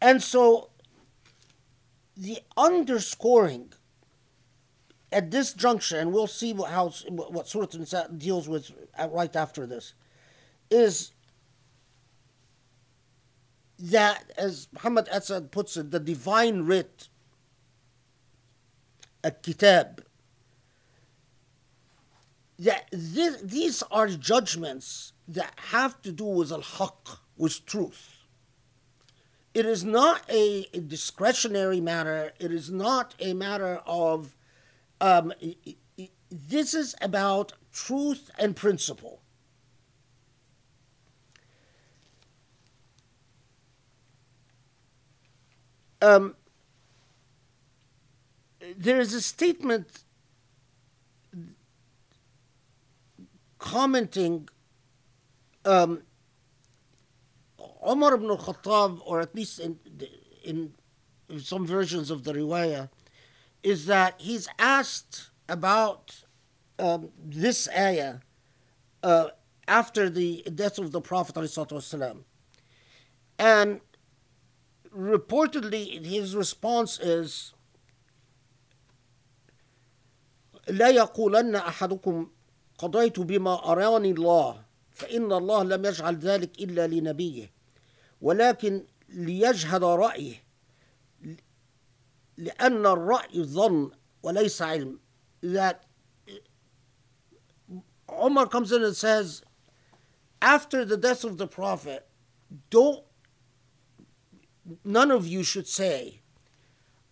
[0.00, 0.71] And so
[2.16, 3.72] the underscoring
[5.10, 8.72] at this juncture, and we'll see what, how, what Surah Nisa deals with
[9.10, 9.94] right after this,
[10.70, 11.12] is
[13.78, 17.08] that, as Muhammad Asad puts it, the divine writ,
[19.24, 20.04] a kitab,
[22.58, 28.21] that this, these are judgments that have to do with al-haq, with truth.
[29.54, 32.32] It is not a, discretionary matter.
[32.38, 34.34] It is not a matter of,
[35.00, 35.32] um,
[36.30, 39.20] this is about truth and principle.
[46.00, 46.34] Um,
[48.76, 50.02] there is a statement
[53.58, 54.48] commenting
[55.64, 56.02] um,
[57.87, 59.79] Umar ibn al-Khattab, or at least in,
[60.43, 60.73] in
[61.39, 62.89] some versions of the riwayah,
[63.63, 66.23] is that he's asked about
[66.79, 68.15] um, this ayah
[69.03, 69.27] uh,
[69.67, 72.23] after the death of the Prophet ﷺ.
[73.39, 73.81] And
[74.95, 77.53] reportedly, his response is,
[80.67, 82.27] لا يقولن أحدكم
[82.77, 87.51] قضيت بما أراني الله فإن الله لم يجعل ذلك إلا لنبيه
[88.21, 90.43] ولكن ليجهد رأيه
[92.37, 93.91] لأن الرأي ظن
[94.23, 94.99] وليس علم
[95.41, 95.83] that
[98.11, 99.43] Umar comes in and says
[100.41, 102.07] after the death of the Prophet
[102.69, 103.03] don't
[104.83, 106.21] none of you should say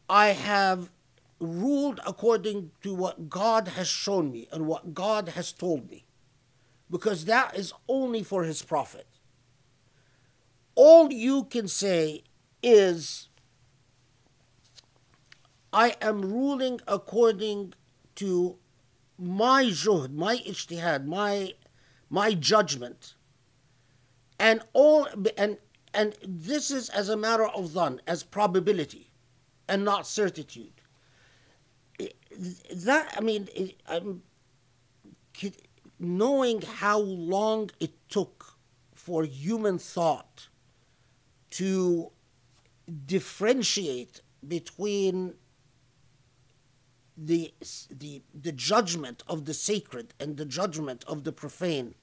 [0.10, 0.92] I have
[1.40, 6.06] ruled according to what God has shown me and what God has told me
[6.90, 9.08] because that is only for his prophet
[10.83, 12.23] all you can say
[12.63, 13.29] is
[15.75, 17.75] I am ruling according
[18.15, 18.57] to
[19.19, 21.53] my juhd, my ijtihad, my
[22.09, 23.15] my judgment.
[24.39, 25.07] And all
[25.37, 25.59] and
[25.93, 29.11] and this is as a matter of dhan, as probability
[29.69, 30.81] and not certitude.
[32.75, 33.49] That I mean,
[33.87, 34.23] I'm
[35.99, 38.55] knowing how long it took
[38.95, 40.49] for human thought
[41.51, 42.11] to
[43.07, 45.35] differentiate between
[47.17, 47.53] the,
[47.91, 51.95] the, the judgment of the sacred and the judgment of the profane.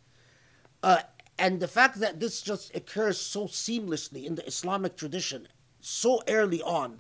[0.83, 0.99] Uh,
[1.39, 5.47] and the fact that this just occurs so seamlessly in the Islamic tradition
[5.79, 6.99] so early on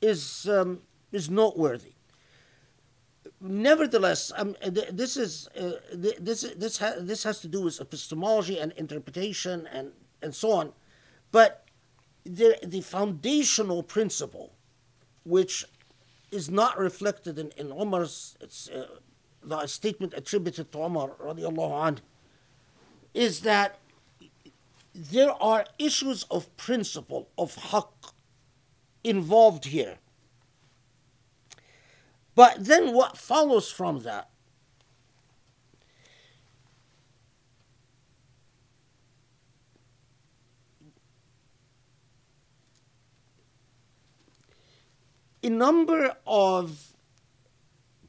[0.00, 0.80] is, um,
[1.12, 1.94] is noteworthy.
[3.40, 8.72] Nevertheless, um, this is uh, this this ha- this has to do with epistemology and
[8.72, 10.72] interpretation and, and so on,
[11.32, 11.64] but
[12.24, 14.52] the the foundational principle,
[15.24, 15.64] which
[16.30, 18.36] is not reflected in, in Umar's
[18.74, 18.84] uh,
[19.42, 21.98] the statement attributed to Umar radiallahu
[23.14, 23.78] is that
[24.94, 28.12] there are issues of principle, of haqq,
[29.02, 29.98] involved here.
[32.34, 34.28] But then what follows from that
[45.42, 46.94] a number of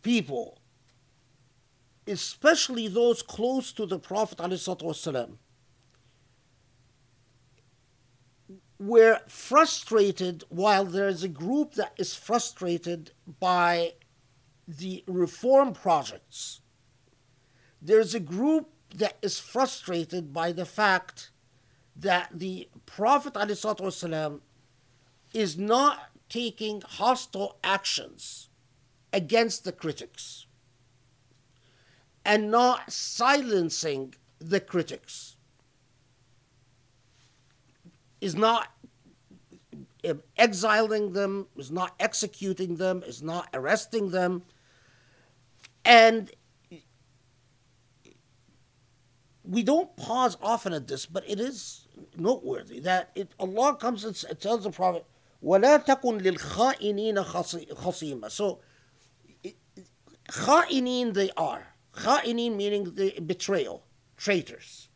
[0.02, 0.60] people,
[2.08, 4.40] especially those close to the Prophet
[8.80, 13.94] were frustrated while there is a group that is frustrated by
[14.68, 16.62] the reform projects.
[17.82, 21.30] There's a group that is frustrated by the fact
[21.96, 24.40] that the Prophet ﷺ
[25.34, 28.48] is not taking hostile actions
[29.12, 30.46] against the critics
[32.24, 35.36] and not silencing the critics
[38.22, 38.70] is not
[40.08, 44.44] um, exiling them, is not executing them, is not arresting them.
[45.84, 46.32] And
[49.44, 54.40] we don't pause often at this, but it is noteworthy that it, Allah comes and
[54.40, 55.06] tells the Prophet,
[55.43, 58.59] ولا تكن للخائنين خصيمة so
[60.29, 63.83] خائنين they are خائنين meaning the betrayal
[64.17, 64.89] traitors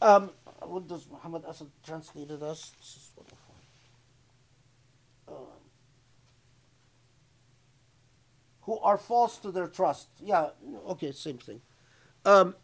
[0.00, 0.30] um,
[0.62, 3.54] what does Muhammad Asad translated us this is wonderful
[5.28, 5.58] um,
[8.62, 10.50] who are false to their trust yeah
[10.88, 11.60] okay same thing
[12.24, 12.54] um,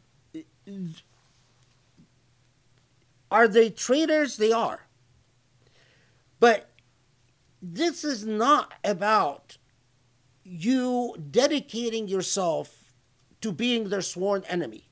[3.31, 4.87] are they traitors they are
[6.40, 6.70] but
[7.62, 9.58] this is not about
[10.44, 12.94] you dedicating yourself
[13.42, 14.86] to being their sworn enemy.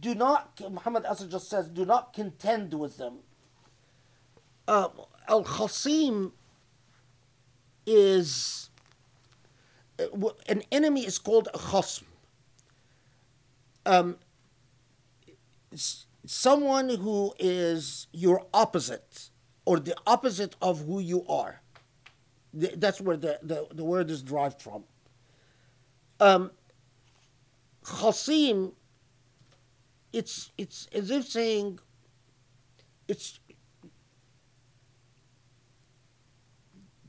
[0.00, 3.18] Do not, Muhammad Asad just says, do not contend with them.
[4.66, 4.88] Uh,
[5.28, 6.32] Al Khasim
[7.86, 8.70] is,
[10.48, 12.06] an enemy is called a khasm.
[13.86, 14.16] Um,
[16.26, 19.30] someone who is your opposite
[19.64, 21.60] or the opposite of who you are.
[22.52, 24.84] That's where the, the, the word is derived from.
[26.20, 26.52] Um,
[27.84, 28.72] Khasim,
[30.12, 31.80] it's, it's as if saying,
[33.08, 33.40] it's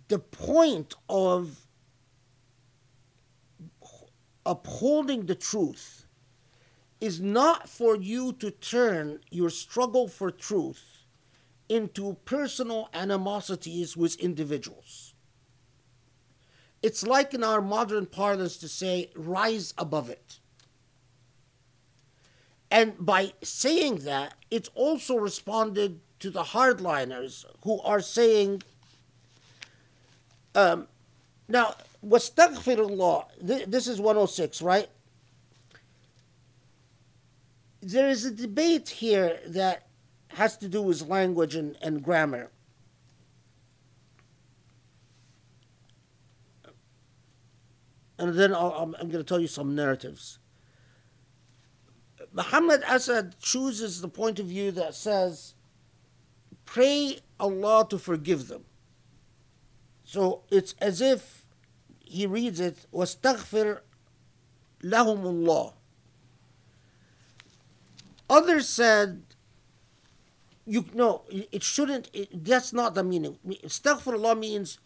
[0.07, 1.67] the point of
[4.45, 6.04] upholding the truth
[7.05, 11.03] is not for you to turn your struggle for truth
[11.69, 15.13] into personal animosities with individuals.
[16.81, 20.39] It's like in our modern parlance to say, rise above it.
[22.71, 28.63] And by saying that, it's also responded to the hardliners who are saying,
[30.55, 30.87] um,
[31.47, 34.89] Now, wastaghfirullah, th- this is 106, right?
[37.84, 39.88] There is a debate here that
[40.32, 42.50] has to do with language and, and grammar.
[48.18, 50.38] And then I'll, I'm, I'm going to tell you some narratives.
[52.32, 55.54] Muhammad Asad chooses the point of view that says,
[56.64, 58.64] pray Allah to forgive them.
[60.04, 61.46] So it's as if
[62.04, 63.80] he reads it, وَاسْتَغْفِرْ
[64.82, 65.72] لَهُمُ اللَّهِ
[68.29, 69.23] Others said,
[70.65, 73.37] you no, it shouldn't, it, that's not the meaning.
[73.47, 74.79] Astaghfirullah means,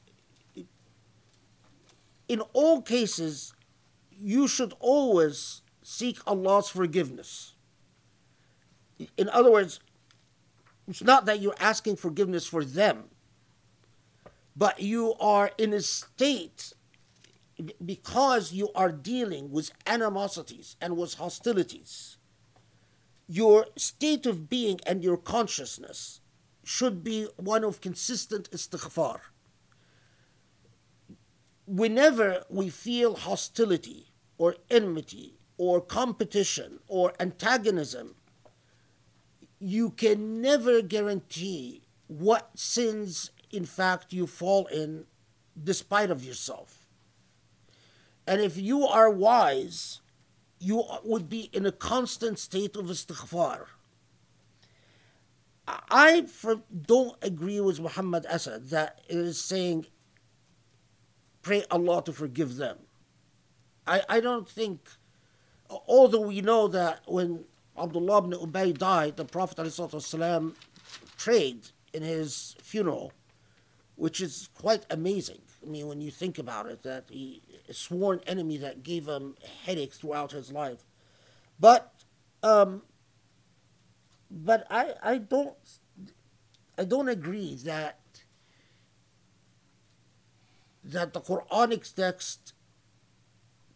[2.28, 3.54] in all cases,
[4.12, 7.54] you should always seek Allah's forgiveness.
[9.18, 9.80] In other words,
[10.88, 13.06] it's not that you're asking forgiveness for them,
[14.56, 16.74] but you are in a state
[17.84, 22.18] because you are dealing with animosities and with hostilities.
[23.32, 26.20] Your state of being and your consciousness
[26.64, 29.20] should be one of consistent istighfar.
[31.68, 34.08] Whenever we feel hostility
[34.40, 38.16] or enmity or competition or antagonism,
[39.60, 45.06] you can never guarantee what sins, in fact, you fall in
[45.64, 46.88] despite of yourself.
[48.26, 50.02] And if you are wise,
[50.60, 53.66] you would be in a constant state of istighfar.
[55.68, 56.26] I
[56.88, 59.86] don't agree with Muhammad Asad that it is saying,
[61.42, 62.78] pray Allah to forgive them.
[63.86, 64.90] I, I don't think,
[65.70, 67.46] although we know that when
[67.78, 70.56] Abdullah ibn Ubay died, the Prophet ﷺ
[71.18, 73.14] prayed in his funeral,
[73.96, 75.42] which is quite amazing.
[75.66, 79.36] I mean, when you think about it, that he a sworn enemy that gave him
[79.66, 80.86] headaches throughout his life.
[81.60, 81.94] But,
[82.42, 82.84] um,
[84.32, 85.56] but I, I don't,
[86.78, 88.00] I don't agree that
[90.84, 92.54] that the Quranic text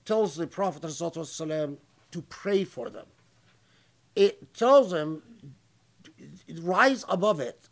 [0.05, 1.77] tells the Prophet ﷺ
[2.11, 3.05] to pray for them
[4.15, 5.23] it tells them
[6.61, 7.69] rise above it.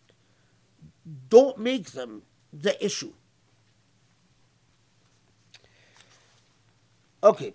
[1.29, 3.13] Don't make them the issue.
[7.23, 7.53] Okay.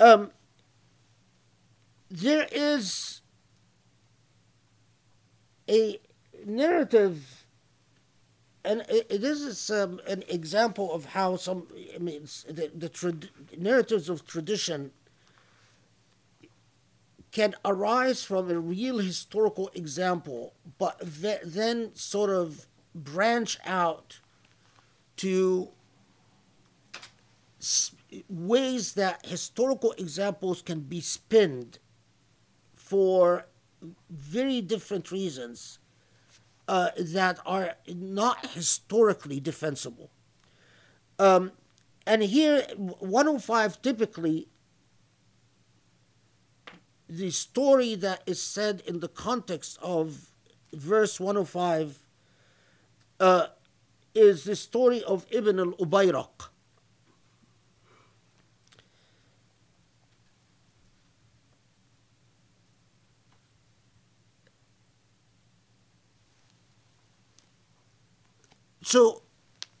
[0.00, 0.30] Um,
[2.10, 3.20] there is
[5.68, 6.00] a
[6.44, 7.46] narrative,
[8.64, 14.08] and this is um, an example of how some, I mean, the, the trad- narratives
[14.08, 14.92] of tradition
[17.30, 21.00] can arise from a real historical example, but
[21.42, 24.20] then sort of branch out
[25.16, 25.70] to
[28.28, 31.78] ways that historical examples can be spinned
[32.74, 33.46] for
[34.10, 35.78] very different reasons
[36.68, 40.10] uh, that are not historically defensible.
[41.18, 41.52] Um,
[42.06, 44.48] and here, 105 typically
[47.12, 50.30] the story that is said in the context of
[50.72, 51.98] verse 105
[53.20, 53.46] uh,
[54.14, 56.48] is the story of Ibn al Ubayraq.
[68.82, 69.22] So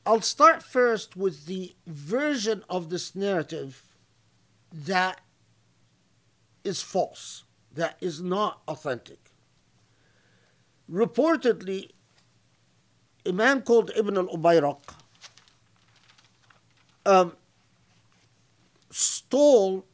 [0.06, 3.82] I'll start first with the version of this narrative
[4.72, 5.20] that
[6.64, 9.18] is false, that is not authentic.
[10.90, 11.90] Reportedly,
[13.26, 14.80] a man called Ibn al Ubayraq
[17.04, 17.36] um,
[18.90, 19.84] stole,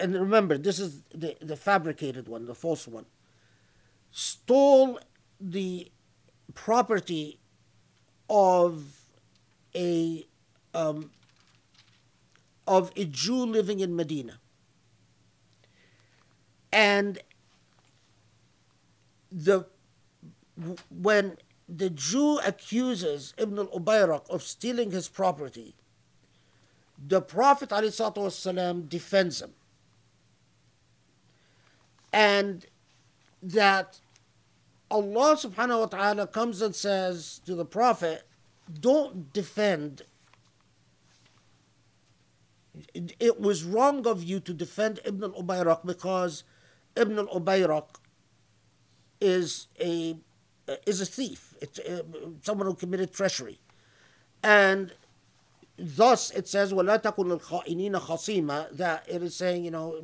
[0.00, 3.06] and remember, this is the, the fabricated one, the false one,
[4.10, 5.00] stole
[5.40, 5.90] the
[6.54, 7.38] property
[8.28, 8.84] of
[9.74, 10.26] a
[10.74, 11.10] um,
[12.66, 14.40] of a Jew living in Medina.
[16.72, 17.18] And
[19.30, 19.66] the
[20.90, 21.36] when
[21.68, 25.74] the Jew accuses Ibn al-Ubayrak of stealing his property,
[27.04, 29.52] the Prophet ﷺ defends him.
[32.12, 32.66] And
[33.42, 34.00] that
[34.89, 38.23] Allah subhanahu wa ta'ala comes and says to the Prophet,
[38.79, 40.03] don't defend
[42.93, 46.43] it was wrong of you to defend Ibn al-Ubayraq because
[46.95, 47.85] Ibn al-Ubayraq
[49.19, 50.15] is a
[50.87, 51.53] is a thief.
[51.61, 52.03] It's uh,
[52.41, 53.59] someone who committed treachery.
[54.43, 54.93] and
[55.77, 59.99] thus it says ولا تكن للخائنين خصيما that it is saying you know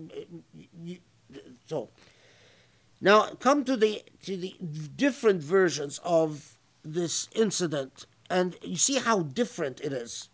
[0.84, 0.98] you,
[1.66, 1.90] so
[3.03, 4.55] now come to the to the
[4.97, 10.31] different versions of this incident and you see how different it is.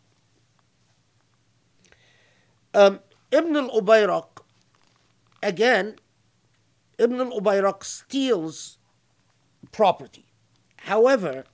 [2.74, 3.00] Um,
[3.32, 4.42] Ibn al-Ubayraq
[5.42, 5.96] again
[6.98, 8.76] Ibn al-Ubayraq steals
[9.72, 10.26] property.
[10.82, 11.44] However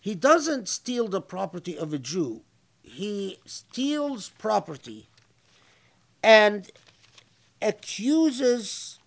[0.00, 2.40] he doesn't steal the property of a Jew.
[2.82, 5.10] He steals property
[6.22, 6.70] and
[7.60, 8.99] accuses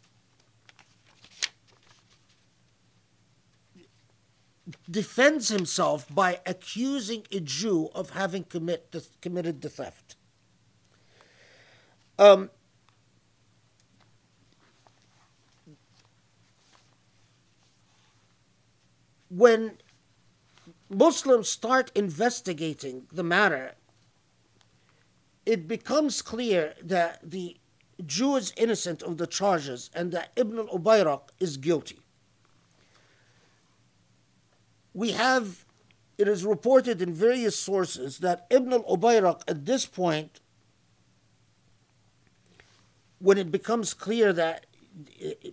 [4.90, 10.16] defends himself by accusing a Jew of having commit the, committed the theft.
[12.18, 12.50] Um,
[19.30, 19.78] when
[20.90, 23.74] Muslims start investigating the matter,
[25.46, 27.58] it becomes clear that the
[28.06, 32.03] Jew is innocent of the charges and that Ibn al Ubayraq is guilty.
[34.94, 35.66] We have,
[36.18, 40.40] it is reported in various sources that Ibn al Ubayraq at this point,
[43.20, 44.66] when it becomes clear that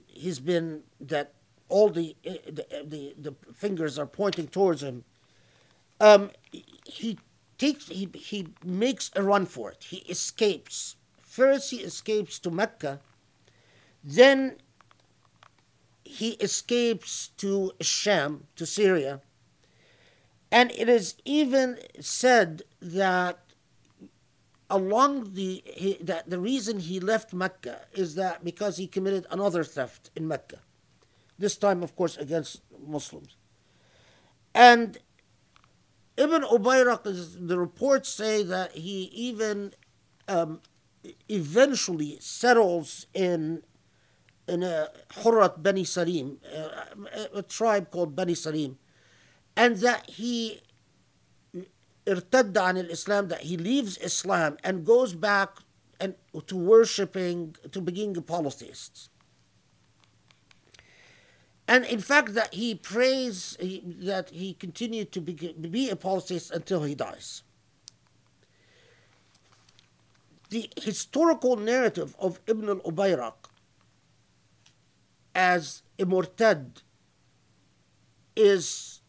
[0.07, 1.33] he's been, that
[1.69, 5.05] all the, the, the, the fingers are pointing towards him,
[6.01, 6.31] um,
[6.85, 7.19] he
[7.59, 9.85] takes he, he makes a run for it.
[9.89, 10.97] He escapes.
[11.23, 13.01] First he escapes to Mecca,
[14.03, 14.57] then
[16.03, 19.21] he escapes to Sham, to Syria.
[20.53, 23.39] And it is even said that
[24.69, 29.65] along the he, that the reason he left Mecca is that because he committed another
[29.65, 30.61] theft in Mecca.
[31.39, 33.37] This time of course against Muslims.
[34.55, 34.99] And
[36.17, 39.73] Ibn Ubayraq, the reports say that he even
[40.29, 40.61] um,
[41.29, 43.63] eventually settles in
[44.49, 48.79] in a Hurrat Bani Salim, a, a, tribe called Bani Salim,
[49.63, 50.63] and that he
[52.07, 55.51] irtadda an Islam, that he leaves Islam and goes back
[56.03, 56.15] and
[56.47, 59.11] to worshipping, to being polytheists
[61.71, 65.35] and in fact that he prays he, that he continued to be,
[65.71, 67.45] be a polytheist until he dies.
[70.49, 73.35] The historical narrative of Ibn al-Ubayraq
[75.33, 76.83] as a murtad
[78.35, 79.00] is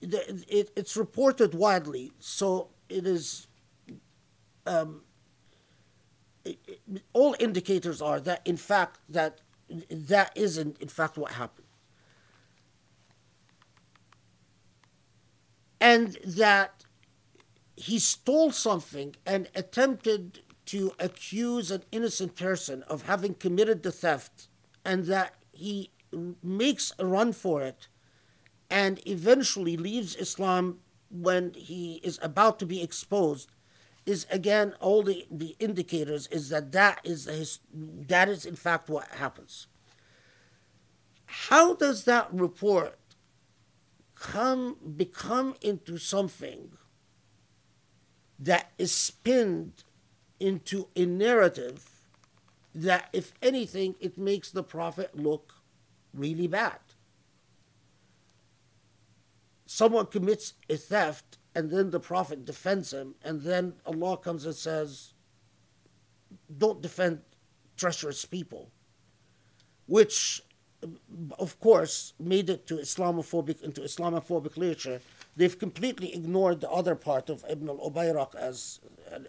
[0.00, 3.46] it, it's reported widely, so it is
[4.66, 5.02] um,
[6.44, 9.40] it, it, all indicators are that in fact that
[9.90, 11.66] that isn't in fact what happened.
[15.80, 16.84] and that
[17.74, 24.48] he stole something and attempted to accuse an innocent person of having committed the theft,
[24.84, 25.90] and that he
[26.42, 27.88] makes a run for it
[28.70, 30.78] and eventually leaves Islam
[31.10, 33.50] when he is about to be exposed
[34.06, 38.88] is again all the, the indicators is that that is his, that is in fact
[38.88, 39.66] what happens.
[41.26, 42.98] How does that report
[44.14, 46.72] come become into something
[48.38, 49.84] that is spinned
[50.38, 51.88] into a narrative
[52.74, 55.54] that if anything it makes the prophet look
[56.14, 56.78] really bad
[59.72, 64.54] someone commits a theft and then the prophet defends him and then allah comes and
[64.54, 65.14] says
[66.58, 67.20] don't defend
[67.76, 68.70] treacherous people
[69.86, 70.42] which
[71.38, 75.00] of course, made it to Islamophobic into Islamophobic literature.
[75.36, 78.80] They've completely ignored the other part of Ibn al-Ubayraq as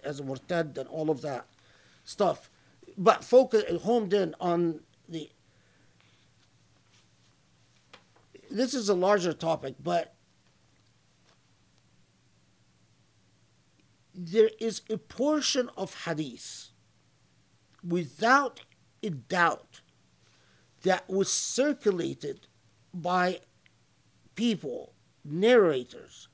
[0.03, 1.47] as a murtad and all of that
[2.03, 2.49] stuff,
[2.97, 5.29] but focus homed in on the.
[8.49, 10.13] This is a larger topic, but
[14.13, 16.71] there is a portion of hadith
[17.83, 18.61] without
[19.01, 19.81] a doubt
[20.83, 22.47] that was circulated
[22.93, 23.39] by
[24.35, 24.93] people,
[25.23, 26.27] narrators,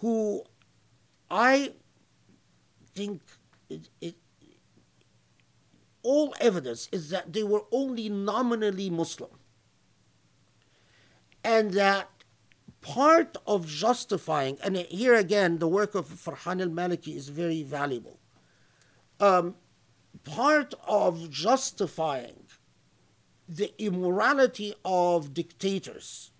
[0.00, 0.44] who
[1.30, 1.72] I
[2.94, 3.22] think
[3.70, 4.16] it, it,
[6.02, 9.30] all evidence is that they were only nominally Muslim.
[11.44, 12.21] And that
[12.82, 18.18] part of justifying, and here again, the work of Farhan al Maliki is very valuable.
[19.18, 19.54] Um,
[20.24, 22.44] part of justifying
[23.48, 26.32] the immorality of dictators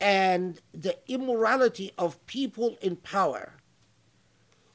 [0.00, 3.54] and the immorality of people in power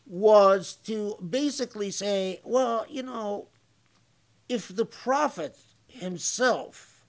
[0.05, 3.47] was to basically say, well, you know,
[4.49, 5.57] if the prophet
[5.87, 7.05] himself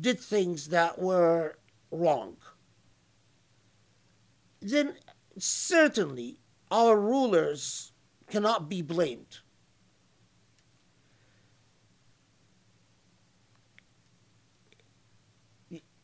[0.00, 1.58] did things that were
[1.90, 2.36] wrong,
[4.65, 4.95] then
[5.37, 6.37] certainly
[6.69, 7.91] our rulers
[8.29, 9.39] cannot be blamed.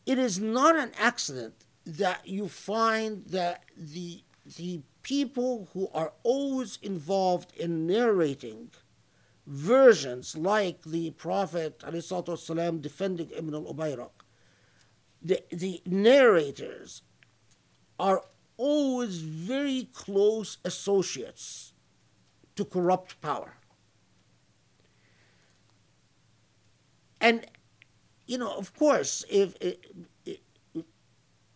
[0.06, 4.24] It is not an accident that you find that the
[4.58, 8.70] the people who are always involved in narrating
[9.46, 14.12] versions like the Prophet والسلام, defending Ibn al Ubayrak,
[15.22, 17.02] the, the narrators
[18.00, 18.24] are
[18.63, 21.73] always very close associates
[22.55, 23.55] to corrupt power.
[27.21, 27.45] And,
[28.25, 29.79] you know, of course, if, if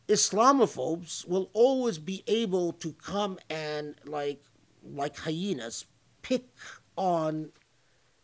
[0.09, 4.43] Islamophobes will always be able to come and like
[4.85, 5.85] like hyenas
[6.23, 6.47] pick
[6.97, 7.51] on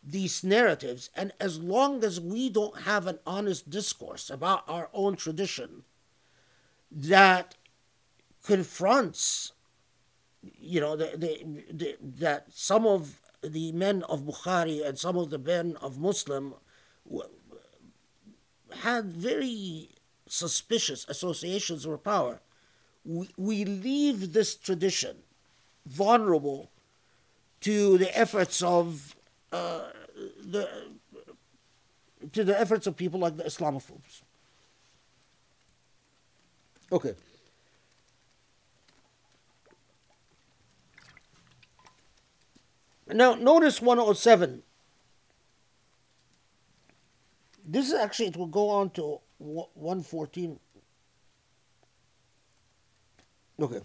[0.05, 5.17] these narratives and as long as we don't have an honest discourse about our own
[5.17, 5.83] tradition
[6.91, 7.57] that
[8.44, 9.52] confronts
[10.60, 15.31] you know the, the, the, that some of the men of Bukhari and some of
[15.31, 16.55] the men of Muslim
[18.81, 19.90] had very
[20.27, 22.40] suspicious associations with power,
[23.05, 25.16] we, we leave this tradition
[25.86, 26.70] vulnerable
[27.60, 29.16] to the efforts of
[29.52, 29.82] uh,
[30.43, 30.69] the
[32.32, 34.23] to the efforts of people like the Islamophobes.
[36.93, 37.14] Okay.
[43.12, 44.62] Now notice 107.
[47.64, 50.59] This is actually it will go on to 114.
[53.60, 53.80] Okay.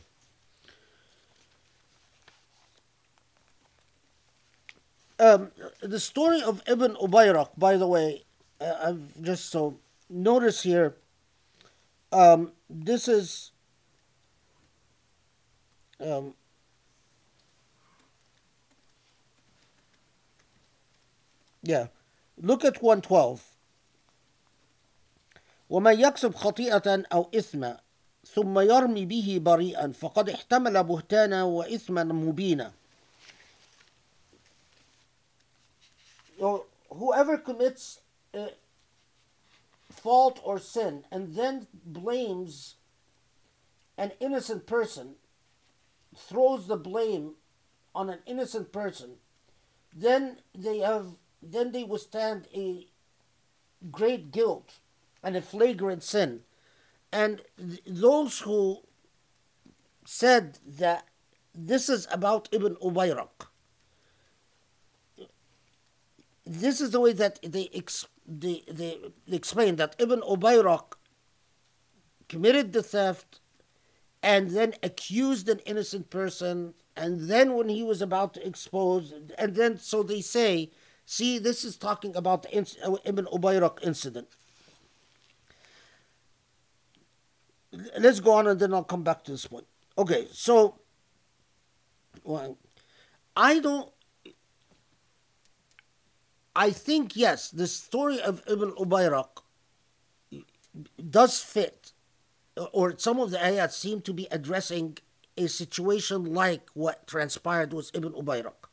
[5.20, 5.52] Um,
[5.82, 8.24] the story of Ibn Ubayrak, by the way,
[8.62, 9.80] uh, I've just so
[10.10, 10.96] notice here.
[12.12, 13.52] Um, this is
[16.00, 16.34] um,
[21.67, 21.87] yeah.
[22.41, 23.41] Look at 112.
[25.71, 27.81] ومن يكسب خطيئة أو إثما
[28.27, 32.73] ثم يرمي به بريئا فقد احتمل بهتانا وإثما مبينا.
[36.91, 38.01] Whoever commits
[38.35, 38.51] a
[39.91, 42.75] fault or sin and then blames
[43.97, 45.15] an innocent person,
[46.17, 47.37] throws the blame
[47.95, 49.19] on an innocent person,
[49.95, 51.07] then they have
[51.42, 52.88] then they withstand a
[53.92, 54.80] great guilt
[55.24, 56.42] and a flagrant sin.
[57.12, 58.82] And th- those who
[60.06, 61.08] said that
[61.54, 63.48] this is about Ibn Ubayrak,
[66.46, 68.98] this is the way that they, ex- they, they,
[69.30, 70.94] explain that Ibn Ubayrak
[72.30, 73.40] committed the theft
[74.24, 79.56] and then accused an innocent person and then when he was about to expose and
[79.56, 80.70] then so they say
[81.08, 82.52] see this is talking about the
[82.84, 84.28] uh, ibn ubayrak incident
[88.00, 89.66] let's go on and then I'll come back to this point.
[89.98, 90.80] Okay, so
[92.24, 92.58] well,
[93.36, 93.92] I don't.
[96.56, 99.44] I think yes, the story of Ibn Ubayrak
[101.10, 101.94] does fit,
[102.72, 104.98] or some of the ayat seem to be addressing
[105.38, 108.67] a situation like what transpired with Ibn Ubayrak.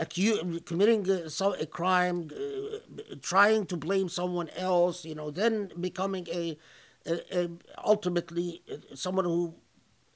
[0.00, 1.28] Acu- committing a,
[1.60, 6.56] a crime, uh, trying to blame someone else, you know, then becoming a
[7.08, 7.48] uh,
[7.84, 8.62] ultimately
[8.94, 9.54] someone who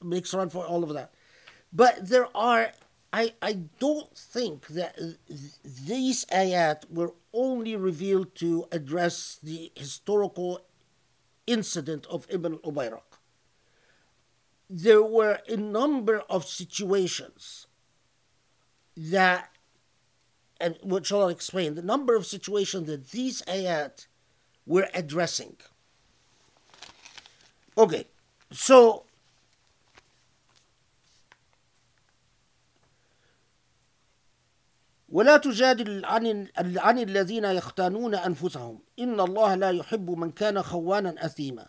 [0.03, 1.13] makes run for all of that.
[1.73, 2.73] But there are,
[3.13, 4.99] I, I don't think that
[5.65, 10.61] these ayat were only revealed to address the historical
[11.47, 13.19] incident of Ibn Ubayrak.
[14.69, 17.67] There were a number of situations
[18.97, 19.52] that,
[20.63, 21.75] and what shall I explain?
[21.75, 24.07] The number of situations that these ayat
[24.65, 25.57] were addressing.
[27.77, 28.07] Okay,
[28.53, 29.05] so
[35.13, 41.69] ولا تجادل عن عن الذين يختانون انفسهم ان الله لا يحب من كان خوانا اثيما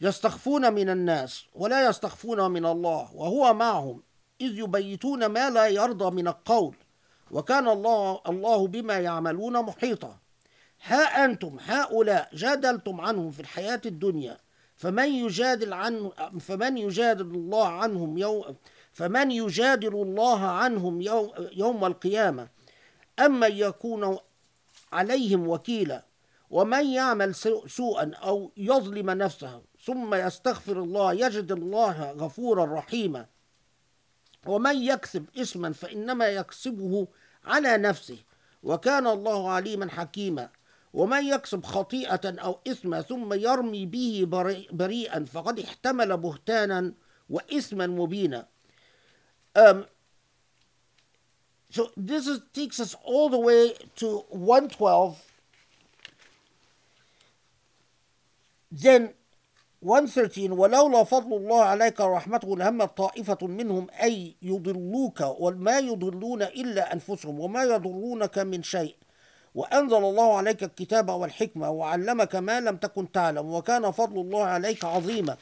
[0.00, 4.02] يستخفون من الناس ولا يستخفون من الله وهو معهم
[4.40, 6.76] اذ يبيتون ما لا يرضى من القول
[7.30, 10.18] وكان الله الله بما يعملون محيطا.
[10.84, 14.36] ها أنتم هؤلاء جادلتم عنهم في الحياة الدنيا
[14.76, 18.56] فمن يجادل عن فمن يجادل الله عنهم يوم
[18.92, 22.48] فمن يجادل الله عنهم يوم, يوم القيامة؟
[23.18, 24.18] أما يكون
[24.92, 26.04] عليهم وكيلا
[26.50, 33.26] ومن يعمل سو- سوءا أو يظلم نفسه ثم يستغفر الله يجد الله غفورا رحيما.
[34.48, 37.06] ومن يكسب إثما فإنما يكسبه
[37.44, 38.18] على نفسه
[38.62, 40.48] وكان الله عليما حكيما.
[40.94, 46.92] ومن يكسب خطيئة أو إثما ثم يرمي به بري- بريئا فقد احتمل بهتانا
[47.30, 48.46] وإثما مبينا.
[49.58, 49.84] um,
[51.70, 55.16] so this is, takes us all the way to 112
[58.72, 59.12] then
[59.86, 67.40] 113 ولولا فضل الله عليك ورحمته لهمت طائفة منهم أي يضلوك وما يضلون إلا أنفسهم
[67.40, 68.94] وما يضرونك من شيء.
[69.54, 75.36] وأنزل الله عليك الكتاب والحكمة وعلمك ما لم تكن تعلم وكان فضل الله عليك عظيما.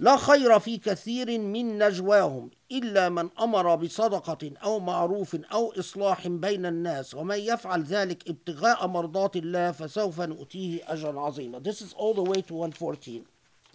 [0.00, 6.66] لا خير في كثير من نجواهم إلا من أمر بصدقة أو معروف أو إصلاح بين
[6.66, 11.62] الناس ومن يفعل ذلك ابتغاء مرضات الله فسوف نؤتيه أجرا عظيما.
[11.62, 13.24] This is all the way to 114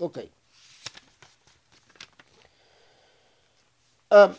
[0.01, 0.29] Okay.
[4.11, 4.35] Um,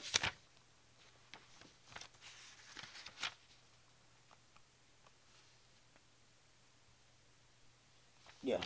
[8.42, 8.58] Yeah,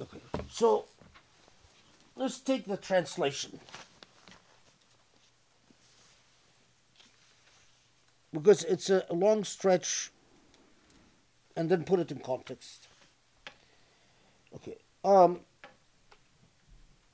[0.00, 0.20] okay.
[0.48, 0.87] So
[2.18, 3.60] let's take the translation.
[8.32, 10.10] Because it's a long stretch
[11.56, 12.88] and then put it in context.
[14.54, 14.76] Okay.
[15.04, 15.40] Um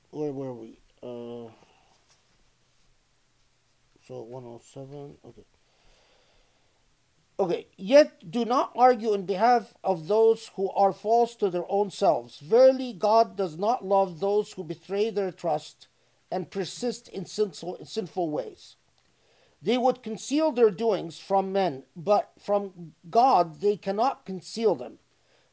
[0.09, 0.77] where were we?
[1.01, 1.51] Uh
[4.07, 5.17] so 107.
[5.25, 5.45] Okay.
[7.37, 11.91] Okay, yet do not argue in behalf of those who are false to their own
[11.91, 12.39] selves.
[12.39, 15.87] Verily, God does not love those who betray their trust
[16.31, 18.77] and persist in sinful, sinful ways.
[19.61, 24.99] They would conceal their doings from men, but from God they cannot conceal them.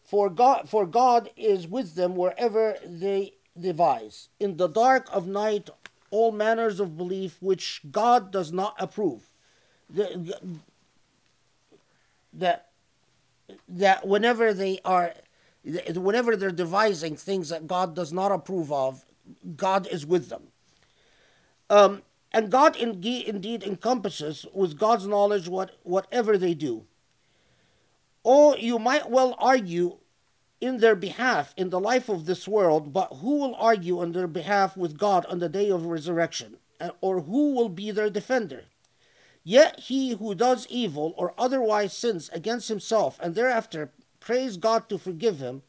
[0.05, 4.29] For God, for God is with them wherever they devise.
[4.39, 5.71] In the dark of night,
[6.11, 9.31] all manners of belief which God does not approve.
[9.89, 10.35] The,
[12.33, 12.69] that
[13.69, 15.13] that whenever they are
[15.95, 19.05] whenever they're devising things that God does not approve of,
[19.57, 20.49] God is with them.
[21.71, 22.03] Um,
[22.33, 26.85] and God indeed, indeed encompasses with God's knowledge what, whatever they do.
[28.25, 29.99] Or you might well argue
[30.61, 34.29] in their behalf in the life of this world, but who will argue on their
[34.29, 36.57] behalf with God on the day of resurrection?
[37.01, 38.65] Or who will be their defender?
[39.45, 44.99] Yet he who does evil or otherwise sins against himself and thereafter prays God to
[44.99, 45.63] forgive him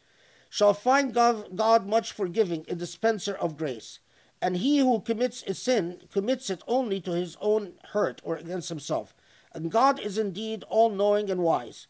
[0.50, 4.00] shall find God, God much forgiving, a dispenser of grace.
[4.40, 8.70] And he who commits a sin commits it only to his own hurt or against
[8.70, 9.16] himself.
[9.54, 11.88] And God is indeed all knowing and wise.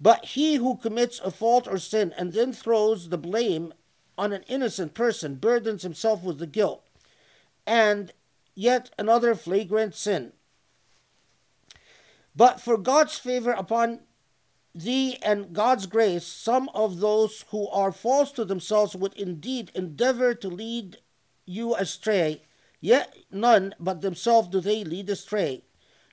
[0.00, 3.74] But he who commits a fault or sin and then throws the blame
[4.16, 6.84] on an innocent person burdens himself with the guilt,
[7.66, 8.12] and
[8.54, 10.32] yet another flagrant sin.
[12.34, 14.00] But for God's favor upon
[14.74, 20.34] thee and God's grace, some of those who are false to themselves would indeed endeavor
[20.34, 20.98] to lead
[21.44, 22.42] you astray,
[22.80, 25.62] yet none but themselves do they lead astray.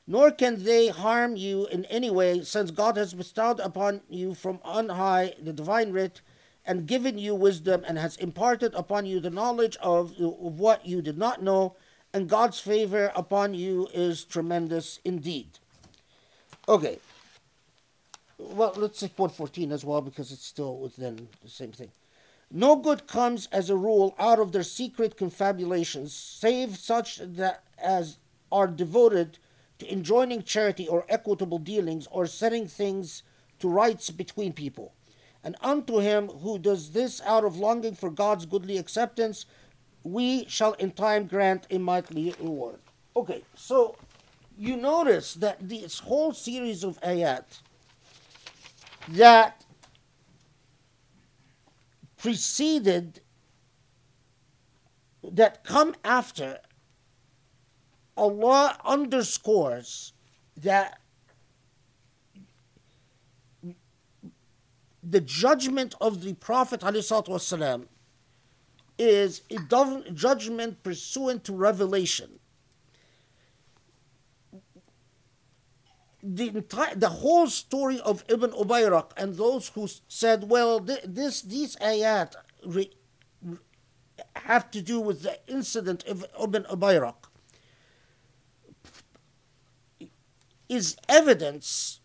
[0.05, 4.59] Nor can they harm you in any way, since God has bestowed upon you from
[4.63, 6.21] on high the divine writ,
[6.65, 11.17] and given you wisdom, and has imparted upon you the knowledge of, what you did
[11.17, 11.75] not know,
[12.13, 15.59] and God's favor upon you is tremendous indeed.
[16.69, 16.99] Okay.
[18.37, 21.89] Well, let's take 114 as well because it's still within the same thing.
[22.51, 28.17] No good comes as a rule out of their secret confabulations, save such that as
[28.51, 29.39] are devoted
[29.79, 33.23] to enjoining charity or equitable dealings or setting things
[33.59, 34.93] to rights between people.
[35.43, 39.45] And unto him who does this out of longing for God's goodly acceptance,
[40.03, 42.79] we shall in time grant a mighty reward.
[43.15, 43.95] Okay, so
[44.59, 47.45] you notice that this whole series of ayat
[49.07, 49.63] that
[52.17, 53.21] preceded
[55.23, 56.59] that come after
[58.17, 60.11] Allah underscores
[60.57, 60.99] that
[65.01, 67.87] the judgment of the Prophet ﷺ
[68.97, 72.39] is a judgment pursuant to revelation.
[76.31, 81.41] The entire, the whole story of Ibn Ubayrak and those who said, well, th- this
[81.41, 82.93] these ayat re-
[84.35, 87.15] have to do with the incident of Ibn Ubayraq
[90.67, 91.99] is evidence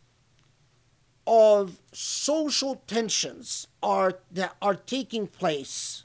[1.26, 6.04] of social tensions are that are taking place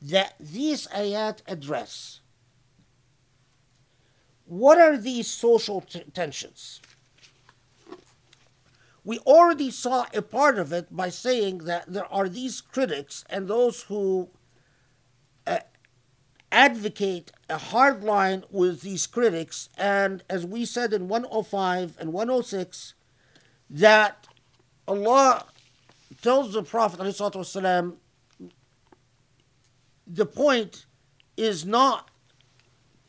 [0.00, 2.20] that these ayat address.
[4.46, 6.80] What are these social t- tensions?
[9.03, 13.47] We already saw a part of it by saying that there are these critics and
[13.47, 14.29] those who
[15.47, 15.59] uh,
[16.51, 19.69] advocate a hard line with these critics.
[19.77, 22.93] And as we said in 105 and 106,
[23.69, 24.27] that
[24.87, 25.45] Allah
[26.21, 27.95] tells the Prophet والسلام,
[30.05, 30.85] the point
[31.37, 32.09] is not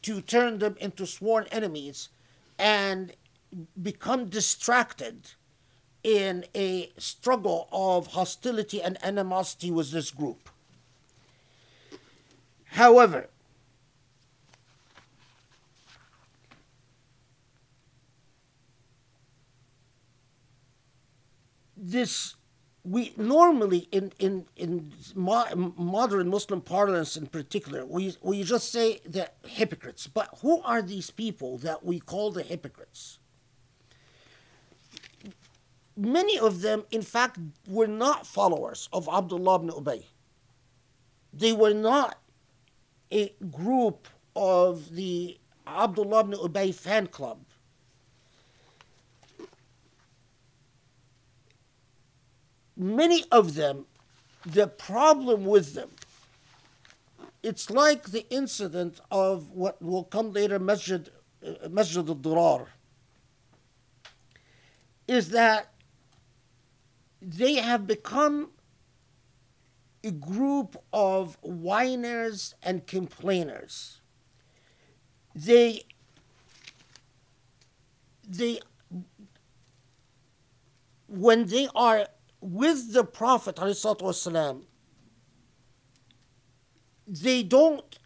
[0.03, 2.11] to turn them into sworn enemies
[2.59, 3.13] and
[3.81, 5.33] become distracted
[6.06, 10.50] in a struggle of hostility and animosity with this group.
[12.66, 13.28] However,
[21.76, 22.36] this
[22.84, 29.00] we normally in in in mo- modern Muslim parlance in particular we we just say
[29.08, 30.06] the hypocrites.
[30.06, 33.18] But who are these people that we call the hypocrites?
[35.98, 40.04] Many of them, in fact, were not followers of Abdullah ibn Ubay.
[41.34, 42.20] They were not
[43.12, 47.40] a group of the Abdullah ibn Ubay fan club
[52.76, 53.86] many of them,
[54.46, 55.90] the problem with them,
[57.42, 61.10] it's like the incident of what will come later, Masjid,
[61.46, 62.68] uh, Masjid al-Dirar,
[65.08, 65.72] is that
[67.25, 68.51] they have become
[70.03, 74.01] a group of whiners and complainers.
[75.35, 75.85] They,
[78.27, 78.61] they,
[81.07, 82.07] when they are
[82.41, 84.63] with the Prophet والسلام,
[87.07, 87.99] they don't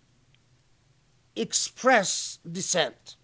[1.37, 3.17] express dissent.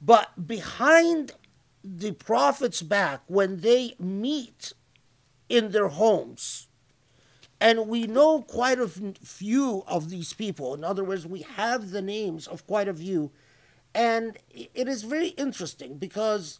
[0.00, 1.32] But behind
[1.85, 4.73] the Prophet's back, when they meet
[5.47, 6.67] in their homes,
[7.61, 12.01] and we know quite a few of these people, in other words, we have the
[12.01, 13.31] names of quite a few,
[13.93, 16.59] and it is very interesting because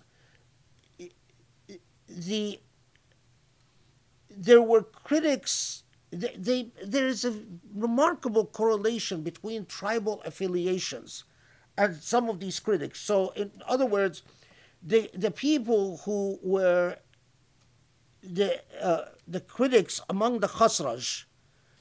[2.07, 2.59] the
[4.29, 5.83] there were critics.
[6.11, 7.33] They, they, there is a
[7.73, 11.25] remarkable correlation between tribal affiliations
[11.77, 13.01] and some of these critics.
[13.01, 14.23] So, in other words,
[14.85, 16.97] the the people who were
[18.21, 21.25] the uh, the critics among the Khazraj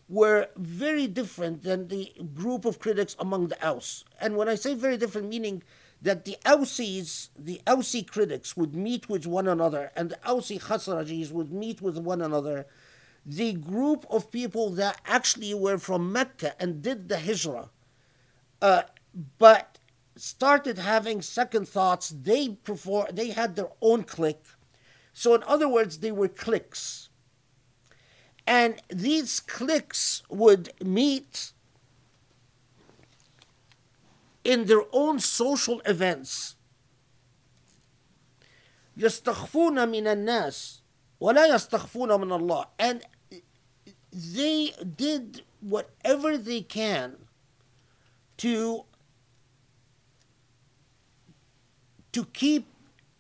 [0.09, 4.05] were very different than the group of critics among the Aus.
[4.20, 5.62] And when I say very different, meaning
[6.02, 11.31] that the Aussies, the Aussie critics would meet with one another and the Aussie Khazrajis
[11.31, 12.66] would meet with one another.
[13.24, 17.70] The group of people that actually were from Mecca and did the Hijrah,
[18.60, 18.82] uh,
[19.39, 19.78] but
[20.15, 24.45] started having second thoughts, they prefer, they had their own clique.
[25.14, 27.10] So in other words, they were cliques.
[28.45, 31.53] And these cliques would meet
[34.44, 36.56] in their own social events
[38.98, 40.81] يستخفون من الناس
[41.19, 43.06] ولا يستخفون من الله and
[44.11, 47.15] they did whatever they can
[48.38, 48.86] to
[52.14, 52.68] to keep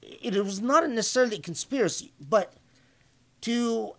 [0.01, 2.53] it was not necessarily a conspiracy but
[3.41, 3.93] to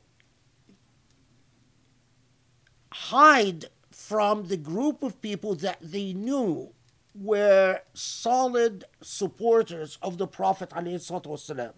[2.92, 6.72] hide from the group of people that they knew
[7.14, 11.74] were solid supporters of the Prophet والسلام.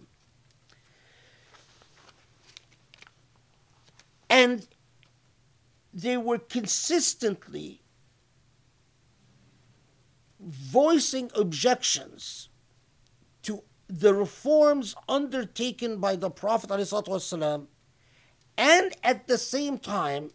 [4.29, 4.67] And
[5.93, 7.81] they were consistently
[10.39, 12.49] voicing objections to
[13.87, 17.67] the reforms undertaken by the Prophet والسلام,
[18.57, 20.31] and at the same time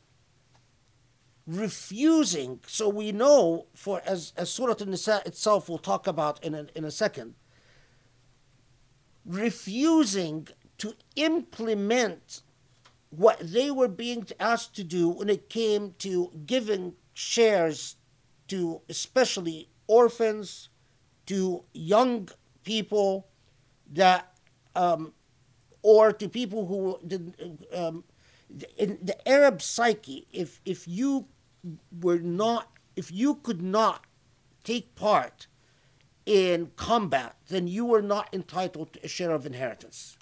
[1.46, 2.60] refusing.
[2.66, 6.84] So we know, for as, as Surah An-Nisa itself will talk about in a, in
[6.84, 7.34] a second,
[9.24, 10.48] refusing
[10.78, 12.42] to implement
[13.10, 17.96] what they were being asked to do when it came to giving shares
[18.48, 20.68] to especially orphans,
[21.26, 22.28] to young
[22.62, 23.26] people
[23.93, 24.37] that,
[24.75, 25.13] um,
[25.81, 28.03] or to people who did, um,
[28.77, 31.27] in the Arab psyche, if if you
[32.01, 34.05] were not, if you could not
[34.63, 35.47] take part
[36.25, 40.17] in combat, then you were not entitled to a share of inheritance.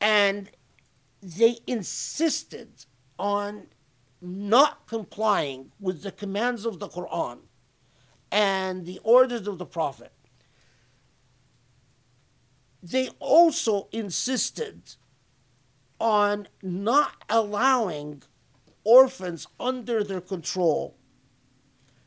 [0.00, 0.50] And
[1.22, 2.84] they insisted
[3.18, 3.68] on
[4.20, 7.38] not complying with the commands of the Quran
[8.30, 10.12] and the orders of the Prophet.
[12.84, 14.96] They also insisted
[15.98, 18.22] on not allowing
[18.84, 20.94] orphans under their control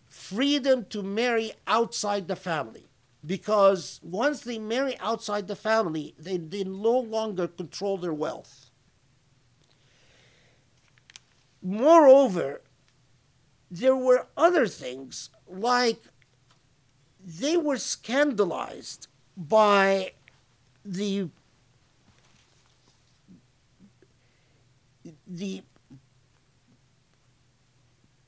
[0.07, 2.89] freedom to marry outside the family.
[3.25, 8.69] Because once they marry outside the family they, they no longer control their wealth.
[11.63, 12.61] Moreover
[13.71, 16.03] there were other things like
[17.19, 20.11] they were scandalized by
[20.88, 21.30] the
[25.27, 25.61] the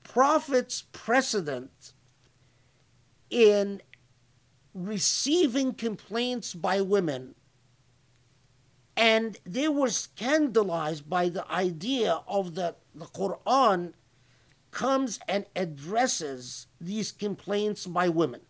[0.04, 1.94] prophet's precedent
[3.30, 3.82] in
[4.74, 7.36] receiving complaints by women
[8.98, 13.94] and they were scandalized by the idea of the, the quran
[14.72, 18.42] comes and addresses these complaints by women.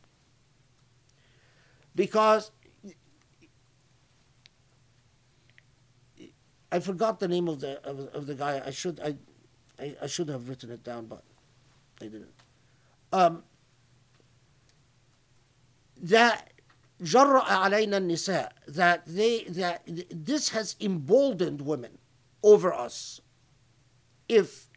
[1.96, 2.52] Because
[6.73, 8.63] I forgot the name of the of, of the guy.
[8.65, 9.17] I should I,
[9.79, 11.23] I, I should have written it down, but
[12.01, 12.35] I didn't.
[13.13, 13.45] Um,
[16.03, 16.51] that
[17.03, 21.99] جرأ علينا النساء that they that this has emboldened women
[22.43, 23.21] over us.
[24.29, 24.71] If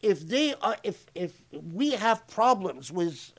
[0.00, 3.32] if they are if if we have problems with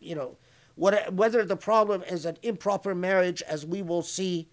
[0.00, 0.36] you know
[0.74, 4.48] what, whether the problem is an improper marriage as we will see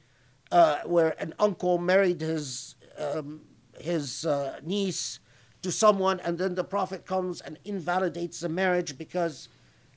[0.53, 3.43] uh, where an uncle married his um,
[3.79, 5.21] his uh, niece
[5.63, 9.49] to someone, and then the prophet comes and invalidates the marriage because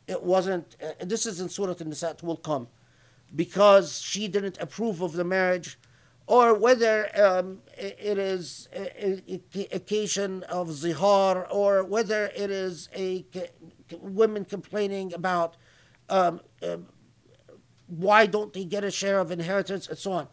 [0.07, 0.75] it wasn't.
[0.81, 2.15] Uh, this is in Surah An-Nisa.
[2.21, 2.67] Will come
[3.35, 5.79] because she didn't approve of the marriage,
[6.27, 13.25] or whether um, it is a, a, occasion of zihar, or whether it is a
[14.01, 15.57] women complaining about
[16.09, 16.87] um, um,
[17.87, 20.27] why don't they get a share of inheritance and so on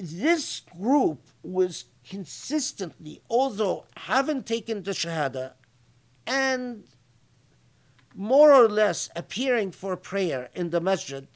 [0.00, 5.52] this group was consistently, although haven't taken the Shahada
[6.26, 6.84] and
[8.14, 11.28] more or less appearing for prayer in the masjid,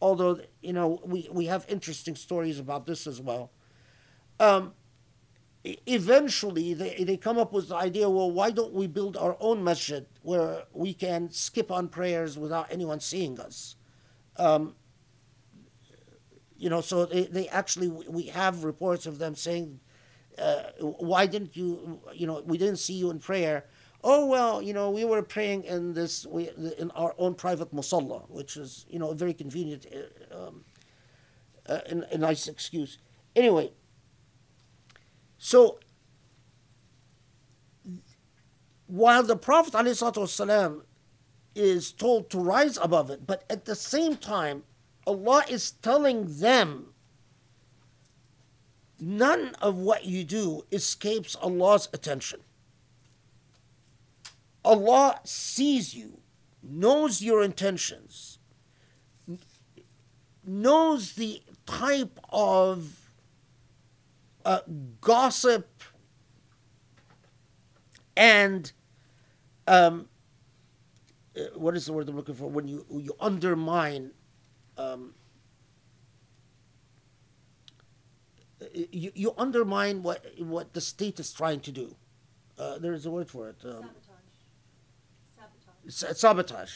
[0.00, 3.50] although, you know, we, we have interesting stories about this as well.
[4.38, 4.72] Um,
[5.64, 9.62] eventually, they, they come up with the idea well, why don't we build our own
[9.62, 13.76] masjid where we can skip on prayers without anyone seeing us?
[14.36, 14.74] Um,
[16.60, 19.80] you know, so they, they actually, we have reports of them saying,
[20.38, 23.64] uh, why didn't you, you know, we didn't see you in prayer.
[24.04, 28.28] Oh, well, you know, we were praying in this, we, in our own private musalla,
[28.28, 30.64] which is, you know, a very convenient, uh, um,
[31.66, 32.98] uh, a, nice excuse.
[33.34, 33.72] Anyway,
[35.38, 35.78] so
[38.86, 40.82] while the Prophet ﷺ
[41.54, 44.64] is told to rise above it, but at the same time,
[45.10, 46.94] Allah is telling them
[49.00, 52.38] none of what you do escapes Allah's attention.
[54.64, 56.20] Allah sees you,
[56.62, 58.38] knows your intentions,
[60.44, 63.10] knows the type of
[64.44, 64.60] uh,
[65.00, 65.82] gossip
[68.16, 68.70] and
[69.66, 70.08] um,
[71.36, 74.12] uh, what is the word I'm looking for when you you undermine
[74.80, 75.14] um,
[78.74, 81.94] you, you undermine what what the state is trying to do.
[82.58, 83.56] Uh, there is a word for it.
[83.64, 83.90] Um,
[85.88, 86.18] sabotage.
[86.18, 86.74] Sabotage.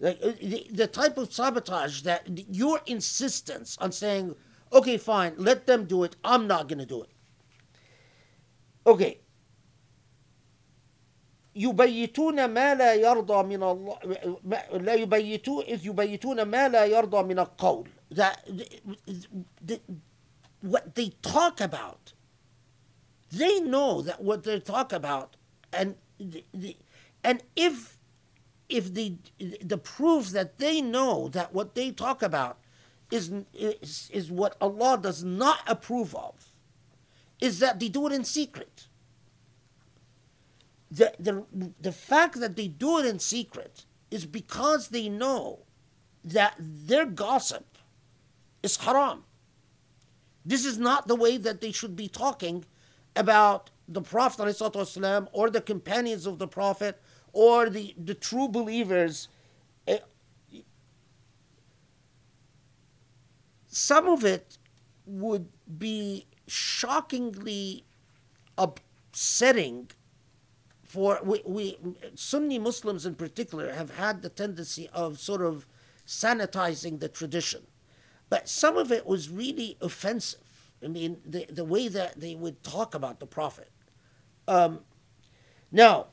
[0.00, 4.34] Like, uh, the, the type of sabotage that your insistence on saying,
[4.72, 6.16] okay, fine, let them do it.
[6.24, 7.10] I'm not going to do it.
[8.86, 9.18] Okay,
[11.55, 13.99] يبيتون ما لا يرضى من الله
[14.73, 18.45] لا يبيتون إذ يبيتون ما لا يرضى من القول that
[19.61, 19.79] the,
[20.61, 22.13] what they talk about
[23.31, 25.35] they know that what they talk about
[25.73, 26.77] and the,
[27.23, 27.97] and if
[28.69, 29.15] if the
[29.61, 32.57] the proof that they know that what they talk about
[33.11, 36.47] is, is is what Allah does not approve of
[37.41, 38.87] is that they do it in secret
[40.90, 41.44] the, the,
[41.80, 45.60] the fact that they do it in secret is because they know
[46.22, 47.78] that their gossip
[48.62, 49.24] is haram.
[50.44, 52.64] This is not the way that they should be talking
[53.16, 57.00] about the Prophet ﷺ or the companions of the Prophet
[57.32, 59.28] or the, the true believers,
[59.86, 59.98] eh,
[63.66, 64.58] some of it
[65.06, 65.48] would
[65.78, 67.84] be shockingly
[68.56, 69.90] upsetting
[70.94, 71.76] for we, we
[72.14, 75.66] Sunni Muslims in particular have had the tendency of sort of
[76.06, 77.62] sanitizing the tradition.
[78.28, 80.70] But some of it was really offensive.
[80.84, 83.72] I mean, the, the way that they would talk about the Prophet.
[84.46, 84.82] Um,
[85.72, 86.06] now,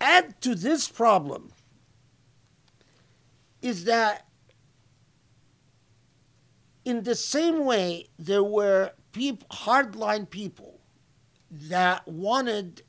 [0.00, 1.52] add to this problem
[3.62, 4.26] is that
[6.84, 10.80] in the same way there were peop- hardline people
[11.50, 12.82] that wanted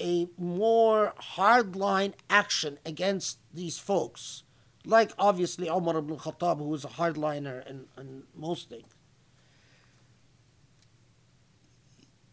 [0.00, 4.44] a more hardline action against these folks,
[4.84, 8.94] like obviously Omar ibn Khattab, who was a hardliner in, in most things.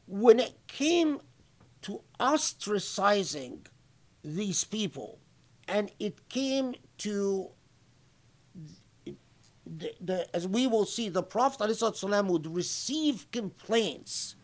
[0.06, 1.20] When it came
[1.82, 3.66] to ostracizing
[4.24, 5.20] these people,
[5.68, 7.50] and it came to
[9.76, 14.36] the, the, as we will see, the Prophet ﷺ would receive complaints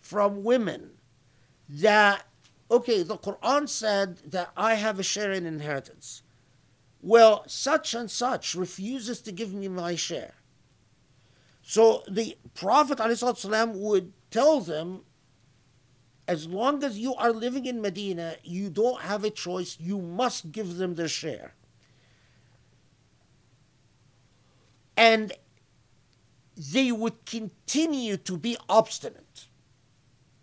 [0.00, 0.90] from women
[1.68, 2.24] that
[2.70, 6.22] okay, the Quran said that I have a share in inheritance.
[7.00, 10.34] Well, such and such refuses to give me my share.
[11.62, 15.02] So the Prophet ﷺ would tell them,
[16.26, 20.52] as long as you are living in Medina, you don't have a choice, you must
[20.52, 21.54] give them their share.
[24.98, 25.32] And
[26.56, 29.46] they would continue to be obstinate.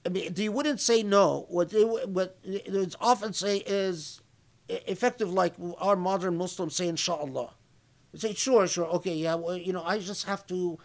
[0.06, 1.46] I mean, they wouldn't say no.
[1.50, 4.22] What they what they often say is
[4.70, 7.54] effective, like our modern Muslims say, "Inshallah."
[8.14, 10.78] They say, "Sure, sure, okay, yeah." Well, you know, I just have to,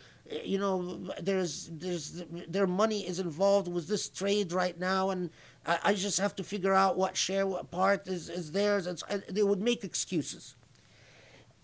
[0.42, 5.30] you know, there's there's their money is involved with this trade right now, and
[5.66, 9.02] I, I just have to figure out what share, what part is is theirs, and,
[9.28, 10.56] they would make excuses,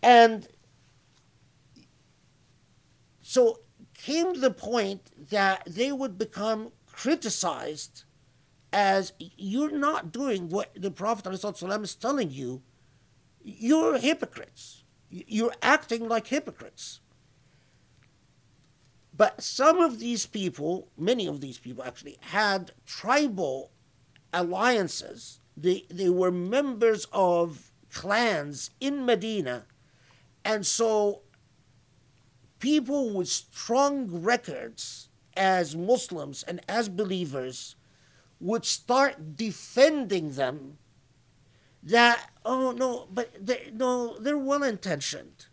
[0.02, 0.48] and
[3.28, 3.58] so
[3.92, 8.04] came the point that they would become criticized
[8.72, 12.62] as you're not doing what the Prophet ﷺ is telling you.
[13.42, 14.84] You're hypocrites.
[15.10, 17.00] You're acting like hypocrites.
[19.12, 23.72] But some of these people, many of these people actually, had tribal
[24.32, 25.40] alliances.
[25.56, 29.64] They, they were members of clans in Medina.
[30.44, 31.22] And so
[32.58, 37.76] people with strong records as Muslims and as believers
[38.40, 40.78] would start defending them
[41.82, 45.46] that oh no but they, no they're well intentioned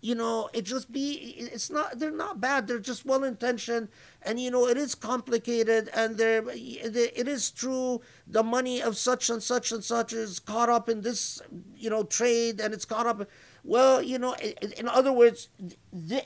[0.00, 3.88] you know it just be it's not they're not bad they're just well intentioned
[4.22, 9.30] and you know it is complicated and they're it is true the money of such
[9.30, 11.40] and such and such is caught up in this
[11.76, 13.28] you know trade and it's caught up
[13.63, 15.49] well, you know, in other words,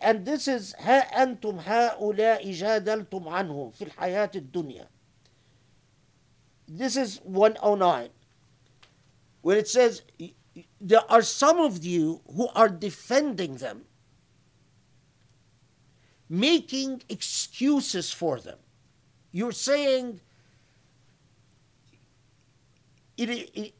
[0.01, 4.87] and this is ها أنتم هؤلاء جادلتم عنهم في الحياة الدنيا.
[6.67, 8.09] This is 109.
[9.41, 10.03] When it says,
[10.79, 13.85] there are some of you who are defending them,
[16.29, 18.57] making excuses for them.
[19.31, 20.21] You're saying,
[23.17, 23.73] it, it,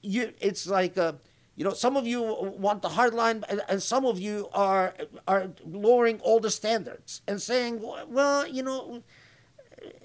[0.00, 1.16] you, it's like a,
[1.55, 4.93] you know, some of you want the hard line, and, some of you are
[5.27, 9.03] are lowering all the standards and saying, well, you know,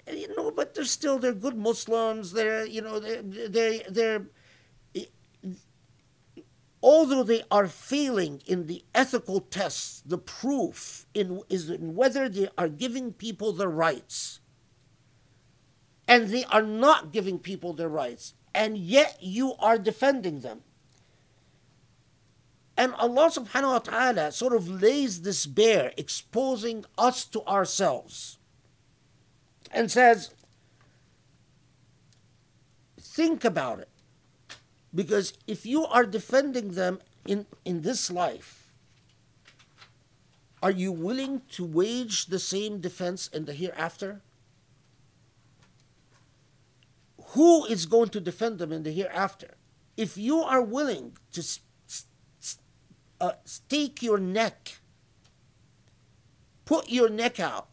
[0.07, 2.33] you know, but they're still they're good Muslims.
[2.33, 4.27] They're you know they they they're
[6.83, 12.49] although they are failing in the ethical tests, the proof in, is in whether they
[12.57, 14.41] are giving people their rights.
[16.09, 20.63] And they are not giving people their rights, and yet you are defending them.
[22.81, 28.39] And Allah subhanahu wa ta'ala sort of lays this bare, exposing us to ourselves,
[29.71, 30.31] and says,
[32.99, 33.91] Think about it.
[34.95, 38.73] Because if you are defending them in, in this life,
[40.63, 44.23] are you willing to wage the same defense in the hereafter?
[47.37, 49.53] Who is going to defend them in the hereafter?
[49.99, 51.43] If you are willing to
[53.21, 54.79] uh, stake your neck,
[56.65, 57.69] put your neck out.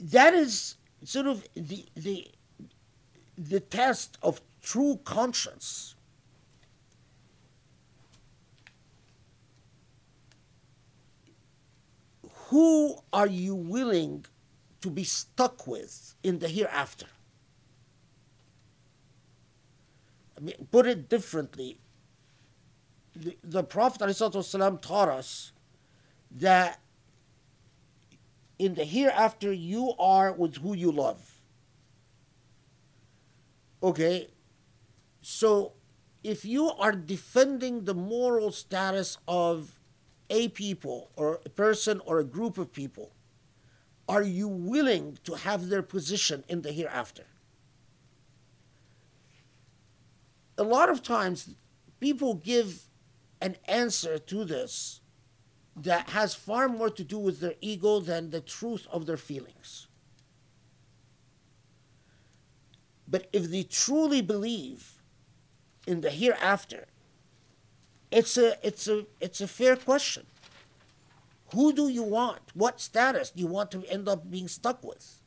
[0.00, 2.28] That is sort of the, the,
[3.36, 5.96] the test of true conscience.
[12.48, 14.24] who are you willing
[14.80, 17.06] to be stuck with in the hereafter?
[20.38, 21.80] I mean, put it differently,
[23.16, 25.52] the, the Prophet ﷺ taught us
[26.30, 26.80] that
[28.58, 31.40] in the hereafter you are with who you love.
[33.82, 34.28] Okay,
[35.20, 35.72] so
[36.22, 39.80] if you are defending the moral status of
[40.30, 43.12] a people or a person or a group of people,
[44.08, 47.24] are you willing to have their position in the hereafter?
[50.58, 51.54] A lot of times
[52.00, 52.82] people give
[53.40, 55.00] an answer to this
[55.76, 59.86] that has far more to do with their ego than the truth of their feelings.
[63.06, 65.00] But if they truly believe
[65.86, 66.86] in the hereafter,
[68.10, 70.26] it's a it's a it's a fair question.
[71.54, 72.40] Who do you want?
[72.54, 75.22] What status do you want to end up being stuck with?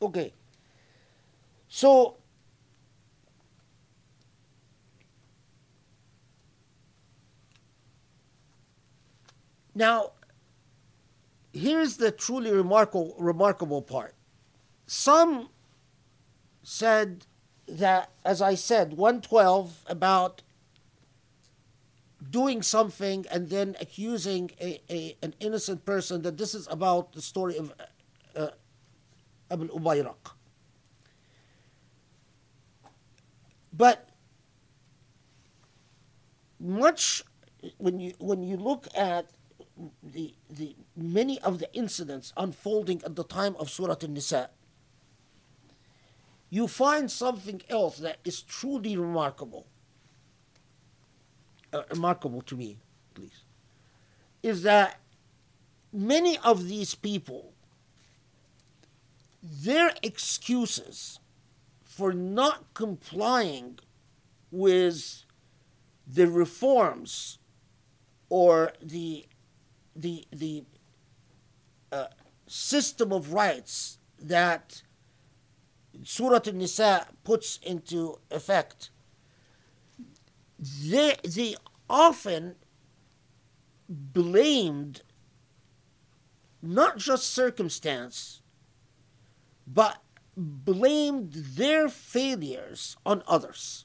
[0.00, 0.32] Okay.
[1.68, 2.18] So
[9.74, 10.12] Now,
[11.52, 14.14] here's the truly remarkable, remarkable part.
[14.86, 15.48] Some
[16.62, 17.26] said
[17.66, 20.42] that, as I said, 112 about
[22.30, 27.22] doing something and then accusing a, a, an innocent person that this is about the
[27.22, 27.72] story of
[28.36, 28.48] uh,
[29.50, 30.32] Abu Ubayraq.
[33.72, 34.08] But
[36.60, 37.24] much
[37.78, 39.30] when you when you look at
[40.02, 44.50] the, the many of the incidents unfolding at the time of Surah An-Nisa,
[46.50, 49.66] you find something else that is truly remarkable.
[51.72, 52.76] Uh, remarkable to me,
[53.14, 53.44] at least,
[54.42, 55.00] is that
[55.92, 57.54] many of these people,
[59.42, 61.18] their excuses
[61.82, 63.78] for not complying
[64.50, 65.24] with
[66.06, 67.38] the reforms
[68.28, 69.26] or the
[69.94, 70.64] the the
[71.90, 72.06] uh,
[72.46, 74.82] system of rights that
[76.04, 78.90] Surah An-Nisa puts into effect,
[80.58, 81.54] they, they
[81.88, 82.56] often
[83.88, 85.02] blamed
[86.62, 88.40] not just circumstance,
[89.66, 90.00] but
[90.36, 93.84] blamed their failures on others.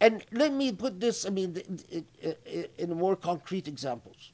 [0.00, 1.62] And let me put this, I mean,
[2.76, 4.32] in more concrete examples.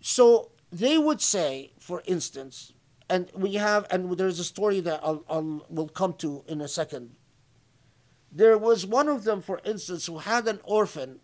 [0.00, 2.72] So they would say, for instance,
[3.08, 6.68] and we have, and there's a story that I'll, I'll will come to in a
[6.68, 7.16] second.
[8.30, 11.20] There was one of them, for instance, who had an orphan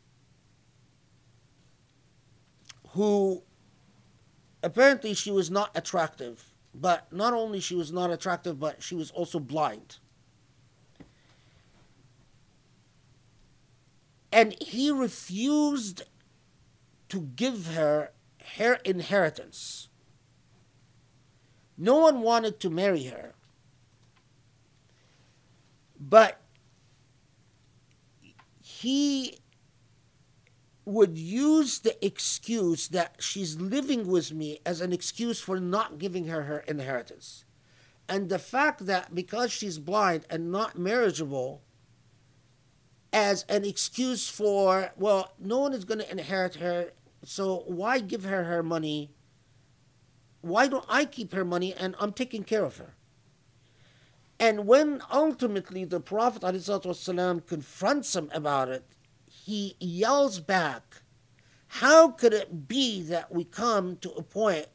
[2.90, 3.42] who
[4.62, 6.44] apparently she was not attractive,
[6.74, 9.98] but not only she was not attractive, but she was also blind.
[14.32, 16.02] And he refused
[17.09, 18.12] to give her
[18.57, 19.89] her inheritance.
[21.77, 23.35] No one wanted to marry her.
[25.98, 26.40] But
[28.61, 29.39] he
[30.85, 36.27] would use the excuse that she's living with me as an excuse for not giving
[36.27, 37.44] her her inheritance.
[38.09, 41.62] And the fact that because she's blind and not marriageable,
[43.12, 46.93] as an excuse for, well, no one is going to inherit her,
[47.24, 49.11] so why give her her money?
[50.41, 52.95] Why don't I keep her money and I'm taking care of her?
[54.39, 58.85] And when ultimately the Prophet ﷺ confronts him about it,
[59.27, 61.03] he yells back,
[61.66, 64.69] How could it be that we come to a point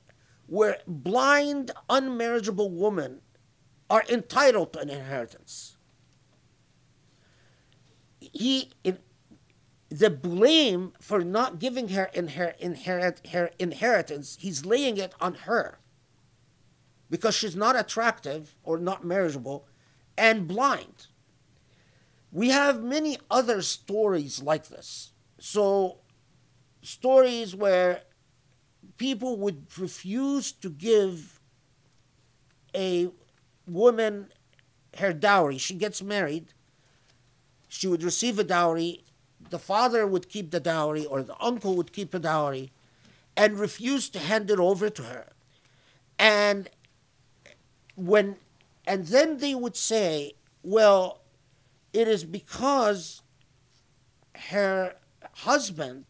[0.46, 3.22] where blind, unmarriageable women
[3.90, 5.75] are entitled to an inheritance?
[8.36, 8.72] He
[9.90, 15.36] the blame for not giving her in her inherit, her inheritance, he's laying it on
[15.36, 15.80] her
[17.10, 19.66] because she's not attractive or not marriageable
[20.18, 21.08] and blind.
[22.32, 25.14] We have many other stories like this.
[25.40, 26.00] So,
[26.82, 28.02] stories where
[28.98, 31.40] people would refuse to give
[32.76, 33.10] a
[33.66, 34.34] woman
[34.98, 35.58] her dowry.
[35.58, 36.54] She gets married
[37.76, 39.04] she would receive a dowry,
[39.50, 42.72] the father would keep the dowry, or the uncle would keep the dowry,
[43.36, 45.28] and refuse to hand it over to her.
[46.18, 46.70] And
[47.96, 48.38] when
[48.88, 50.34] and then they would say,
[50.64, 51.22] well,
[51.92, 53.22] it is because
[54.52, 54.96] her
[55.34, 56.06] husband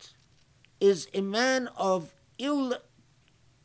[0.80, 2.76] is a man of ill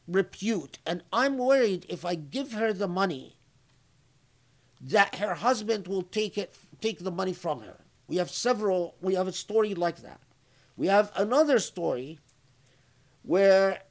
[0.08, 3.36] repute, and I'm worried if I give her the money
[4.80, 7.76] that her husband will take it take the money from her.
[8.10, 10.20] We have several we have a story like that.
[10.76, 12.18] We have another story
[13.22, 13.82] where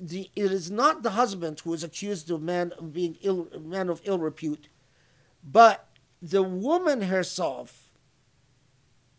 [0.00, 3.90] the it is not the husband who is accused of man of being ill man
[3.90, 4.70] of ill repute,
[5.44, 5.86] but
[6.22, 7.92] the woman herself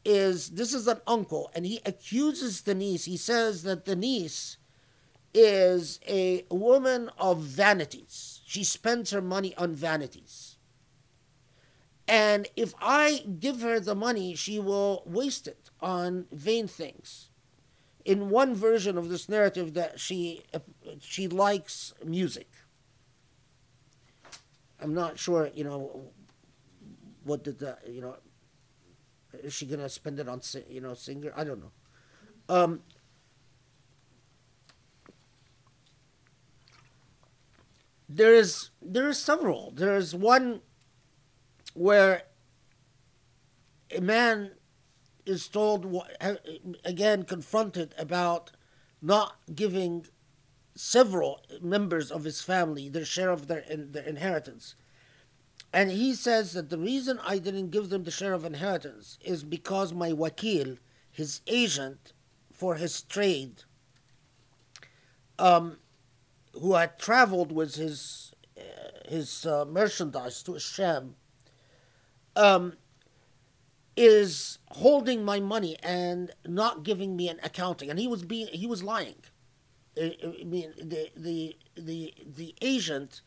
[0.04, 3.06] is this is an uncle and he accuses the niece.
[3.06, 4.58] He says that the niece
[5.32, 8.42] is a woman of vanities.
[8.48, 10.53] She spends her money on vanities.
[12.08, 17.30] And if I give her the money, she will waste it on vain things.
[18.04, 20.42] In one version of this narrative, that she
[21.00, 22.50] she likes music.
[24.82, 26.12] I'm not sure, you know,
[27.24, 28.18] what did the you know
[29.42, 31.32] is she gonna spend it on you know singer?
[31.36, 31.72] I don't know.
[32.50, 32.82] Um,
[38.10, 39.72] there is there is several.
[39.72, 40.62] There is one
[41.74, 42.24] where
[43.96, 44.52] a man
[45.26, 45.86] is told
[46.84, 48.52] again confronted about
[49.02, 50.06] not giving
[50.76, 54.76] several members of his family their share of their, their inheritance.
[55.72, 59.44] And he says that the reason I didn't give them the share of inheritance is
[59.44, 60.78] because my wakil,
[61.10, 62.14] his agent
[62.52, 63.64] for his trade,
[65.40, 65.78] um,
[66.54, 71.16] who had traveled with his uh, his uh, merchandise to Sham,
[72.36, 72.74] um,
[73.96, 78.68] is holding my money and not giving me an accounting, and he was being he
[78.68, 79.16] was lying.
[79.96, 80.16] I,
[80.46, 83.22] mean, the the the the agent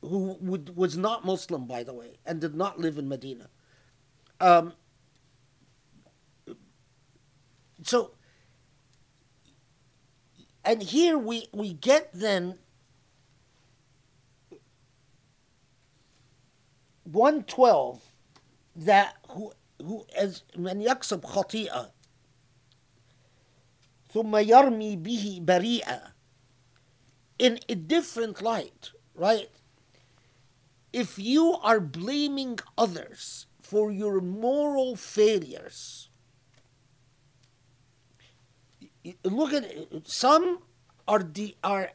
[0.00, 3.48] who would, was not Muslim, by the way, and did not live in Medina.
[4.40, 4.74] Um,
[7.82, 8.12] so,
[10.64, 12.58] and here we, we get then
[17.05, 18.01] 112
[18.75, 21.91] that who, who as من يكسب خطيئة
[24.13, 26.11] ثم يرمي به بريئة
[27.39, 29.49] in a different light, right?
[30.93, 36.09] if you are blaming others for your moral failures,
[39.23, 40.07] look at it.
[40.07, 40.59] Some
[41.07, 41.91] are, de- are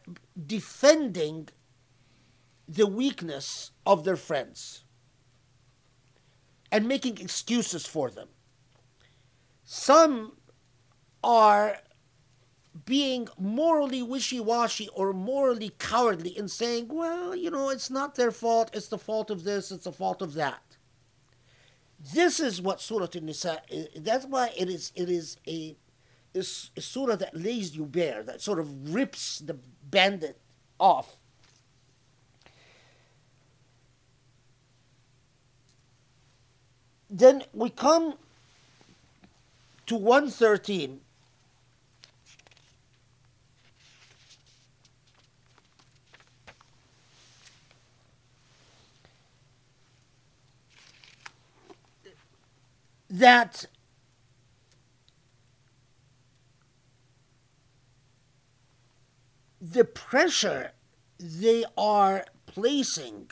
[0.46, 1.48] defending
[2.68, 4.84] the weakness of their friends
[6.71, 8.29] and making excuses for them.
[9.63, 10.33] Some
[11.23, 11.77] are
[12.85, 18.31] being morally wishy washy or morally cowardly in saying, well, you know, it's not their
[18.31, 20.77] fault, it's the fault of this, it's the fault of that.
[22.13, 23.61] This is what Surah An-Nisa,
[23.97, 25.77] that's why it is, it is a,
[26.33, 30.35] is a surah that lays you bare, that sort of rips the Band-Aid
[30.79, 31.17] off.
[37.13, 38.15] Then we come
[39.85, 41.01] to 113
[53.09, 53.65] that
[59.59, 60.71] the pressure
[61.19, 63.29] they are placing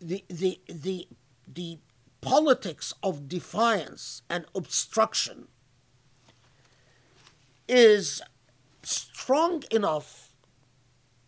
[0.00, 1.06] the the the
[1.46, 1.78] the
[2.24, 5.48] politics of defiance and obstruction
[7.68, 8.22] is
[8.82, 10.34] strong enough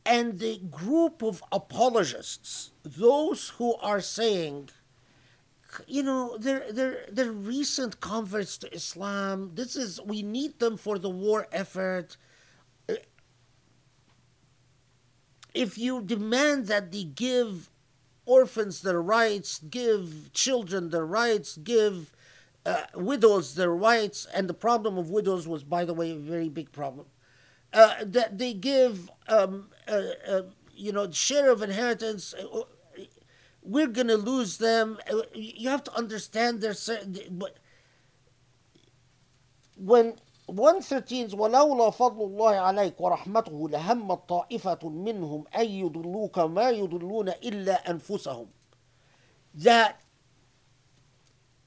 [0.05, 4.71] and the group of apologists those who are saying
[5.87, 9.53] you know, they're they're they're recent converts to Islam.
[9.55, 12.17] This is we need them for the war effort.
[15.55, 17.71] If you demand that they give
[18.27, 22.13] orphans their rights, give children their rights, give
[22.67, 26.49] uh, widows their rights, and the problem of widows was, by the way, a very
[26.49, 27.07] big problem.
[27.73, 30.43] Uh, that they give, um, uh, uh
[30.75, 32.63] you know, share of inheritance uh,
[33.67, 34.99] we're going to lose them.
[35.35, 36.89] You have to understand there's
[39.77, 40.15] when
[40.50, 48.48] 113 ولولا فضل الله عليك ورحمته لهمت طائفة منهم أن يضلوك ما يضلون إلا أنفسهم
[49.56, 50.02] that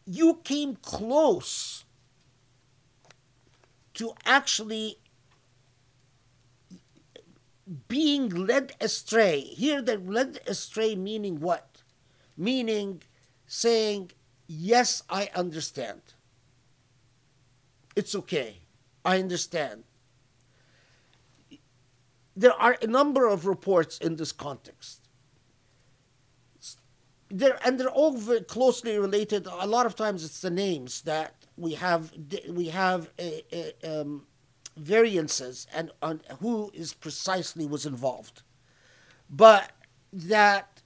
[0.07, 1.85] you came close
[3.95, 4.99] to actually
[7.89, 9.41] being led astray.
[9.41, 11.75] Here, the led astray meaning what?
[12.37, 13.03] meaning
[13.47, 14.11] saying,
[14.47, 16.03] Yes, I understand.
[17.97, 18.61] It's okay.
[19.05, 19.85] I understand.
[22.37, 25.01] There are a number of reports in this context.
[27.31, 29.47] There, and they're all very closely related.
[29.47, 32.13] A lot of times, it's the names that we have.
[32.49, 34.27] We have a, a, um,
[34.77, 38.43] variances and on who is precisely was involved,
[39.31, 39.71] but
[40.13, 40.83] that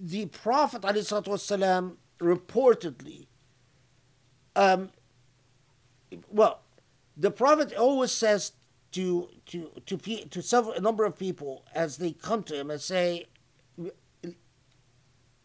[0.00, 3.26] the Prophet والسلام, reportedly,
[4.56, 4.90] um,
[6.30, 6.60] well,
[7.18, 8.52] the Prophet always says
[8.92, 12.80] to to to to several a number of people as they come to him and
[12.80, 13.26] say,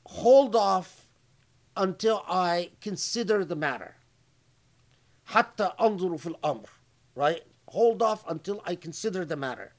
[0.06, 1.10] "Hold off
[1.76, 3.96] until I consider the matter."
[5.30, 6.66] حتى أنظر في الأمر,
[7.16, 7.44] right?
[7.70, 9.74] Hold off until I consider the matter.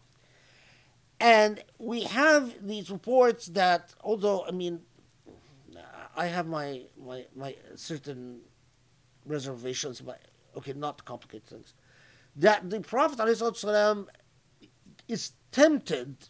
[1.18, 4.82] And we have these reports that, although I mean,
[6.16, 8.40] I have my my my certain
[9.26, 10.20] reservations, but
[10.56, 11.74] okay, not to complicate things.
[12.35, 14.07] that the Prophet ﷺ
[15.07, 16.29] is tempted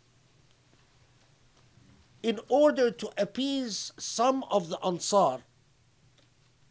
[2.21, 5.39] in order to appease some of the Ansar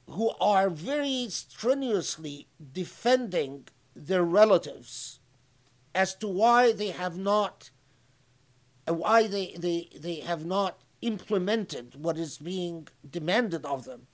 [0.09, 3.66] who are very strenuously defending
[3.97, 5.20] their relatives
[5.94, 7.70] as to why they have not
[8.86, 14.06] uh, why they, they, they have not implemented what is being demanded of them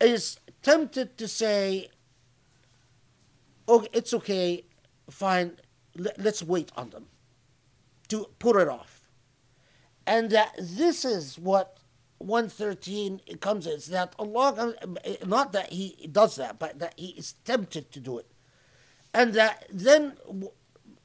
[0.00, 1.88] is tempted to say
[3.68, 4.64] okay it's okay.
[5.10, 5.56] Fine.
[5.96, 7.06] Let's wait on them.
[8.08, 9.08] To put it off.
[10.06, 11.78] And that this is what
[12.18, 14.74] 113 it comes is that Allah
[15.26, 18.30] not that he does that but that he is tempted to do it.
[19.12, 20.16] And that then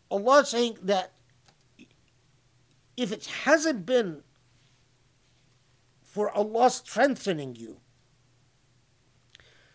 [0.09, 1.13] Allah saying that
[2.95, 4.23] if it hasn't been
[6.03, 7.77] for Allah strengthening you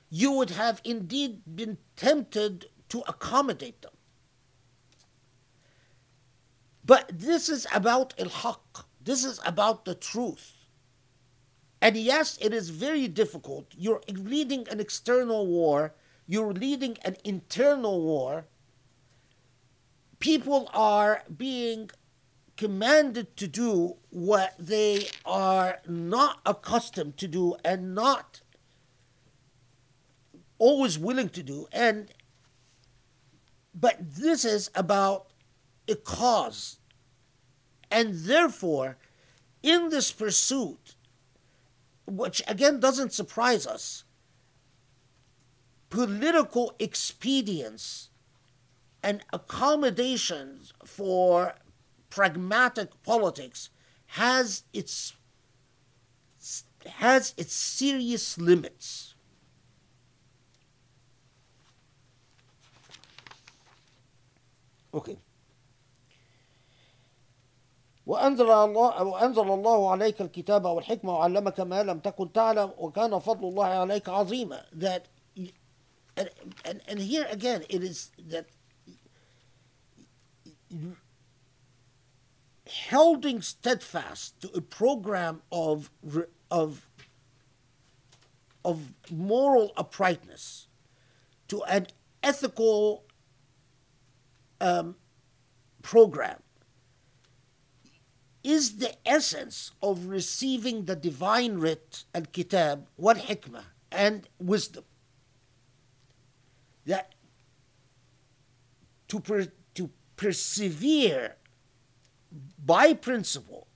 [0.08, 3.92] you would have indeed been tempted to accommodate them
[6.84, 10.56] but this is about al-haq this is about the truth
[11.80, 13.66] and yes, it is very difficult.
[13.76, 15.94] You're leading an external war,
[16.26, 18.46] you're leading an internal war.
[20.18, 21.90] People are being
[22.56, 28.40] commanded to do what they are not accustomed to do and not
[30.58, 31.68] always willing to do.
[31.70, 32.08] And
[33.78, 35.27] but this is about
[35.86, 36.78] a cause.
[37.90, 38.97] And therefore,
[39.62, 40.94] in this pursuit,
[42.07, 44.05] which again doesn't surprise us,
[45.90, 48.09] political expedience
[49.03, 51.55] and accommodations for
[52.11, 53.70] pragmatic politics
[54.07, 55.15] has its
[56.86, 59.15] has its serious limits.
[64.95, 65.18] Okay.
[68.05, 73.65] وأنزل الله وأنزل الله عليك الكتاب والحكمة وعلمك ما لم تكن تعلم وكان فضل الله
[73.65, 75.07] عليك عظيما that
[76.18, 76.30] and,
[76.65, 78.47] and, and here again it is that
[82.89, 85.89] holding steadfast to a program of
[86.49, 86.89] of
[88.63, 90.68] of moral uprightness
[91.47, 91.88] to an
[92.23, 93.03] ethical
[94.60, 94.96] um,
[95.82, 96.42] program
[98.46, 104.84] is the essence of receiving the divine writ, al kitab, wal hikmah, and wisdom.
[106.86, 107.16] That
[109.08, 111.34] to, per, to persevere
[112.64, 113.66] by principle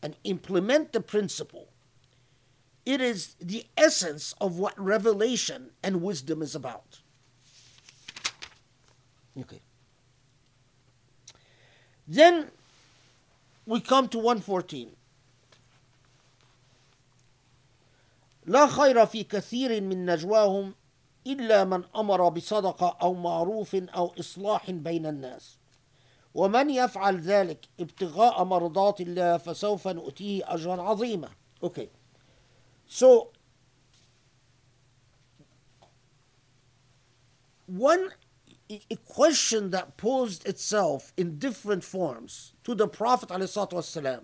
[0.00, 1.70] and implement the principle,
[2.86, 7.00] it is the essence of what revelation and wisdom is about.
[9.40, 9.63] Okay.
[12.06, 12.50] Then
[13.66, 14.88] we come to 114
[18.46, 20.74] لا خير في كثير من نجواهم
[21.26, 25.58] إلا من أمر بصدقة أو معروف أو إصلاح بين الناس.
[26.34, 31.28] ومن يفعل ذلك ابتغاء مرضات الله فسوف نؤتيه أجرا عظيما.
[31.62, 31.88] Okay.
[32.86, 33.28] So
[37.66, 38.10] one
[38.69, 44.23] a question that posed itself in different forms to the Prophet والسلام,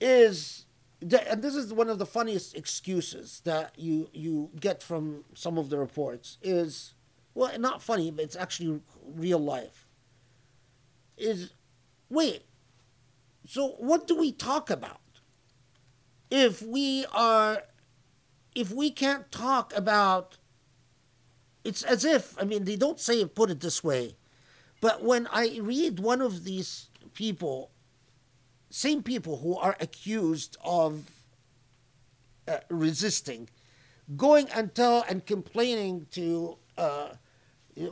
[0.00, 0.66] is
[1.00, 5.58] that, and this is one of the funniest excuses that you you get from some
[5.58, 6.94] of the reports is
[7.34, 8.80] well not funny but it's actually
[9.14, 9.86] real life
[11.18, 11.52] is
[12.08, 12.42] wait
[13.46, 15.00] so what do we talk about
[16.30, 17.62] if we are
[18.54, 20.38] if we can't talk about
[21.63, 24.15] it's as if i mean they don't say it put it this way
[24.81, 27.71] but when i read one of these people
[28.69, 31.09] same people who are accused of
[32.47, 33.49] uh, resisting
[34.15, 37.09] going and tell and complaining to uh,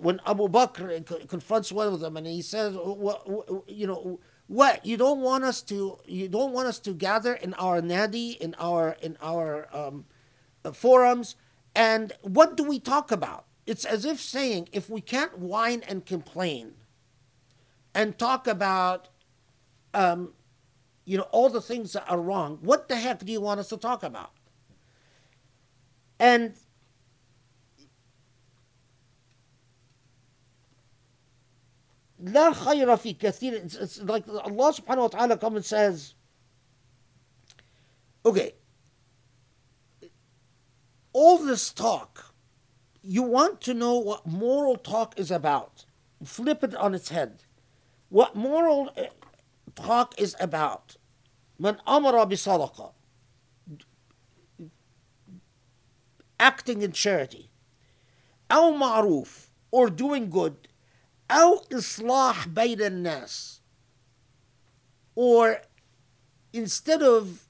[0.02, 3.26] when Abu Bakr confronts one of them and he says, what,
[3.68, 7.54] you know, what you don't want us to you don't want us to gather in
[7.56, 10.06] our nadi in our in our um,
[10.74, 11.36] forums
[11.76, 16.05] and what do we talk about it's as if saying if we can't whine and
[16.05, 16.73] complain
[17.95, 19.09] and talk about
[19.95, 20.33] um,
[21.05, 23.69] you know all the things that are wrong what the heck do you want us
[23.69, 24.33] to talk about
[26.19, 26.55] and
[32.23, 36.15] لا خير في كثير it's, it's like Allah subhanahu wa ta'ala comes and says
[38.25, 38.55] okay
[41.13, 42.26] all this talk
[43.08, 45.86] you want to know what moral talk is about.
[46.24, 47.44] Flip it on its head.
[48.10, 49.08] What moral eh,
[49.76, 50.98] talk is about.
[51.58, 52.92] when أمر sadaqah,
[56.40, 57.50] acting in charity
[58.52, 60.68] أو ma'roof, or doing good
[61.32, 63.60] أو إصلاح بين الناس
[65.16, 65.62] or
[66.54, 67.48] instead of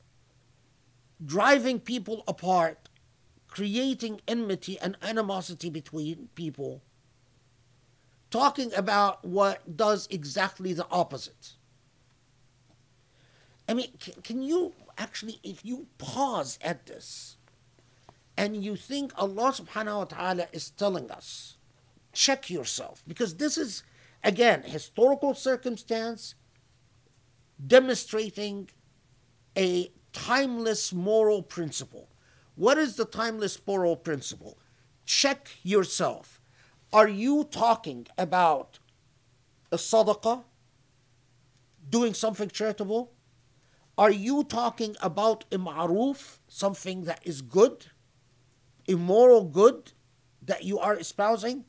[1.24, 2.87] driving people apart
[3.58, 6.84] creating enmity and animosity between people.
[8.30, 11.54] Talking about what does exactly the opposite.
[13.68, 13.88] I mean,
[14.24, 17.38] can you actually, if you pause at this
[18.38, 21.58] and you think Allah subhanahu wa ta'ala is telling us,
[22.14, 23.82] check yourself, because this is,
[24.24, 26.36] again, historical circumstance
[27.66, 28.70] demonstrating
[29.58, 32.08] a timeless moral principle.
[32.58, 34.58] What is the timeless moral principle?
[35.06, 36.42] Check yourself.
[36.92, 38.80] Are you talking about
[39.72, 40.44] a sadaqah,
[41.88, 43.12] doing something charitable?
[43.96, 47.92] Are you talking about a ma'ruf, something that is good,
[48.88, 49.94] immoral good
[50.42, 51.66] that you are espousing?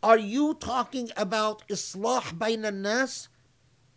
[0.00, 3.28] Are you talking about islah bain nas,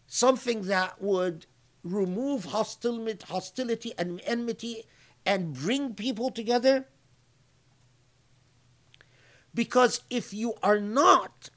[0.08, 1.46] something that would
[1.84, 4.86] remove hostility and enmity
[5.25, 6.87] and bring people together?
[9.55, 11.51] Because if you are not,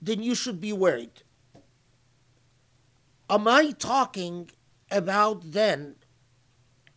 [0.00, 1.22] then you should be worried.
[3.28, 4.50] Am I talking
[4.90, 5.96] about then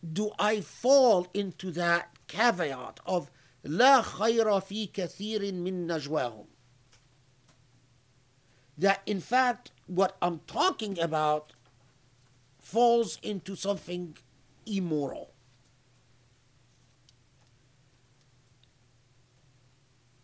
[0.02, 3.30] do I fall into that caveat of
[3.64, 6.46] لا خير في كثير من نجواهم
[8.78, 11.54] that in fact what I'm talking about
[12.60, 14.18] falls into something
[14.66, 15.34] immoral.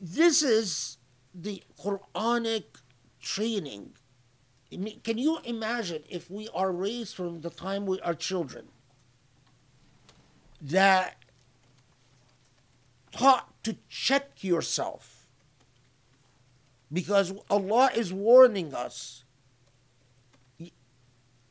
[0.04, 0.98] This is
[1.32, 2.64] the Quranic
[3.20, 3.92] training.
[5.04, 8.66] Can you imagine if we are raised from the time we are children
[10.60, 11.16] that
[13.12, 15.28] taught to check yourself?
[16.92, 19.22] Because Allah is warning us.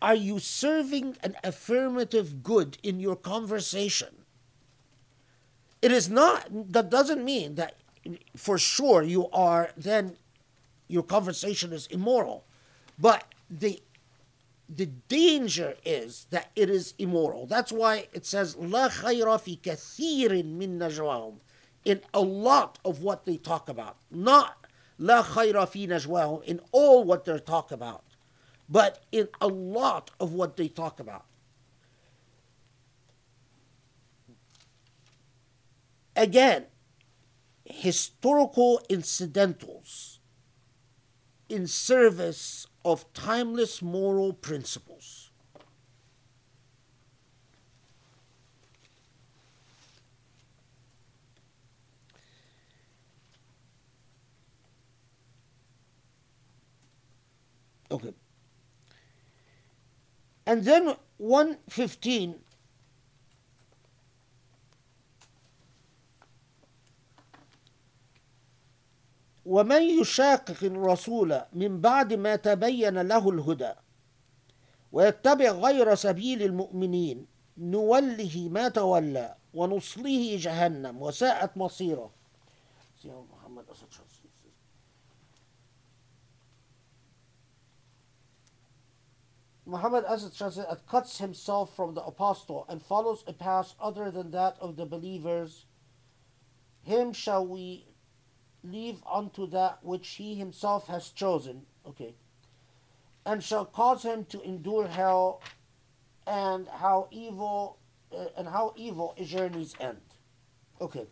[0.02, 4.26] Are you serving an affirmative good in your conversation?
[5.82, 7.76] It is not that doesn't mean that
[8.36, 10.18] for sure you are then
[10.88, 12.46] your conversation is immoral.
[13.00, 13.82] But the
[14.74, 17.46] the danger is that it is immoral.
[17.46, 21.40] That's why it says la khayra fi kathirin min najwahum
[21.84, 23.98] in a lot of what they talk about.
[24.10, 24.66] Not
[24.98, 28.04] la khayra fi najwahum in all what they talk about,
[28.70, 31.26] but in a lot of what they talk about.
[36.16, 36.66] Again,
[37.72, 40.20] historical incidentals
[41.50, 45.32] in service of timeless moral principles.
[57.92, 58.14] Okay.
[60.46, 62.36] And then 115
[69.52, 73.74] ومن يشاقق الرسول من بعد ما تبين له الهدى
[74.92, 82.12] ويتبع غير سبيل المؤمنين نوله ما تولى ونصله جهنم وساءت مصيره
[83.06, 83.88] محمد أسد
[89.66, 94.32] Muhammad as it translates, cuts himself from the apostle and follows a path other than
[94.32, 95.66] that of the believers,
[96.84, 97.91] him shall we
[98.64, 101.64] leave unto that which he himself has chosen.
[101.86, 102.16] Okay.
[103.26, 105.42] And shall cause him to endure hell
[106.26, 107.78] and how evil
[108.16, 110.02] uh, and how evil a journey's end.
[110.80, 111.06] Okay.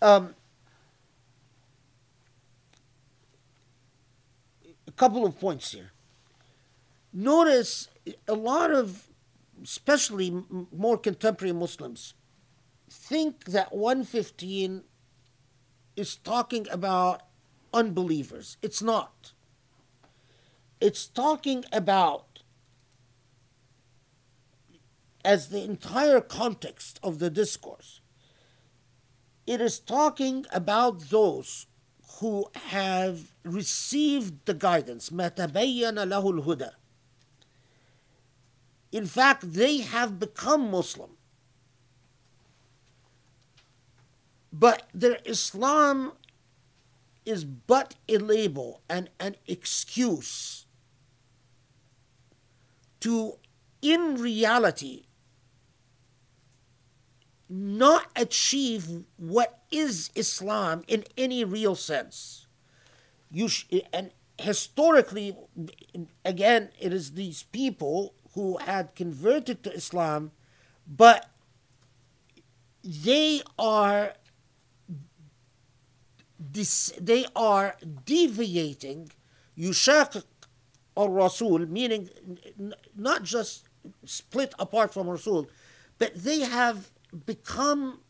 [0.00, 0.34] Um,
[4.86, 5.90] a couple of points here.
[7.12, 7.88] Notice
[8.28, 9.08] a lot of,
[9.62, 10.42] especially
[10.72, 12.14] more contemporary Muslims,
[13.07, 14.83] think that 115
[15.95, 17.21] is talking about
[17.73, 18.57] unbelievers.
[18.61, 19.33] It's not.
[20.79, 22.43] It's talking about,
[25.23, 28.01] as the entire context of the discourse,
[29.45, 31.67] it is talking about those
[32.19, 35.09] who have received the guidance.
[35.09, 36.71] مَتَبَيَّنَ لَهُ الْهُدَى
[38.91, 41.16] In fact, they have become Muslim.
[44.52, 46.12] But their Islam
[47.24, 50.66] is but a label and an excuse
[53.00, 53.38] to,
[53.82, 55.04] in reality,
[57.48, 62.46] not achieve what is Islam in any real sense.
[63.30, 65.36] You sh- and historically,
[66.24, 70.32] again, it is these people who had converted to Islam,
[70.86, 71.30] but
[72.82, 74.12] they are
[76.38, 79.10] this, they are deviating
[79.56, 80.24] yushaqiq
[80.94, 82.10] or Rasul, meaning
[82.96, 83.68] not just
[84.04, 85.48] split apart from Rasul,
[85.98, 86.90] but they have
[87.26, 88.00] become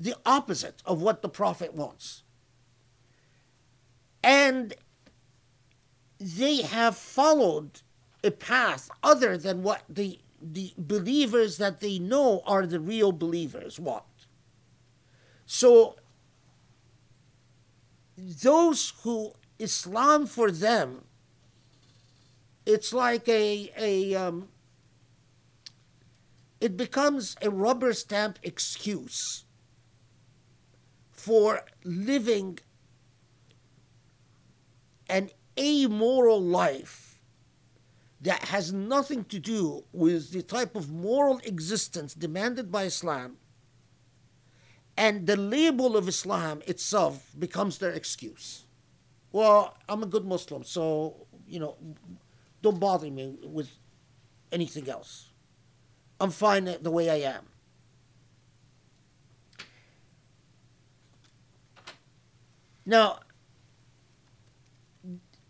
[0.00, 2.22] the opposite of what the Prophet wants.
[4.22, 4.74] And
[6.18, 7.82] they have followed
[8.24, 13.78] a path other than what the, the believers that they know are the real believers
[13.78, 14.04] want.
[15.46, 15.96] So
[18.18, 21.04] those who Islam for them,
[22.66, 24.48] it's like a a um,
[26.60, 29.44] it becomes a rubber stamp excuse
[31.12, 32.58] for living
[35.08, 37.20] an amoral life
[38.20, 43.36] that has nothing to do with the type of moral existence demanded by Islam
[44.98, 48.64] and the label of Islam itself becomes their excuse.
[49.30, 51.76] Well, I'm a good Muslim, so, you know,
[52.62, 53.70] don't bother me with
[54.50, 55.30] anything else.
[56.18, 57.46] I'm fine the way I am.
[62.84, 63.20] Now,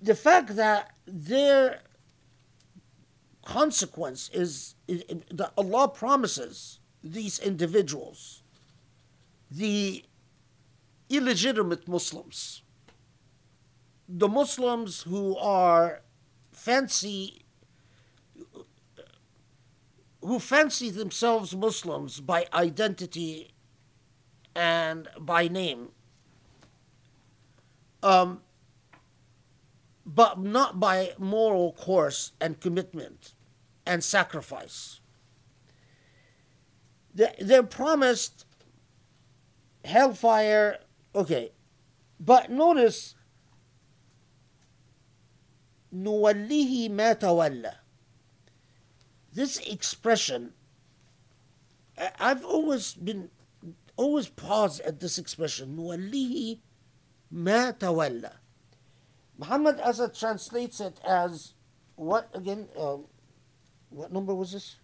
[0.02, 1.80] the fact that their
[3.46, 8.42] consequence is that Allah promises these individuals
[9.50, 10.04] the
[11.08, 12.62] illegitimate Muslims,
[14.08, 16.02] the Muslims who are
[16.52, 17.42] fancy,
[20.20, 23.52] who fancy themselves Muslims by identity
[24.54, 25.90] and by name,
[28.02, 28.42] um,
[30.04, 33.34] but not by moral course and commitment
[33.86, 35.00] and sacrifice.
[37.14, 38.44] They're promised
[39.88, 40.78] Hellfire.
[41.14, 41.52] Okay.
[42.20, 43.14] But notice
[45.94, 47.74] نوليه ما تولى.
[49.32, 50.52] This expression,
[52.18, 53.30] I've always been,
[53.96, 56.58] always paused at this expression, نوليه
[57.32, 58.32] ما تولى.
[59.38, 61.54] Muhammad Asad translates it as,
[61.94, 63.04] what again, um,
[63.90, 64.76] what number was this?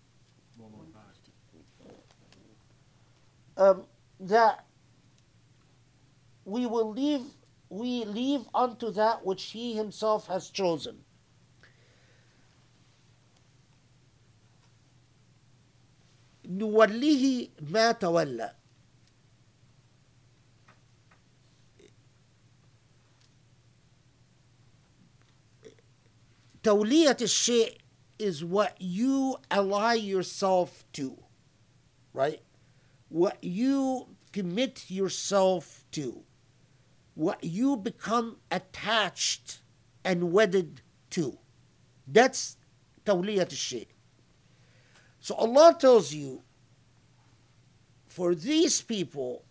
[3.57, 3.85] Um,
[4.21, 4.64] that
[6.46, 7.24] we will leave
[7.70, 11.04] we leave unto that which he himself has chosen.
[16.46, 18.56] نوليه ما تولى
[26.64, 27.78] تولية الشيء
[28.18, 31.24] is what you ally yourself to,
[32.14, 32.42] right?
[33.08, 36.24] What you commit yourself to
[37.15, 39.61] what you become attached
[40.05, 41.39] and wedded to.
[42.07, 42.57] That's
[43.07, 43.85] tawliyat al
[45.21, 46.43] So Allah tells you,
[48.07, 49.45] for these people,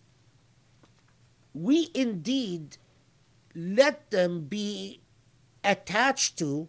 [1.52, 2.76] we indeed
[3.54, 5.00] let them be
[5.62, 6.68] attached to,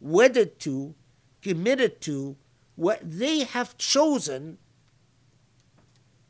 [0.00, 0.94] wedded to,
[1.42, 2.36] committed to
[2.76, 4.58] what they have chosen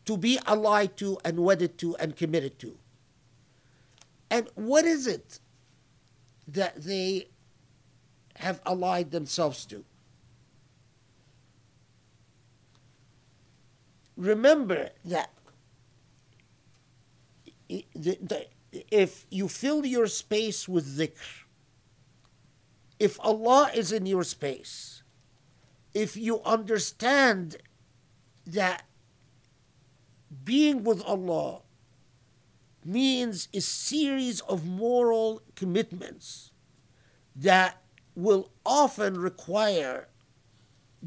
[0.05, 2.79] to be allied to and wedded to and committed to.
[4.31, 5.41] And what is it
[6.47, 7.29] that they
[8.37, 9.85] have allied themselves to?
[14.17, 15.31] Remember that
[17.69, 21.45] if you fill your space with dhikr,
[22.99, 25.03] if Allah is in your space,
[25.95, 27.57] if you understand
[28.47, 28.85] that
[30.45, 31.61] being with Allah
[32.85, 36.53] means a series of moral commitments
[37.35, 37.83] that
[38.15, 40.09] will often require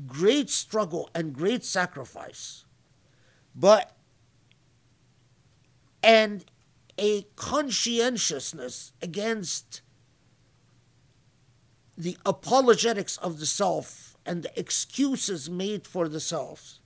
[0.08, 2.66] great struggle and great sacrifice,
[3.56, 3.96] but
[6.04, 6.46] and
[6.98, 9.82] a conscientiousness against
[11.98, 16.81] the apologetics of the self and the excuses made for the self.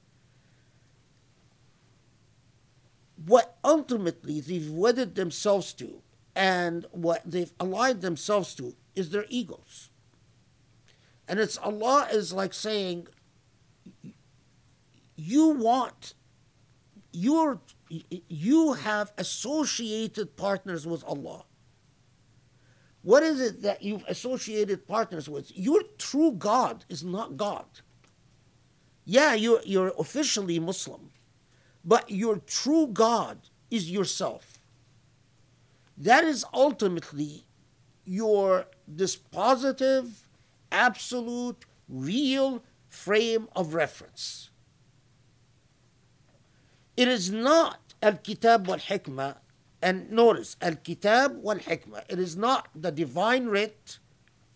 [3.23, 6.01] What ultimately they've wedded themselves to
[6.35, 9.89] and what they've allied themselves to is their egos.
[11.27, 13.07] And it's Allah is like saying,
[15.15, 16.13] you want,
[17.11, 21.45] you're, you have associated partners with Allah.
[23.01, 25.55] What is it that you've associated partners with?
[25.55, 27.65] Your true God is not God.
[29.05, 31.11] Yeah, you're, you're officially Muslim,
[31.85, 33.37] but your true God
[33.69, 34.59] is yourself.
[35.97, 37.45] That is ultimately
[38.03, 40.09] your dispositive,
[40.71, 44.49] absolute, real frame of reference.
[46.97, 49.37] It is not Al Kitab wal Hikmah
[49.81, 52.03] and notice, Al Kitab wal Hikmah.
[52.09, 53.99] It is not the divine writ,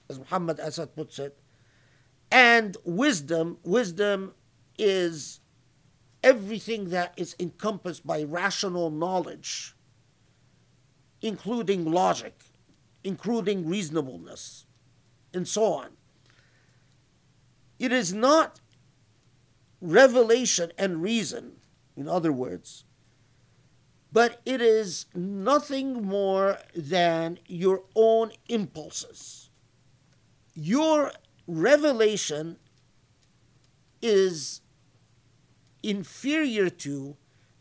[0.09, 1.37] as Muhammad Asad puts it,
[2.31, 3.57] and wisdom.
[3.63, 4.33] Wisdom
[4.77, 5.41] is
[6.23, 9.75] everything that is encompassed by rational knowledge,
[11.21, 12.43] including logic,
[13.03, 14.65] including reasonableness,
[15.33, 15.89] and so on.
[17.77, 18.59] It is not
[19.81, 21.53] revelation and reason,
[21.95, 22.83] in other words,
[24.11, 29.49] but it is nothing more than your own impulses.
[30.55, 31.11] Your
[31.47, 32.57] revelation
[34.01, 34.61] is
[35.83, 37.15] inferior to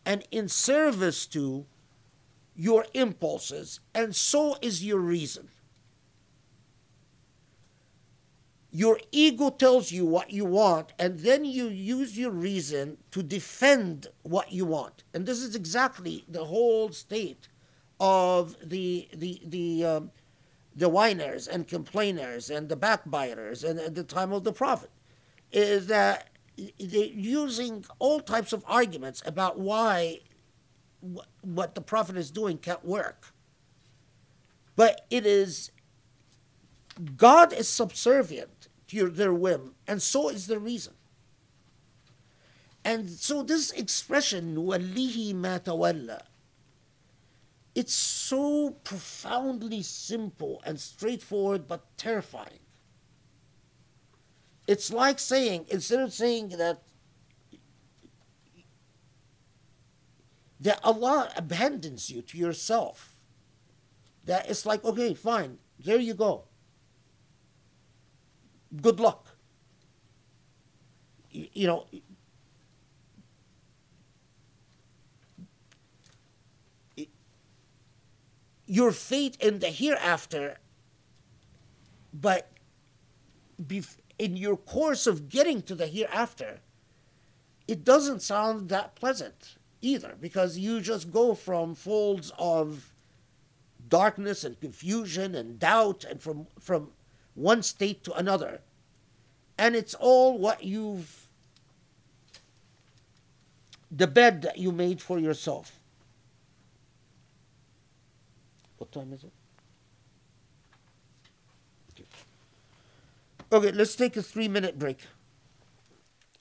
[0.05, 1.67] and in service to
[2.57, 5.49] your impulses, and so is your reason.
[8.71, 14.09] Your ego tells you what you want, and then you use your reason to defend
[14.23, 15.05] what you want.
[15.15, 17.49] And this is exactly the whole state
[18.01, 20.11] of the the the um,
[20.75, 24.91] the whiners and complainers and the backbiters and at the time of the prophet
[25.51, 30.20] is that using all types of arguments about why
[31.42, 33.34] what the prophet is doing can't work.
[34.76, 35.72] But it is
[37.16, 40.94] God is subservient to your, their whim, and so is the reason.
[42.86, 46.22] And so this expression, وَلِّهِ مَا تَوَلَّى,
[47.76, 52.60] it's so profoundly simple and straightforward but terrifying.
[54.69, 56.83] It's like saying, instead of saying that
[60.61, 63.15] that Allah abandons you to yourself,
[64.27, 66.45] that it's like, okay, fine, there you go.
[68.83, 69.37] Good luck.
[71.31, 71.87] You, you know,
[78.67, 80.59] your fate in the hereafter,
[82.13, 82.51] but
[84.19, 86.61] in your course of getting to the hereafter,
[87.67, 92.93] it doesn't sound that pleasant either because you just go from folds of
[93.89, 96.91] darkness and confusion and doubt and from from
[97.35, 98.61] one state to another.
[99.57, 101.27] And it's all what you've
[103.91, 105.79] the bed that you made for yourself.
[108.79, 109.33] What time is it
[113.51, 114.99] Okay, let's take a three minute break.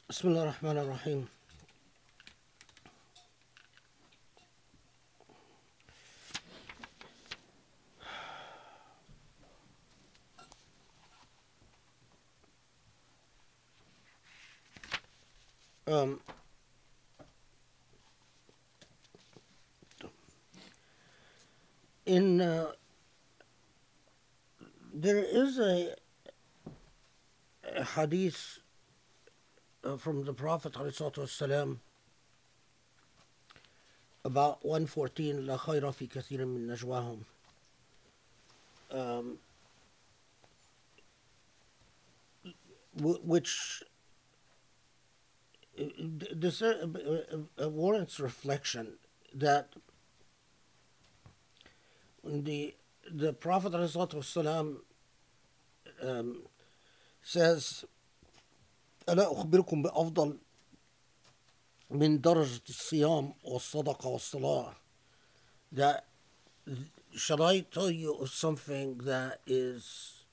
[0.10, 1.30] Bismillah ar-Rahman ar-Rahim.
[27.97, 28.59] hadith
[29.85, 31.79] uh, from the Prophet والسلام,
[34.25, 37.23] about 114 لا خير في كثير من نجواهم
[38.91, 39.39] um,
[42.97, 43.83] w- which
[45.79, 45.85] uh,
[46.19, 48.99] d- this, uh, uh, uh, warrants reflection
[49.35, 49.75] that
[52.25, 52.75] the
[53.11, 54.77] the Prophet والسلام,
[56.03, 56.43] um,
[57.28, 57.86] says
[59.10, 60.38] ألا أخبركم بأفضل
[61.90, 64.74] من درجة الصيام والصدقة والصلاة
[65.74, 66.06] that
[67.16, 70.24] shall I tell you of something that is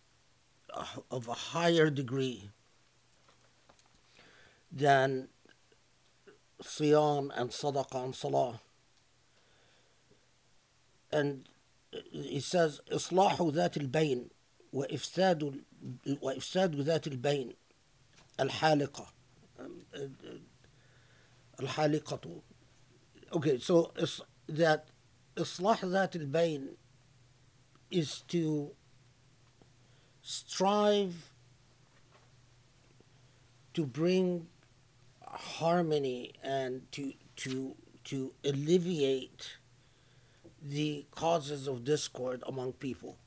[1.10, 2.50] of a higher degree
[4.70, 5.28] than
[6.62, 8.60] siyam and sadaqah and salah
[11.10, 11.48] and
[12.12, 14.30] he says إصلاح ذات البين
[14.73, 15.63] وإفساد
[16.21, 17.53] وإفساد ذات البين
[18.39, 19.07] الحالقة
[21.59, 22.41] الحالقة
[23.31, 24.89] okay so it's that
[25.38, 26.76] إصلاح ذات البين
[27.91, 28.71] is to
[30.21, 31.31] strive
[33.73, 34.47] to bring
[35.23, 39.57] harmony and to to to alleviate
[40.61, 43.17] the causes of discord among people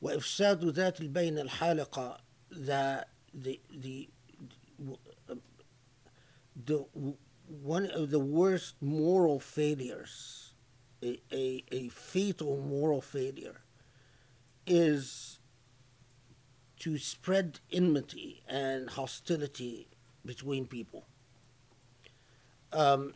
[0.00, 2.18] وإفساد ذات البين الحالقة
[2.50, 4.08] that the the
[6.64, 6.84] the
[7.62, 10.54] one of the worst moral failures
[11.02, 13.60] a, a, a fatal moral failure
[14.66, 15.38] is
[16.78, 19.86] to spread enmity and hostility
[20.24, 21.04] between people
[22.72, 23.14] um,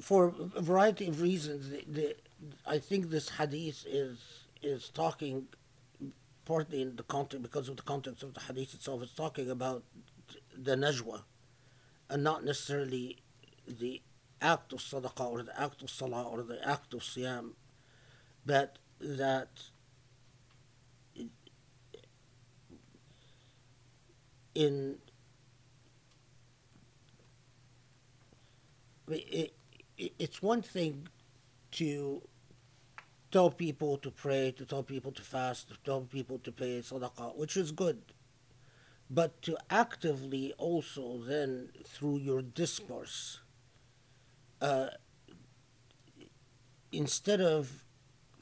[0.00, 2.16] for a variety of reasons, the, the,
[2.66, 4.18] I think this hadith is
[4.62, 5.46] is talking
[6.44, 9.02] partly in the context because of the context of the hadith itself.
[9.02, 9.84] It's talking about
[10.56, 11.22] the najwa,
[12.08, 13.18] and not necessarily
[13.66, 14.02] the
[14.40, 17.50] act of sadaqah or the act of salah or the act of siyam,
[18.46, 19.50] but that
[24.54, 24.98] in
[29.98, 31.08] it's one thing
[31.72, 32.22] to
[33.30, 37.36] tell people to pray, to tell people to fast, to tell people to pay sadaqah,
[37.36, 38.00] which is good.
[39.10, 43.40] But to actively also then through your discourse,
[44.60, 44.88] uh,
[46.92, 47.84] instead of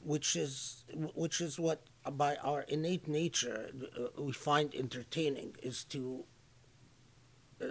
[0.03, 0.85] which is
[1.15, 6.23] which is what by our innate nature uh, we find entertaining is to
[7.61, 7.65] uh,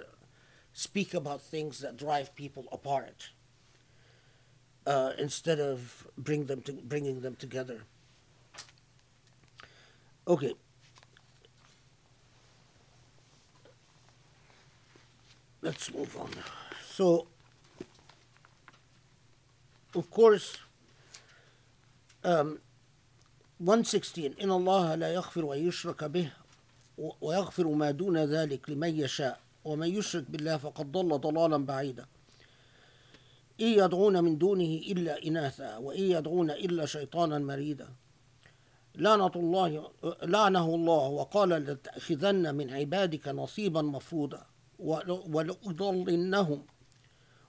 [0.72, 3.30] speak about things that drive people apart
[4.85, 7.83] uh, instead of bring them to bringing them together.
[10.27, 10.53] Okay.
[15.61, 16.31] Let's move on.
[16.89, 17.27] So,
[19.93, 20.57] of course,
[22.23, 22.59] um,
[23.59, 26.31] 116 إن الله لا يغفر أن يشرك به
[26.97, 32.05] ويغفر ما دون ذلك لمن يشاء ومن يشرك بالله فقد ضل ضلالا بعيدا
[33.60, 37.88] إن يدعون من دونه إلا إناثا وإن يدعون إلا شيطانا مريدا.
[38.94, 39.90] لعنة الله
[40.22, 44.46] لعنه الله وقال لتأخذن من عبادك نصيبا مفروضا
[44.78, 46.66] ولأضلنهم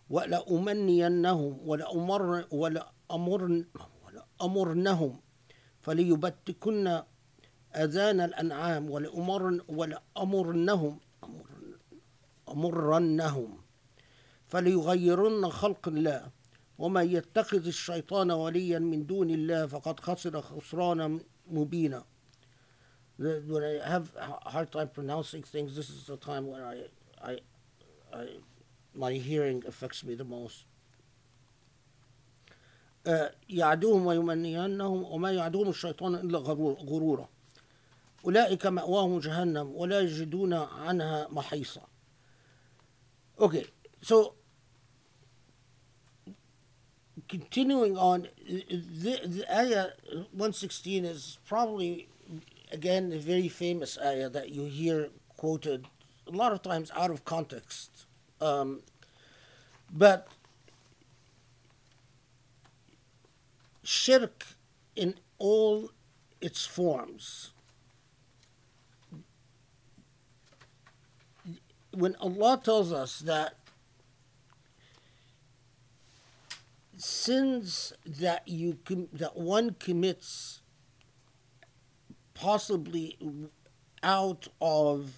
[0.10, 3.64] ولأمنينهم ولأمر ولأمر
[4.06, 5.22] ولأمرنهم
[5.82, 7.02] فليبتكن
[7.76, 11.00] أذان الأنعام ولأمر ولأمرنهم
[12.50, 13.67] أمرنهم.
[14.48, 16.32] فليغيرن خلق الله.
[16.78, 21.20] ومن يتخذ الشيطان وليا من دون الله فقد خسر خسرانا
[21.52, 22.04] مبينا.
[23.18, 26.84] When I have a hard time pronouncing things, this is the time when I,
[27.20, 27.40] I,
[28.14, 28.28] I,
[28.94, 30.66] my hearing affects me the most.
[33.06, 37.30] Uh, يعدوهم ويمنينهم وما يعدوهم الشيطان إلا غرورا.
[38.26, 41.82] أولئك مأواهم جهنم ولا يجدون عنها محيصا.
[43.40, 43.66] Okay,
[44.02, 44.37] so
[47.28, 49.88] continuing on, the, the ayah
[50.32, 52.08] 116 is probably,
[52.72, 55.86] again, a very famous ayah that you hear quoted
[56.28, 58.06] a lot of times out of context.
[58.42, 58.82] Um,
[59.92, 60.28] but
[63.84, 64.46] shirk
[64.96, 65.92] in all
[66.42, 67.52] its forms
[71.98, 73.56] when Allah tells us that
[76.98, 80.62] sins that you com- that one commits
[82.34, 83.18] possibly
[84.04, 85.14] out of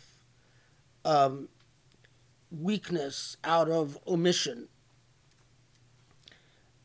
[1.06, 1.50] um,
[2.52, 4.68] weakness, out of omission.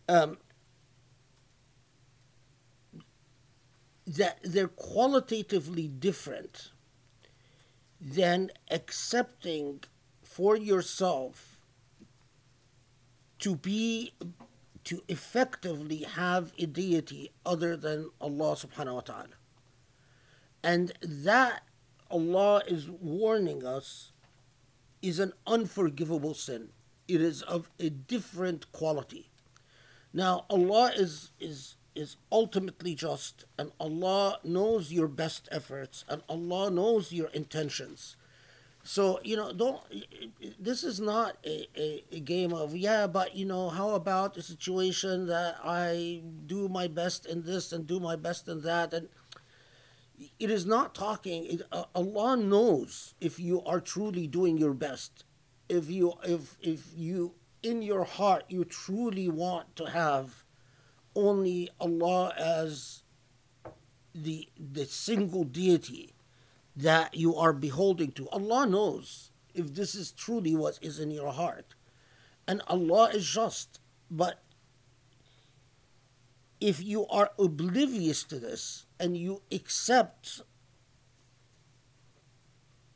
[0.09, 0.37] Um,
[4.07, 6.71] that they're qualitatively different
[8.01, 9.83] than accepting
[10.23, 11.61] for yourself
[13.39, 14.13] to be
[14.85, 19.37] to effectively have a deity other than Allah subhanahu wa ta'ala.
[20.63, 21.63] And that
[22.11, 24.13] Allah is warning us
[25.03, 26.71] is an unforgivable sin.
[27.09, 29.31] It is of a different quality.
[30.13, 36.71] Now Allah is is is ultimately just and Allah knows your best efforts and Allah
[36.71, 38.17] knows your intentions.
[38.87, 39.81] So, you know, don't
[40.61, 44.43] this is not a, a, a game of yeah, but you know, how about the
[44.43, 48.93] situation that I do my best in this and do my best in that?
[48.93, 49.09] And
[50.39, 55.25] it is not talking it, uh, allah knows if you are truly doing your best.
[55.69, 60.45] If you if if you in your heart you truly want to have
[61.15, 63.03] only allah as
[64.15, 66.14] the the single deity
[66.77, 71.33] that you are beholding to allah knows if this is truly what is in your
[71.33, 71.75] heart
[72.47, 73.81] and allah is just
[74.11, 74.41] but
[76.61, 80.41] if you are oblivious to this and you accept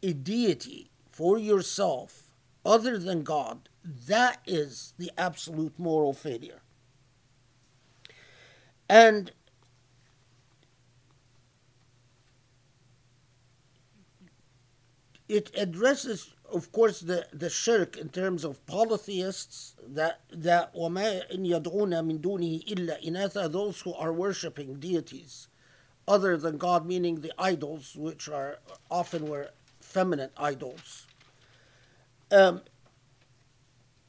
[0.02, 2.30] a deity for yourself
[2.64, 3.68] other than God,
[4.06, 6.62] that is the absolute moral failure.
[8.88, 9.32] And
[15.27, 21.45] it addresses of course the, the shirk in terms of polytheists that that وما إن
[21.45, 25.47] يدعون من دونه إلا إناثا those who are worshipping deities
[26.07, 28.59] other than God meaning the idols which are
[28.91, 31.07] often were feminine idols
[32.31, 32.61] um,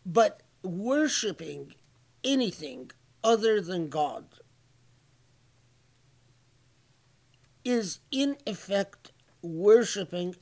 [0.04, 1.74] but worshipping
[2.22, 2.90] anything
[3.22, 4.24] other than God
[7.64, 9.12] is in effect
[9.42, 10.36] worshipping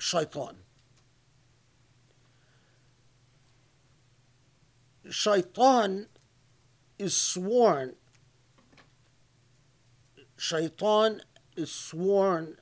[0.00, 0.56] shaitan
[5.10, 6.06] shaitan
[6.98, 7.94] is sworn
[10.36, 11.20] shaitan
[11.56, 12.56] is sworn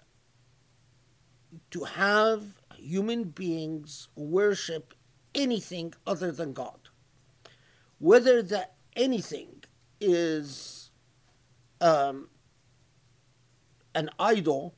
[1.71, 2.43] to have
[2.77, 4.95] human beings worship
[5.35, 6.89] anything other than God.
[7.99, 9.65] Whether that anything
[10.01, 10.91] is
[11.81, 12.29] um,
[13.95, 14.75] an idol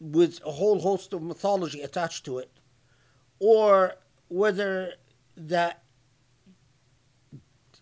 [0.00, 2.50] with a whole host of mythology attached to it,
[3.38, 3.94] or
[4.28, 4.94] whether
[5.36, 5.82] that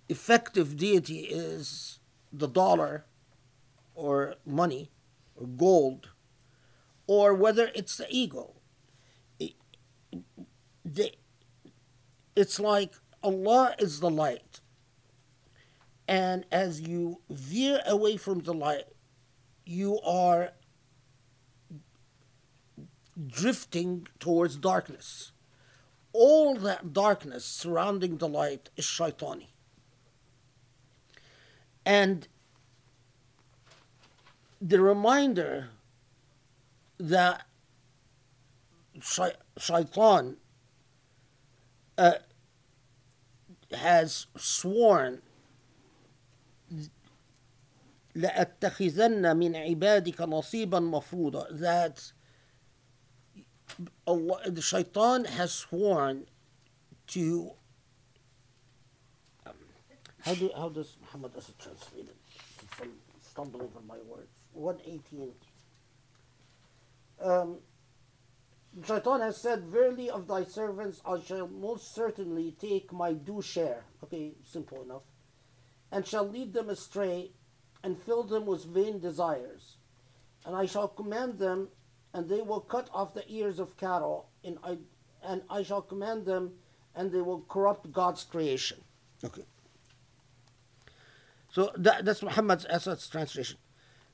[0.08, 2.00] effective deity is
[2.32, 3.04] the dollar
[3.94, 4.90] or money
[5.36, 6.08] or gold
[7.06, 8.54] or whether it's the ego.
[9.40, 9.54] It,
[10.84, 11.12] the,
[12.36, 14.60] it's like Allah is the light.
[16.06, 18.84] And as you veer away from the light,
[19.64, 20.52] you are
[23.27, 25.31] drifting towards darkness.
[26.11, 29.47] All that darkness surrounding the light is shaitani.
[31.85, 32.27] And
[34.61, 35.69] the reminder
[36.99, 37.45] that
[39.57, 40.37] shaitan
[41.97, 42.13] uh,
[43.71, 45.21] has sworn
[48.15, 52.13] لأتخذن من عبادك نصيبا مفروضا that
[54.06, 56.26] Allah, the shaitan has sworn
[57.08, 57.52] to
[59.46, 59.52] um,
[60.20, 62.14] how do how does Muhammad Asad translated?
[62.76, 64.30] Some stumble over my words.
[64.52, 65.32] One eighteen.
[67.22, 67.58] Um,
[68.86, 73.84] Shaitan has said, Verily of thy servants I shall most certainly take my due share.
[74.04, 75.02] Okay, simple enough.
[75.90, 77.32] And shall lead them astray
[77.82, 79.78] and fill them with vain desires.
[80.44, 81.68] And I shall command them,
[82.17, 84.77] and they will cut off the ears of cattle, and I,
[85.23, 86.51] and I shall command them,
[86.95, 88.77] and they will corrupt God's creation.
[89.23, 89.43] Okay.
[91.49, 93.57] So that, that's Muhammad's Asad's translation.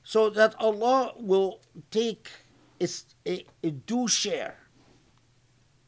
[0.02, 1.60] So that Allah will
[1.90, 2.28] take
[2.78, 4.56] is a, a due share.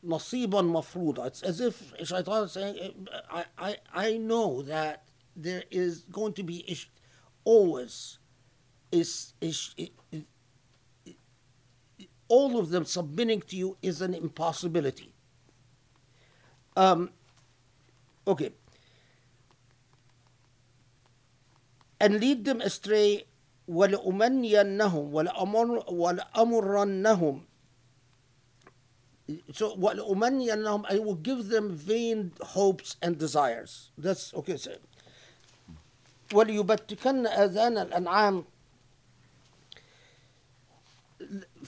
[0.04, 1.26] نصيبا مفروضا.
[1.26, 5.04] It's as if Shaitan is saying, I, I, I know that
[5.36, 6.90] there is going to be ish,
[7.44, 8.18] always
[8.90, 9.90] is, is, is,
[12.46, 15.12] all of them submitting to you is an impossibility.
[16.76, 17.10] Um,
[18.26, 18.52] okay.
[22.02, 23.24] and lead them astray
[23.70, 27.36] ولأمنينهم ولأمر ولأمرنهم
[29.54, 34.72] so ولأمنينهم I will give them vain hopes and desires that's okay so
[36.34, 38.44] وليبتكن آذان الأنعام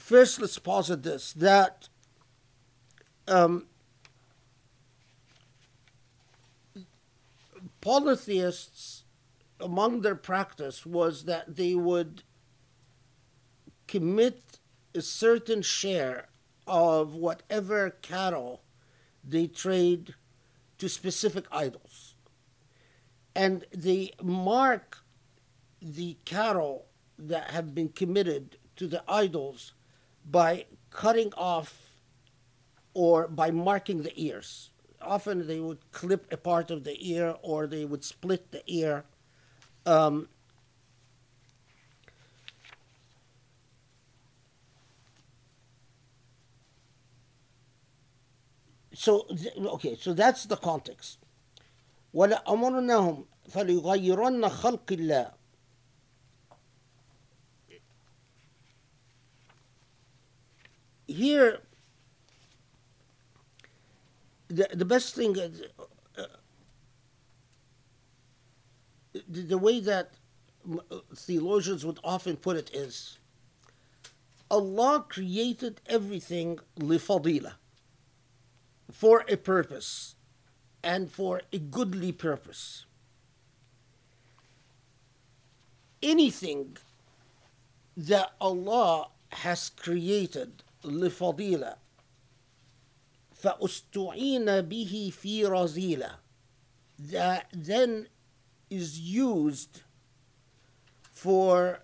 [0.00, 1.88] first let's posit this that
[3.28, 3.66] um,
[7.80, 9.04] polytheists
[9.60, 12.22] among their practice was that they would
[13.86, 14.58] commit
[14.94, 16.28] a certain share
[16.66, 18.62] of whatever cattle
[19.22, 20.14] they trade
[20.78, 22.14] to specific idols.
[23.34, 24.98] And they mark
[25.80, 26.86] the cattle
[27.18, 29.72] that have been committed to the idols
[30.29, 31.99] by cutting off
[32.93, 34.69] or by marking the ears.
[35.01, 39.03] Often they would clip a part of the ear or they would split the ear.
[39.85, 40.29] Um,
[48.93, 51.19] so th- okay so that's the context
[52.15, 55.31] ولأمرنهم فليغيرن خلق الله
[61.12, 61.60] here
[64.48, 66.22] the, the best thing uh,
[69.28, 70.12] the, the way that
[70.70, 73.18] uh, theologians would often put it is
[74.50, 77.54] Allah created everything lifadila
[78.90, 80.16] for a purpose
[80.82, 82.86] and for a goodly purpose.
[86.02, 86.76] Anything
[87.96, 91.75] that Allah has created لفضيلة
[93.35, 96.19] فأستعين به في رذيلة
[96.99, 98.07] that then
[98.69, 99.81] is used
[101.11, 101.79] for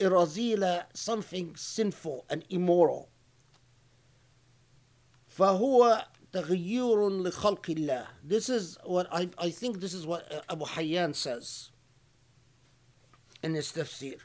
[0.00, 3.08] إرذيلة something sinful and immoral
[5.28, 10.64] فهو تغيير لخلق الله this is what I, I think this is what uh, Abu
[10.64, 11.70] Hayyan says
[13.42, 14.18] in his tafsir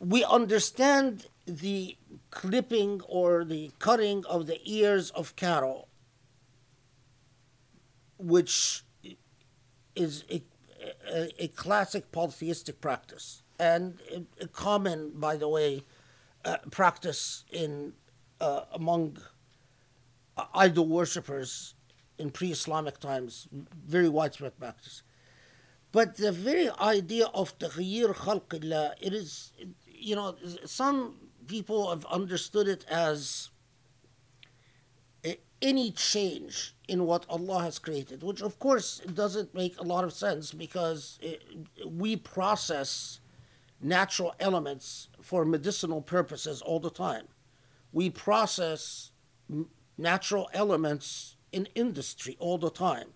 [0.00, 1.96] we understand the
[2.30, 5.88] clipping or the cutting of the ears of cattle
[8.18, 8.82] which
[9.94, 10.42] is a,
[11.12, 15.82] a, a classic polytheistic practice and a, a common by the way
[16.44, 17.92] uh, practice in
[18.40, 19.18] uh, among
[20.36, 21.74] uh, idol worshippers
[22.18, 23.48] in pre-Islamic times,
[23.86, 25.02] very widespread practice.
[25.92, 29.52] But the very idea of تغيير خلق الله, it is,
[30.00, 33.50] you know, some people have understood it as
[35.24, 40.04] a- any change in what Allah has created, which of course doesn't make a lot
[40.04, 41.42] of sense because it,
[41.84, 43.20] we process
[43.80, 47.28] natural elements for medicinal purposes all the time
[47.92, 49.10] we process
[49.50, 53.08] m- natural elements in industry all the time.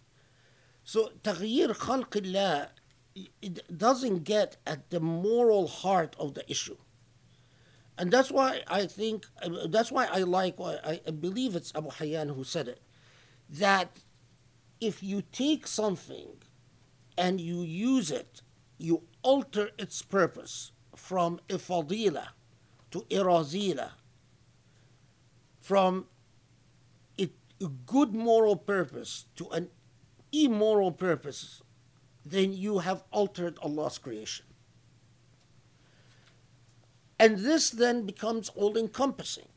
[0.85, 2.69] So تغيير خلق الله
[3.16, 6.78] it doesn't get at the moral heart of the issue.
[7.98, 9.26] And that's why I think,
[9.68, 12.82] that's why I like, I believe it's Abu Hayyan who said it,
[13.50, 14.00] that
[14.82, 16.36] if you take something
[17.18, 18.42] and you use it,
[18.78, 22.28] you alter its purpose from a fadila
[22.92, 23.92] to irazila,
[25.62, 26.08] from
[27.18, 27.30] a
[27.86, 29.70] good moral purpose to an
[30.34, 31.62] immoral purpose,
[32.26, 34.46] then you have altered Allah's creation.
[37.20, 39.48] And this then becomes all encompassing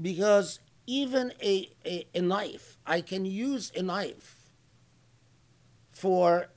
[0.00, 4.50] because even a, a, a knife, I can use a knife
[5.90, 6.48] for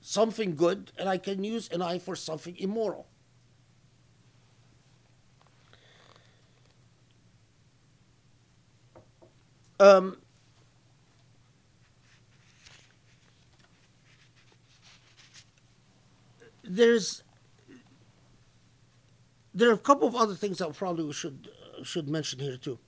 [0.00, 3.06] something good and I can use a knife for something immoral.
[9.78, 10.18] Um,
[16.68, 17.22] there's
[19.56, 22.78] there are a couple of other things that probably should uh, should mention here too.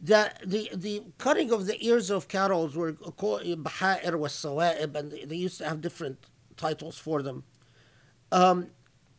[0.00, 5.10] That the the cutting of the ears of cattle were called baha'ir was sawa'ib, and
[5.10, 6.18] they, used to have different
[6.56, 7.42] titles for them.
[8.30, 8.68] Um,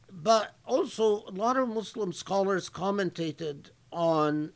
[0.10, 4.54] but also, a lot of Muslim scholars commented on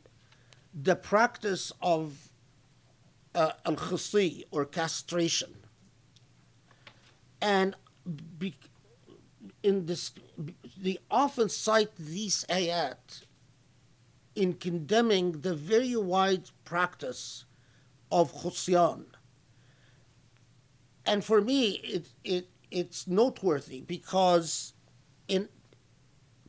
[0.72, 2.30] the practice of
[3.34, 5.54] uh, al khasi or castration,
[7.42, 7.76] and
[8.38, 8.54] be,
[9.64, 10.12] in this,
[10.76, 13.24] they often cite these ayat
[14.36, 17.46] in condemning the very wide practice
[18.12, 19.06] of khusyan.
[21.06, 24.74] and for me, it, it it's noteworthy because
[25.28, 25.48] in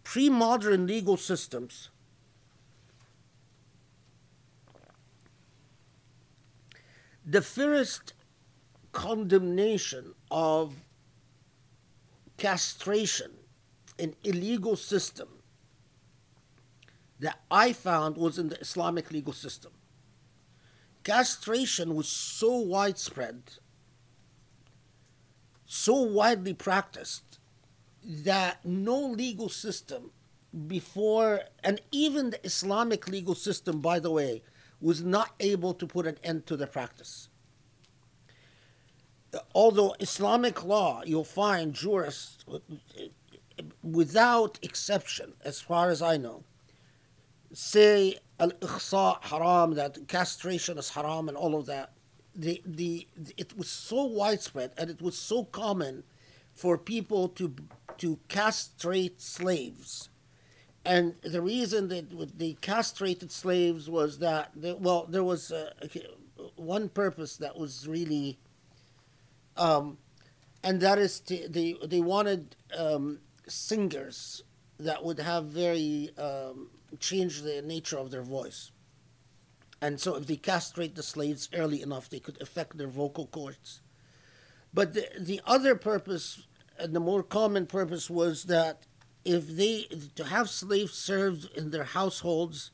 [0.03, 1.89] pre-modern legal systems,
[7.25, 8.13] the first
[8.91, 10.73] condemnation of
[12.37, 13.31] castration,
[13.97, 15.29] an illegal system
[17.19, 19.71] that I found was in the Islamic legal system.
[21.03, 23.43] Castration was so widespread,
[25.65, 27.39] so widely practiced,
[28.03, 30.11] that no legal system
[30.67, 34.43] before, and even the Islamic legal system, by the way,
[34.81, 37.29] was not able to put an end to the practice.
[39.53, 42.45] Although Islamic law, you'll find jurists,
[43.83, 46.43] without exception, as far as I know,
[47.53, 51.93] say al-ikhsa haram, that castration is haram and all of that.
[52.35, 53.07] The, the,
[53.37, 56.03] it was so widespread and it was so common
[56.53, 57.55] for people to,
[57.97, 60.09] to castrate slaves
[60.85, 65.71] and the reason that they castrated slaves was that they, well there was uh,
[66.55, 68.37] one purpose that was really
[69.57, 69.97] um,
[70.63, 74.43] and that is they they wanted um, singers
[74.79, 76.69] that would have very um,
[76.99, 78.71] change the nature of their voice.
[79.81, 83.81] And so if they castrate the slaves early enough they could affect their vocal cords.
[84.73, 88.85] But the, the other purpose and the more common purpose was that
[89.23, 92.71] if they to have slaves served in their households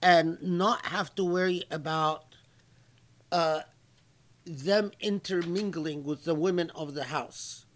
[0.00, 2.24] and not have to worry about
[3.30, 3.60] uh,
[4.48, 7.66] them intermingling with the women of the house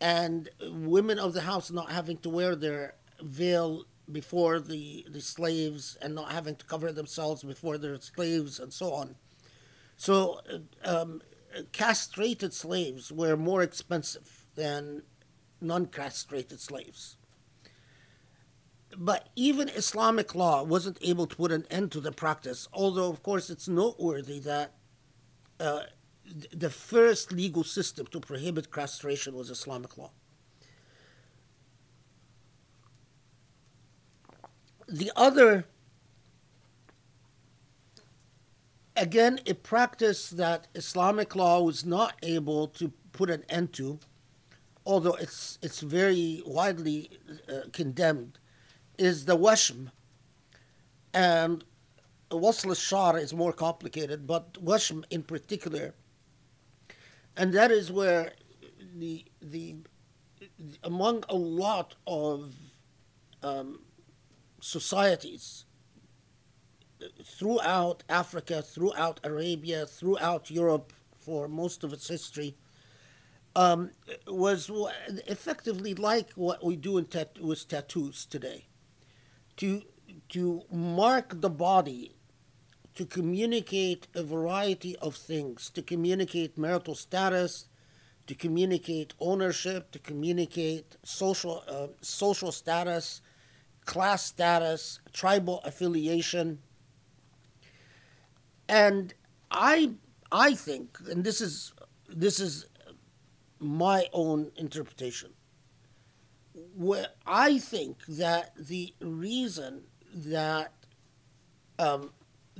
[0.00, 5.96] and women of the house not having to wear their veil before the, the slaves
[6.00, 9.14] and not having to cover themselves before their slaves and so on.
[9.96, 10.40] So,
[10.84, 11.20] um,
[11.72, 15.02] castrated slaves were more expensive than
[15.60, 17.16] non castrated slaves.
[18.96, 23.22] But even Islamic law wasn't able to put an end to the practice, although, of
[23.22, 24.74] course, it's noteworthy that
[25.60, 25.82] uh,
[26.52, 30.10] the first legal system to prohibit castration was Islamic law.
[34.88, 35.66] The other,
[38.96, 44.00] again, a practice that Islamic law was not able to put an end to
[44.86, 47.10] although it's it's very widely
[47.48, 48.38] uh, condemned,
[48.98, 49.90] is the washm.
[51.12, 51.64] And
[52.30, 55.94] wasl shar is more complicated, but washm in particular,
[57.36, 58.32] and that is where
[58.96, 59.76] the the
[60.84, 62.54] among a lot of
[63.42, 63.80] um,
[64.60, 65.64] societies
[67.24, 72.56] throughout Africa, throughout Arabia, throughout Europe for most of its history
[73.56, 73.90] um,
[74.26, 74.70] was
[75.26, 78.66] effectively like what we do in tat- with tattoos today.
[79.56, 79.82] To,
[80.30, 82.14] to mark the body,
[82.94, 87.68] to communicate a variety of things, to communicate marital status,
[88.26, 93.22] to communicate ownership, to communicate social, uh, social status,
[93.86, 96.58] class status, tribal affiliation.
[98.68, 99.14] And
[99.50, 99.92] I,
[100.30, 101.72] I think, and this is,
[102.08, 102.66] this is
[103.58, 105.30] my own interpretation.
[106.76, 109.82] Where I think that the reason
[110.14, 110.72] that
[111.78, 112.10] um,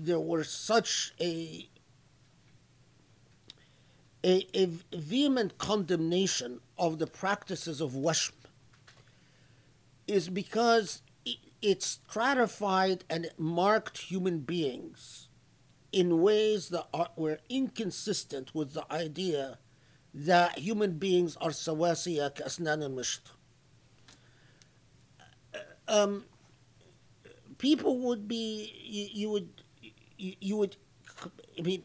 [0.04, 1.68] there were such a
[4.22, 8.34] a, a, vehement condemnation of the practices of Washm
[10.06, 15.28] is because it, it stratified and marked human beings
[15.92, 19.58] in ways that are, were inconsistent with the idea
[20.12, 23.32] that human beings are sawasiya kasnan and.
[25.54, 26.24] Uh, um,
[27.58, 29.62] people would be, you, you would
[30.20, 30.76] you, you, would
[31.58, 31.84] I mean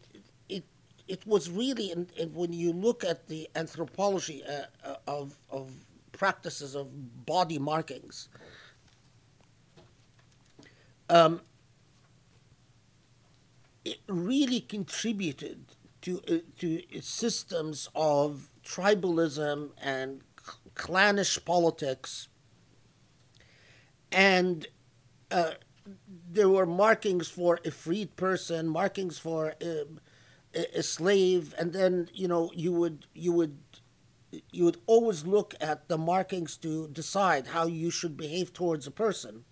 [0.50, 0.66] it
[1.08, 5.72] it was really and, when you look at the anthropology uh, uh, of of
[6.12, 8.30] practices of body markings
[11.10, 11.42] um,
[13.84, 20.22] it really contributed to uh, to systems of tribalism and
[20.74, 22.28] clannish politics,
[24.12, 24.68] and
[25.32, 25.52] uh,
[26.32, 29.86] there were markings for a freed person, markings for a,
[30.54, 33.58] a, slave, and then you know you would you would
[34.52, 38.92] you would always look at the markings to decide how you should behave towards a
[38.92, 39.46] person.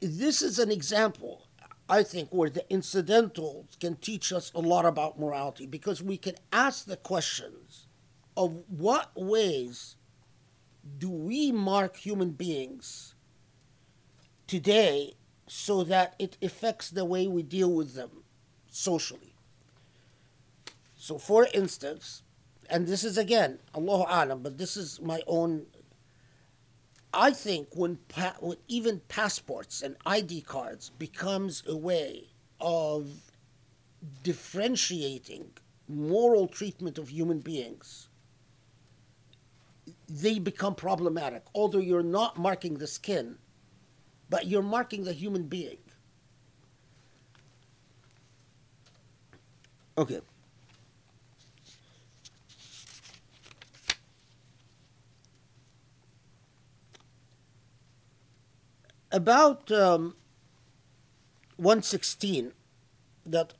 [0.00, 1.46] This is an example
[1.92, 6.36] I think, where the incidentals can teach us a lot about morality because we can
[6.50, 7.86] ask the questions
[8.34, 9.96] of what ways
[10.98, 13.14] do we mark human beings
[14.46, 15.14] today
[15.46, 18.22] so that it affects the way we deal with them
[18.70, 19.34] socially.
[20.96, 22.22] So, for instance,
[22.70, 25.66] and this is again, Allahu Alam, but this is my own.
[27.12, 32.28] I think when, pa- when even passports and ID cards becomes a way
[32.60, 33.10] of
[34.22, 35.50] differentiating
[35.88, 38.08] moral treatment of human beings,
[40.08, 41.44] they become problematic.
[41.54, 43.38] Although you're not marking the skin,
[44.28, 45.78] but you're marking the human being.
[49.96, 50.20] Okay.
[59.10, 60.16] About um,
[61.58, 62.52] 116,
[63.26, 63.52] that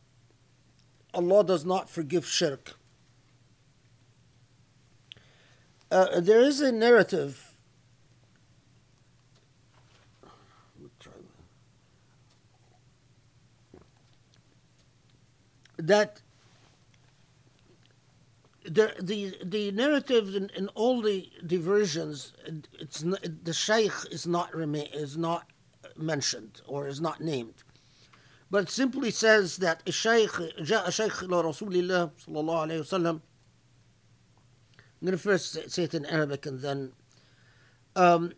[1.13, 2.77] Allah does not forgive shirk.
[5.92, 7.44] Uh, there is a narrative.
[15.78, 16.22] That
[18.64, 22.34] the the the narrative in, in all the diversions,
[22.80, 25.50] it's not, the sheikh is not remain, is not
[25.96, 27.64] mentioned or is not named,
[28.50, 32.80] but it simply says that a sheikh جاء شيخ إلى رسول الله صلى الله عليه
[32.80, 33.22] وسلم
[35.03, 36.93] I'm going to first say it in Arabic and then
[37.97, 38.33] um,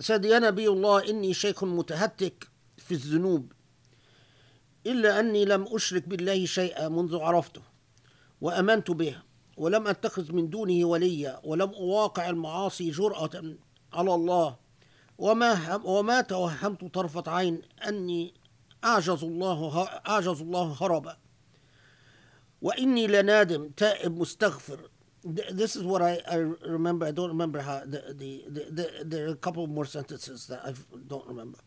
[0.00, 3.52] said يا نبي الله إني شيخ متهتك في الذنوب
[4.86, 7.62] إلا أني لم أشرك بالله شيئا منذ عرفته
[8.40, 9.16] وأمنت به
[9.56, 13.54] ولم أتخذ من دونه وليا ولم أواقع المعاصي جرأة
[13.92, 14.56] على الله
[15.18, 18.34] وما وما توهمت طرفة عين أني
[18.84, 21.16] أعجز الله أعجز الله هربا
[22.62, 24.90] وإني لنادم تائب مستغفر
[25.24, 27.06] this is what I, I remember.
[27.06, 30.60] I don't remember how the, the, the, the there are a couple more sentences that
[30.64, 30.74] I
[31.06, 31.58] don't remember.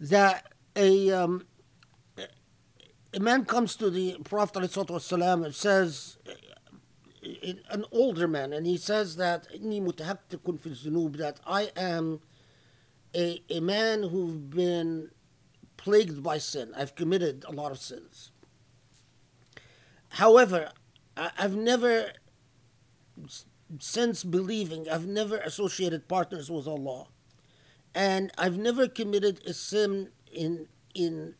[0.00, 1.46] That a um,
[3.14, 6.18] a man comes to the Prophet ﷺ and says,
[7.70, 12.20] an older man, and he says that that I am
[13.14, 15.10] a, a man who's been
[15.76, 16.72] plagued by sin.
[16.76, 18.32] I've committed a lot of sins.
[20.10, 20.70] However,
[21.16, 22.12] I've never
[23.78, 27.06] since believing, I've never associated partners with Allah,
[27.94, 31.34] and I've never committed a sin in in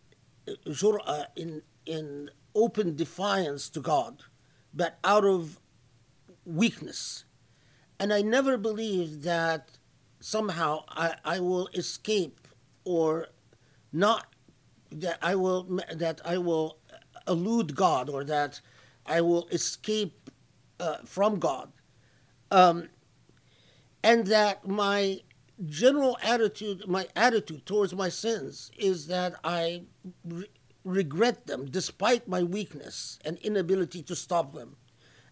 [0.49, 4.23] uh, jur'ah, in in open defiance to God,
[4.73, 5.59] but out of
[6.45, 7.25] weakness,
[7.99, 9.79] and I never believed that
[10.21, 12.49] somehow I, I will escape
[12.85, 13.29] or
[13.93, 14.27] not
[14.91, 16.79] that I will that I will
[17.27, 18.61] elude God or that
[19.07, 20.24] I will escape
[20.81, 21.73] uh, from God,
[22.51, 22.89] um,
[24.03, 25.21] and that my
[25.67, 29.83] general attitude, my attitude towards my sins, is that I
[30.25, 30.51] re-
[30.85, 34.77] regret them despite my weakness and inability to stop them.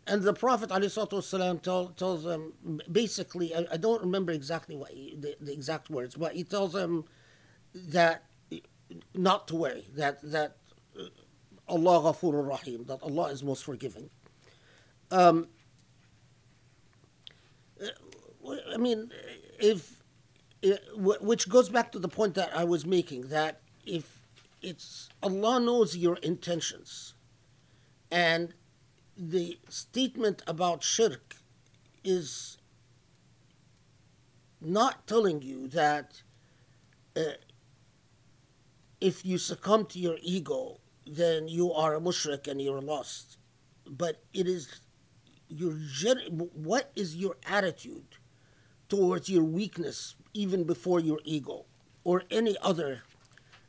[0.07, 5.15] And the Prophet ﷺ tell, tells them basically, I, I, don't remember exactly what he,
[5.17, 7.05] the, the exact words, but he tells them
[7.75, 8.25] that
[9.15, 10.57] not to worry, that that
[10.99, 11.05] uh,
[11.69, 14.11] Allah Ghafurur Rahim, that Allah is most forgiving.
[15.13, 15.49] Um,
[18.73, 19.11] I mean,
[19.61, 20.03] if
[20.97, 24.23] which goes back to the point that I was making that if
[24.63, 27.15] it's Allah knows your intentions,
[28.11, 28.55] and
[29.17, 31.37] the statement about shirk
[32.03, 32.57] is
[34.61, 36.23] not telling you that
[37.17, 37.37] uh,
[39.01, 43.37] if you succumb to your ego, then you are a mushrik and you're lost.
[43.85, 44.81] But it is
[45.53, 48.17] your gen- what is your attitude
[48.89, 51.65] towards your weakness even before your ego
[52.05, 53.03] or any other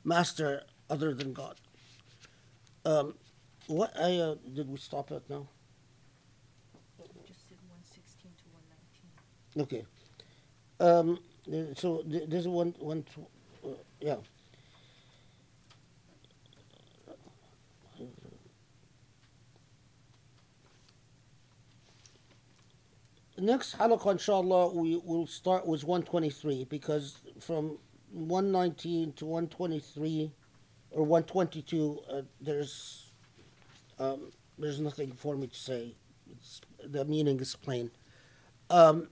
[0.04, 1.56] master other than God.
[2.86, 3.16] Um,
[3.68, 5.48] what I uh, did we stop at now?
[7.28, 9.64] Just did one sixteen to one nineteen.
[9.64, 9.86] Okay.
[10.80, 11.20] Um,
[11.76, 13.70] so th- there's one one tw- uh,
[14.02, 14.18] yeah.
[23.44, 27.78] Next halaqah, inshallah, we will start with 123 because from
[28.14, 30.32] 119 to 123
[30.92, 33.12] or 122, uh, there's
[34.00, 35.94] um, there's nothing for me to say.
[36.32, 37.92] It's, the meaning is plain.
[38.70, 39.10] Um,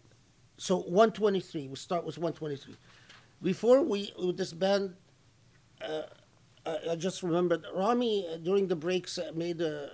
[0.56, 2.78] so 123, we start with 123.
[3.44, 4.96] Before we, we disband
[5.82, 6.04] uh,
[6.66, 9.90] I, I just remembered Rami uh, during the breaks uh, made a,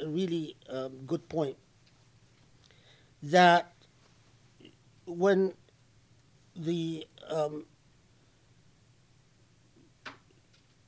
[0.00, 1.58] a really um, good point
[3.22, 3.71] that
[5.12, 5.54] when
[6.56, 7.64] the um,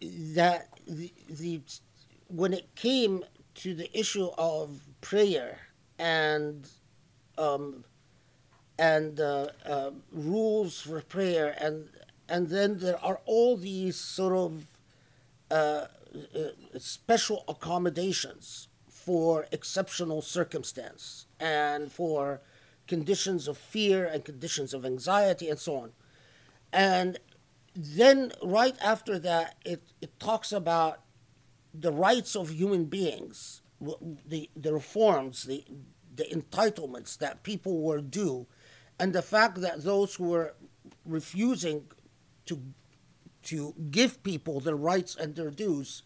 [0.01, 1.61] that the, the
[2.28, 5.59] when it came to the issue of prayer
[5.99, 6.69] and
[7.39, 7.85] um,
[8.78, 11.89] and uh, uh, rules for prayer and
[12.28, 14.65] and then there are all these sort of
[15.51, 15.86] uh,
[16.35, 22.41] uh, special accommodations for exceptional circumstance and for
[22.87, 25.93] conditions of fear and conditions of anxiety and so on
[26.73, 27.19] and
[27.75, 31.01] then right after that it, it talks about
[31.73, 33.63] the rights of human beings
[34.27, 35.65] the, the reforms the,
[36.15, 38.47] the entitlements that people were due
[38.99, 40.55] and the fact that those who were
[41.05, 41.85] refusing
[42.47, 42.61] to
[43.45, 46.03] to give people their rights and their dues,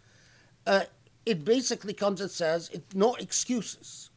[0.66, 0.84] uh,
[1.24, 4.10] it basically comes and says it, no excuses.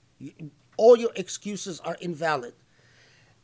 [0.82, 2.56] All your excuses are invalid.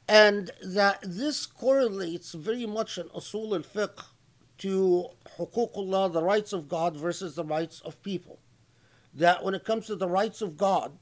[0.09, 4.05] And that this correlates very much in usul al fiqh
[4.57, 8.39] to huququllah, the rights of God versus the rights of people.
[9.13, 10.97] That when it comes to the rights of God,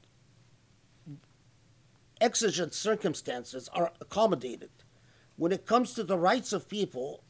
[2.20, 4.68] exigent circumstances are accommodated.
[5.36, 7.24] When it comes to the rights of people,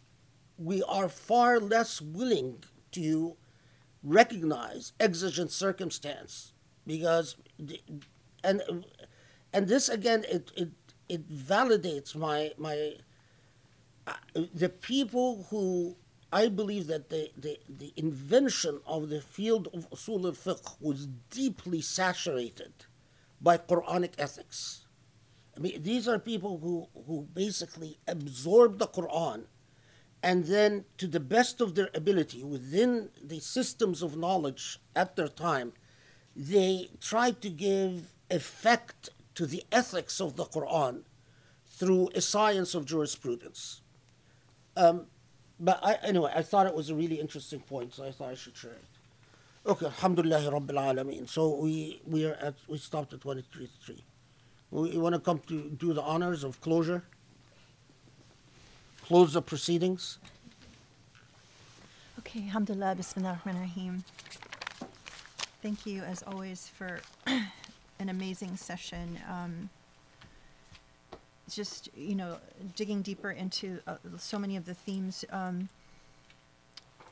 [0.59, 3.37] we are far less willing to
[4.03, 6.55] recognize exigent circumstance
[6.85, 7.37] because
[8.47, 8.85] and
[9.53, 10.71] and this again it it,
[11.09, 12.95] it validates my my
[14.07, 14.15] uh,
[14.55, 15.97] the people who
[16.33, 21.81] I believe that the, the, the invention of the field of usul al-fiqh was deeply
[21.81, 22.73] saturated
[23.41, 24.87] by Quranic ethics.
[25.57, 29.45] I mean, these are people who, who basically absorb the Quran
[30.23, 35.29] and then, to the best of their ability, within the systems of knowledge at their
[35.29, 35.73] time,
[36.35, 41.03] they try to give effect to the ethics of the Quran
[41.67, 43.83] through a science of jurisprudence.
[44.77, 45.07] Um,
[45.59, 48.35] but I, anyway, I thought it was a really interesting point, so I thought I
[48.35, 48.85] should share it.
[49.67, 51.29] Okay, Alhamdulillah Rabbil Alameen.
[51.29, 54.05] So we we are at we stopped at twenty three three.
[54.71, 57.05] We want to come to do the honors of closure.
[59.07, 60.19] Close the proceedings.
[62.19, 64.05] Okay, alhamdulillah, bismillah ar-Rahman ar-Rahim.
[65.63, 67.01] Thank you, as always, for
[67.99, 69.19] an amazing session.
[69.31, 69.71] Um,
[71.51, 72.39] just, you know,
[72.75, 75.69] digging deeper into uh, so many of the themes, um,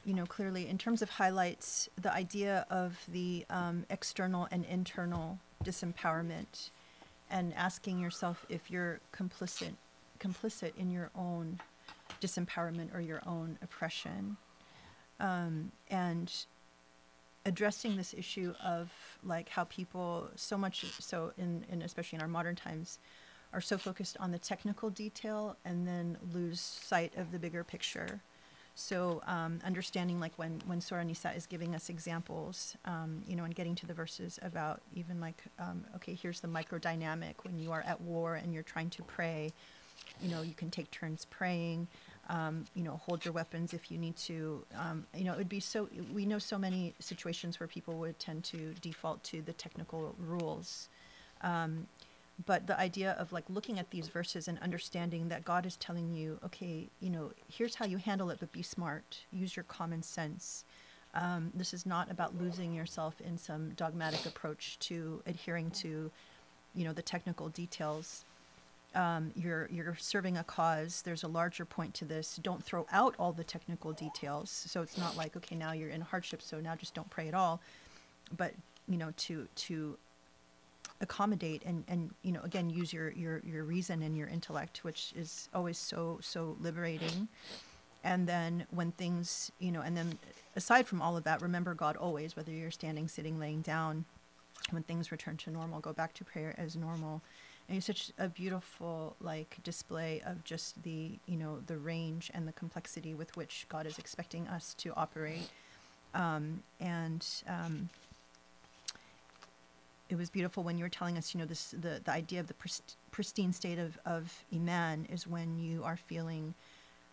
[0.05, 5.39] you know, clearly in terms of highlights, the idea of the um, external and internal
[5.65, 6.71] disempowerment
[7.31, 9.73] and asking yourself if you're complicit
[10.21, 11.59] complicit in your own
[12.21, 14.37] disempowerment or your own oppression
[15.21, 16.47] um, and
[17.47, 18.91] addressing this issue of
[19.23, 22.99] like how people so much so in, in especially in our modern times
[23.53, 28.21] are so focused on the technical detail and then lose sight of the bigger picture
[28.75, 33.45] so um, understanding like when when Surah Nisa is giving us examples, um, you know,
[33.45, 37.71] and getting to the verses about even like, um, okay, here's the microdynamic when you
[37.71, 39.53] are at war and you're trying to pray,
[40.21, 41.87] you know, you can take turns praying.
[42.29, 44.65] Um, you know, hold your weapons if you need to.
[44.79, 45.89] Um, you know, it would be so.
[46.15, 50.89] We know so many situations where people would tend to default to the technical rules
[51.43, 51.89] Um,
[52.47, 56.15] but the idea of like looking at these verses and understanding that God is telling
[56.15, 59.25] you, okay, you know, here's how you handle it, but be smart.
[59.33, 60.65] Use your common sense.
[61.15, 66.11] Um, this is not about losing yourself in some dogmatic approach to adhering to,
[66.75, 68.25] you know, the technical details.
[68.95, 71.03] Um, you're you're serving a cause.
[71.03, 72.39] There's a larger point to this.
[72.43, 74.51] Don't throw out all the technical details.
[74.51, 77.35] So it's not like okay, now you're in hardship, so now just don't pray at
[77.35, 77.61] all.
[78.37, 78.53] But
[78.89, 79.99] you know, to to
[81.01, 85.13] accommodate and and you know again use your your your reason and your intellect which
[85.17, 87.29] is always so so liberating
[88.05, 90.17] and then when things you know and then
[90.55, 94.05] aside from all of that remember god always whether you're standing sitting laying down
[94.71, 97.21] when things return to normal go back to prayer as normal
[97.69, 102.47] and it's such a beautiful like display of just the you know the range and
[102.47, 105.51] the complexity with which god is expecting us to operate
[106.15, 107.89] um, and um,
[110.09, 112.47] it was beautiful when you were telling us, you know, this the, the idea of
[112.47, 116.55] the prist- pristine state of, of Iman is when you are feeling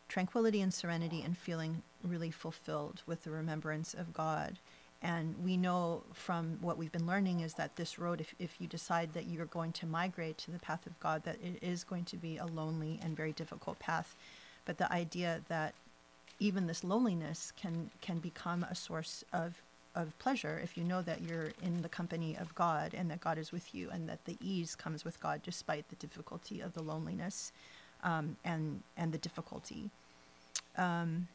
[0.08, 4.60] tranquility and serenity and feeling really fulfilled with the remembrance of God.
[5.04, 8.68] And we know from what we've been learning is that this road, if, if you
[8.68, 12.06] decide that you're going to migrate to the path of God, that it is going
[12.06, 14.16] to be a lonely and very difficult path.
[14.66, 15.74] But the idea that
[16.40, 19.62] even this loneliness can can become a source of
[19.96, 23.38] of pleasure if you know that you're in the company of God and that God
[23.38, 26.82] is with you and that the ease comes with God despite the difficulty of the
[26.82, 27.52] loneliness
[28.04, 29.90] um, and and the difficulty.
[30.78, 31.28] Um,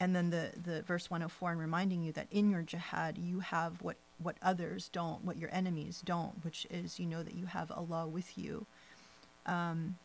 [0.00, 3.80] and then the, the verse 104 and reminding you that in your jihad you have
[3.82, 7.70] what what others don't what your enemies don't which is you know that you have
[7.70, 8.66] allah with you.
[9.46, 9.96] Um,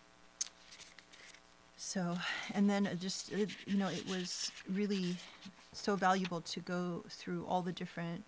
[1.79, 2.17] so
[2.53, 5.15] and then just it, you know it was really
[5.71, 8.23] so valuable to go through all the different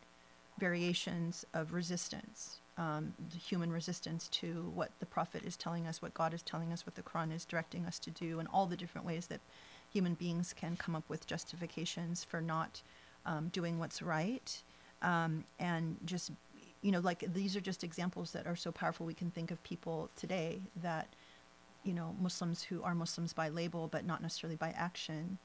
[0.57, 6.13] variations of resistance um, the human resistance to what the prophet is telling us what
[6.13, 8.77] god is telling us what the quran is directing us to do and all the
[8.77, 9.41] different ways that
[9.91, 12.81] human beings can come up with justifications for not
[13.25, 14.61] um, doing what's right.
[15.01, 16.31] Um, and just
[16.81, 19.61] you know like these are just examples that are so powerful we can think of
[19.63, 21.07] people today that
[21.83, 25.37] you know muslims who are muslims by label but not necessarily by action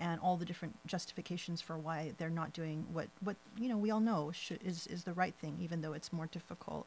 [0.00, 3.90] and all the different justifications for why they're not doing what what you know we
[3.90, 4.32] all know
[4.64, 6.86] is is the right thing even though it's more difficult.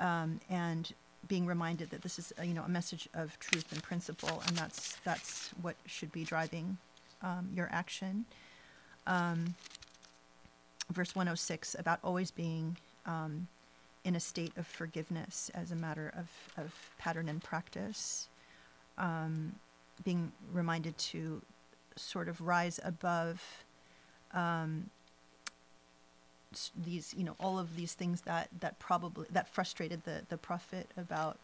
[0.00, 0.92] Um, and
[1.28, 4.56] being reminded that this is a, you know a message of truth and principle and
[4.56, 6.78] that's that's what should be driving
[7.22, 8.26] um, your action.
[9.06, 9.54] Um,
[10.90, 13.48] verse 106 about always being um,
[14.04, 16.28] in a state of forgiveness as a matter of,
[16.62, 18.28] of pattern and practice.
[18.98, 19.54] Um,
[20.04, 21.42] being reminded to
[21.96, 23.64] sort of rise above
[24.32, 24.90] um,
[26.76, 30.90] these you know all of these things that that probably that frustrated the the prophet
[30.96, 31.38] about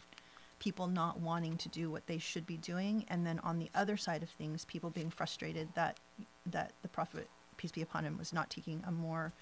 [0.60, 3.04] people not wanting to do what they should be doing.
[3.08, 5.98] And then on the other side of things people being frustrated that
[6.46, 9.32] that the prophet peace be upon him was not taking a more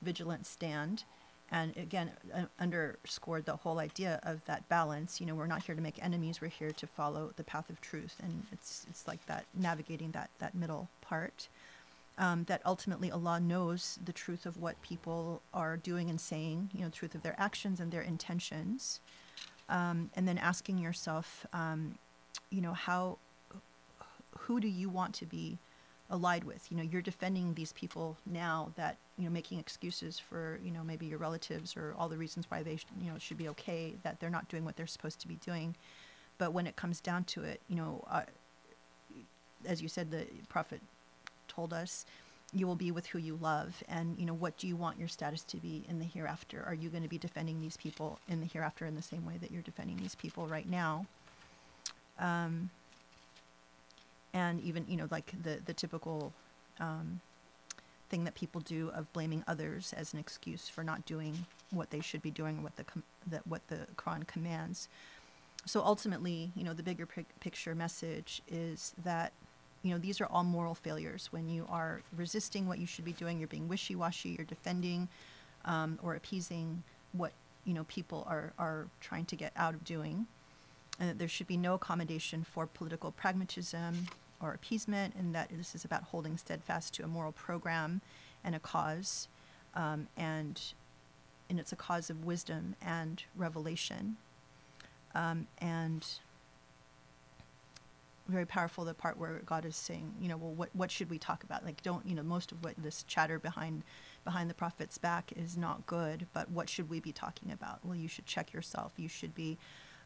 [0.00, 1.04] vigilant stand.
[1.50, 5.20] And again uh, underscored the whole idea of that balance.
[5.20, 6.40] You know we're not here to make enemies.
[6.40, 8.16] We're here to follow the path of truth.
[8.22, 11.48] And it's it's like that navigating that that middle part
[12.18, 16.82] um, that ultimately Allah knows the truth of what people are doing and saying, you
[16.82, 19.00] know, truth of their actions and their intentions,
[19.68, 21.96] um, and then asking yourself, um,
[22.50, 23.18] you know, how,
[24.36, 25.58] who do you want to be
[26.10, 26.70] allied with?
[26.70, 30.82] You know, you're defending these people now that you know making excuses for you know
[30.84, 33.94] maybe your relatives or all the reasons why they sh- you know should be okay
[34.04, 35.76] that they're not doing what they're supposed to be doing,
[36.38, 38.04] but when it comes down to it, you know.
[38.10, 38.22] Uh,
[39.66, 40.80] as you said, the prophet
[41.48, 42.04] told us
[42.52, 43.82] you will be with who you love.
[43.88, 46.64] And you know what do you want your status to be in the hereafter?
[46.66, 49.34] Are you going to be defending these people in the hereafter in the same way
[49.40, 51.06] that you're defending these people right now?
[52.18, 52.70] Um,
[54.34, 56.32] and even you know like the the typical
[56.80, 57.20] um,
[58.08, 62.00] thing that people do of blaming others as an excuse for not doing what they
[62.00, 64.88] should be doing what the com- that what the Quran commands.
[65.66, 69.32] So ultimately you know the bigger pic- picture message is that
[69.82, 71.28] you know these are all moral failures.
[71.30, 75.08] When you are resisting what you should be doing you're being wishy-washy you're defending
[75.64, 76.82] um, or appeasing
[77.12, 77.32] what
[77.64, 80.26] you know people are are trying to get out of doing.
[81.00, 84.08] And that there should be no accommodation for political pragmatism
[84.40, 88.00] or appeasement and that this is about holding steadfast to a moral program
[88.42, 89.28] and a cause
[89.74, 90.60] um, and
[91.48, 94.16] and it's a cause of wisdom and revelation.
[95.14, 96.06] Um, and
[98.28, 101.18] very powerful the part where God is saying, you know, well, what what should we
[101.18, 101.64] talk about?
[101.64, 103.82] Like, don't you know, most of what this chatter behind
[104.24, 107.84] behind the prophet's back is not good, but what should we be talking about?
[107.84, 108.92] Well, you should check yourself.
[108.96, 109.56] You should be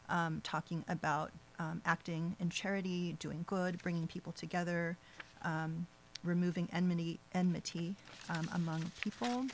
[0.09, 4.97] um, talking about um, acting in charity, doing good, bringing people together,
[5.43, 5.85] um,
[6.23, 7.95] removing enmity enmity
[8.29, 9.45] um, among people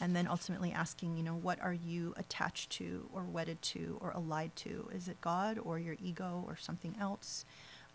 [0.00, 4.10] and then ultimately asking, you know, what are you attached to or wedded to or
[4.10, 4.88] allied to?
[4.94, 7.44] Is it God or your ego or something else?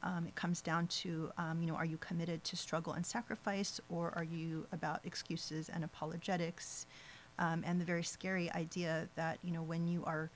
[0.02, 3.82] Um, it comes down to, um, you know, are you committed to struggle and sacrifice
[3.90, 6.86] or are you about excuses and apologetics?
[7.38, 10.30] Um, and the very scary idea that, you know, when you are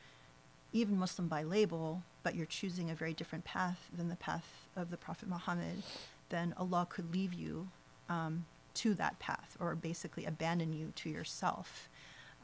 [0.73, 4.89] even Muslim by label, but you're choosing a very different path than the path of
[4.89, 5.83] the Prophet Muhammad,
[6.29, 7.69] then Allah could leave you
[8.09, 11.89] um, to that path or basically abandon you to yourself.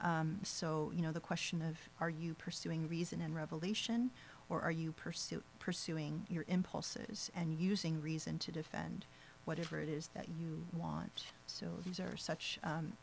[0.01, 4.11] Um, so, you know, the question of are you pursuing reason and revelation
[4.49, 9.05] or are you pursu- pursuing your impulses and using reason to defend
[9.45, 11.25] whatever it is that you want?
[11.47, 12.93] So, these are such, um,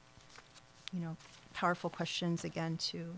[0.92, 1.16] you know,
[1.52, 3.14] powerful questions again to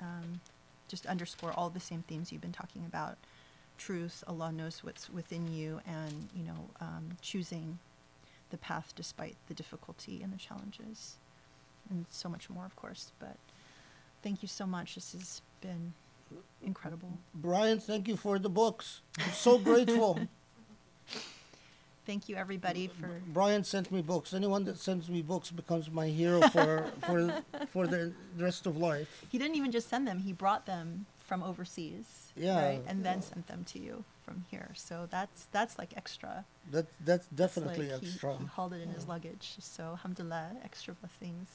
[0.00, 0.40] um,
[0.88, 3.18] just underscore all the same themes you've been talking about
[3.80, 7.78] truth, Allah knows what's within you, and, you know, um, choosing
[8.50, 11.16] the path despite the difficulty and the challenges,
[11.88, 13.12] and so much more, of course.
[13.18, 13.36] But
[14.22, 14.94] thank you so much.
[14.94, 15.94] This has been
[16.62, 17.18] incredible.
[17.34, 19.02] Brian, thank you for the books.
[19.18, 20.20] I'm so grateful.
[22.06, 23.20] Thank you, everybody, for.
[23.28, 24.34] Brian sent me books.
[24.34, 29.24] Anyone that sends me books becomes my hero for for for the rest of life.
[29.30, 32.32] He didn't even just send them, he brought them from overseas.
[32.36, 32.64] Yeah.
[32.64, 32.82] Right?
[32.88, 34.70] And then sent them to you from here.
[34.74, 36.44] So that's, that's like extra.
[36.70, 38.36] That that's definitely like extra.
[38.38, 39.56] He hauled it in his luggage.
[39.58, 41.48] So alhamdulillah, extra blessings.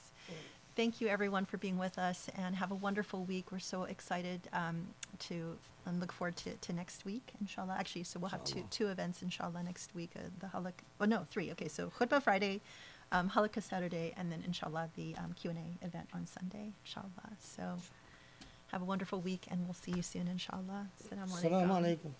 [0.76, 3.46] Thank you everyone for being with us and have a wonderful week.
[3.50, 4.88] We're so excited um,
[5.20, 7.76] to and look forward to, to next week, inshallah.
[7.80, 8.72] Actually, so we'll have two, Inshallah.
[8.72, 10.12] two events, inshallah, next week.
[10.16, 11.52] Uh, the halak, oh no, three.
[11.52, 12.60] Okay, so khutbah Friday,
[13.12, 17.38] um, halaqa Saturday, and then inshallah the um, Q&A event on Sunday, inshallah.
[17.40, 17.78] So
[18.72, 20.88] have a wonderful week and we'll see you soon, inshallah.
[21.02, 22.12] Assalamu alaikum.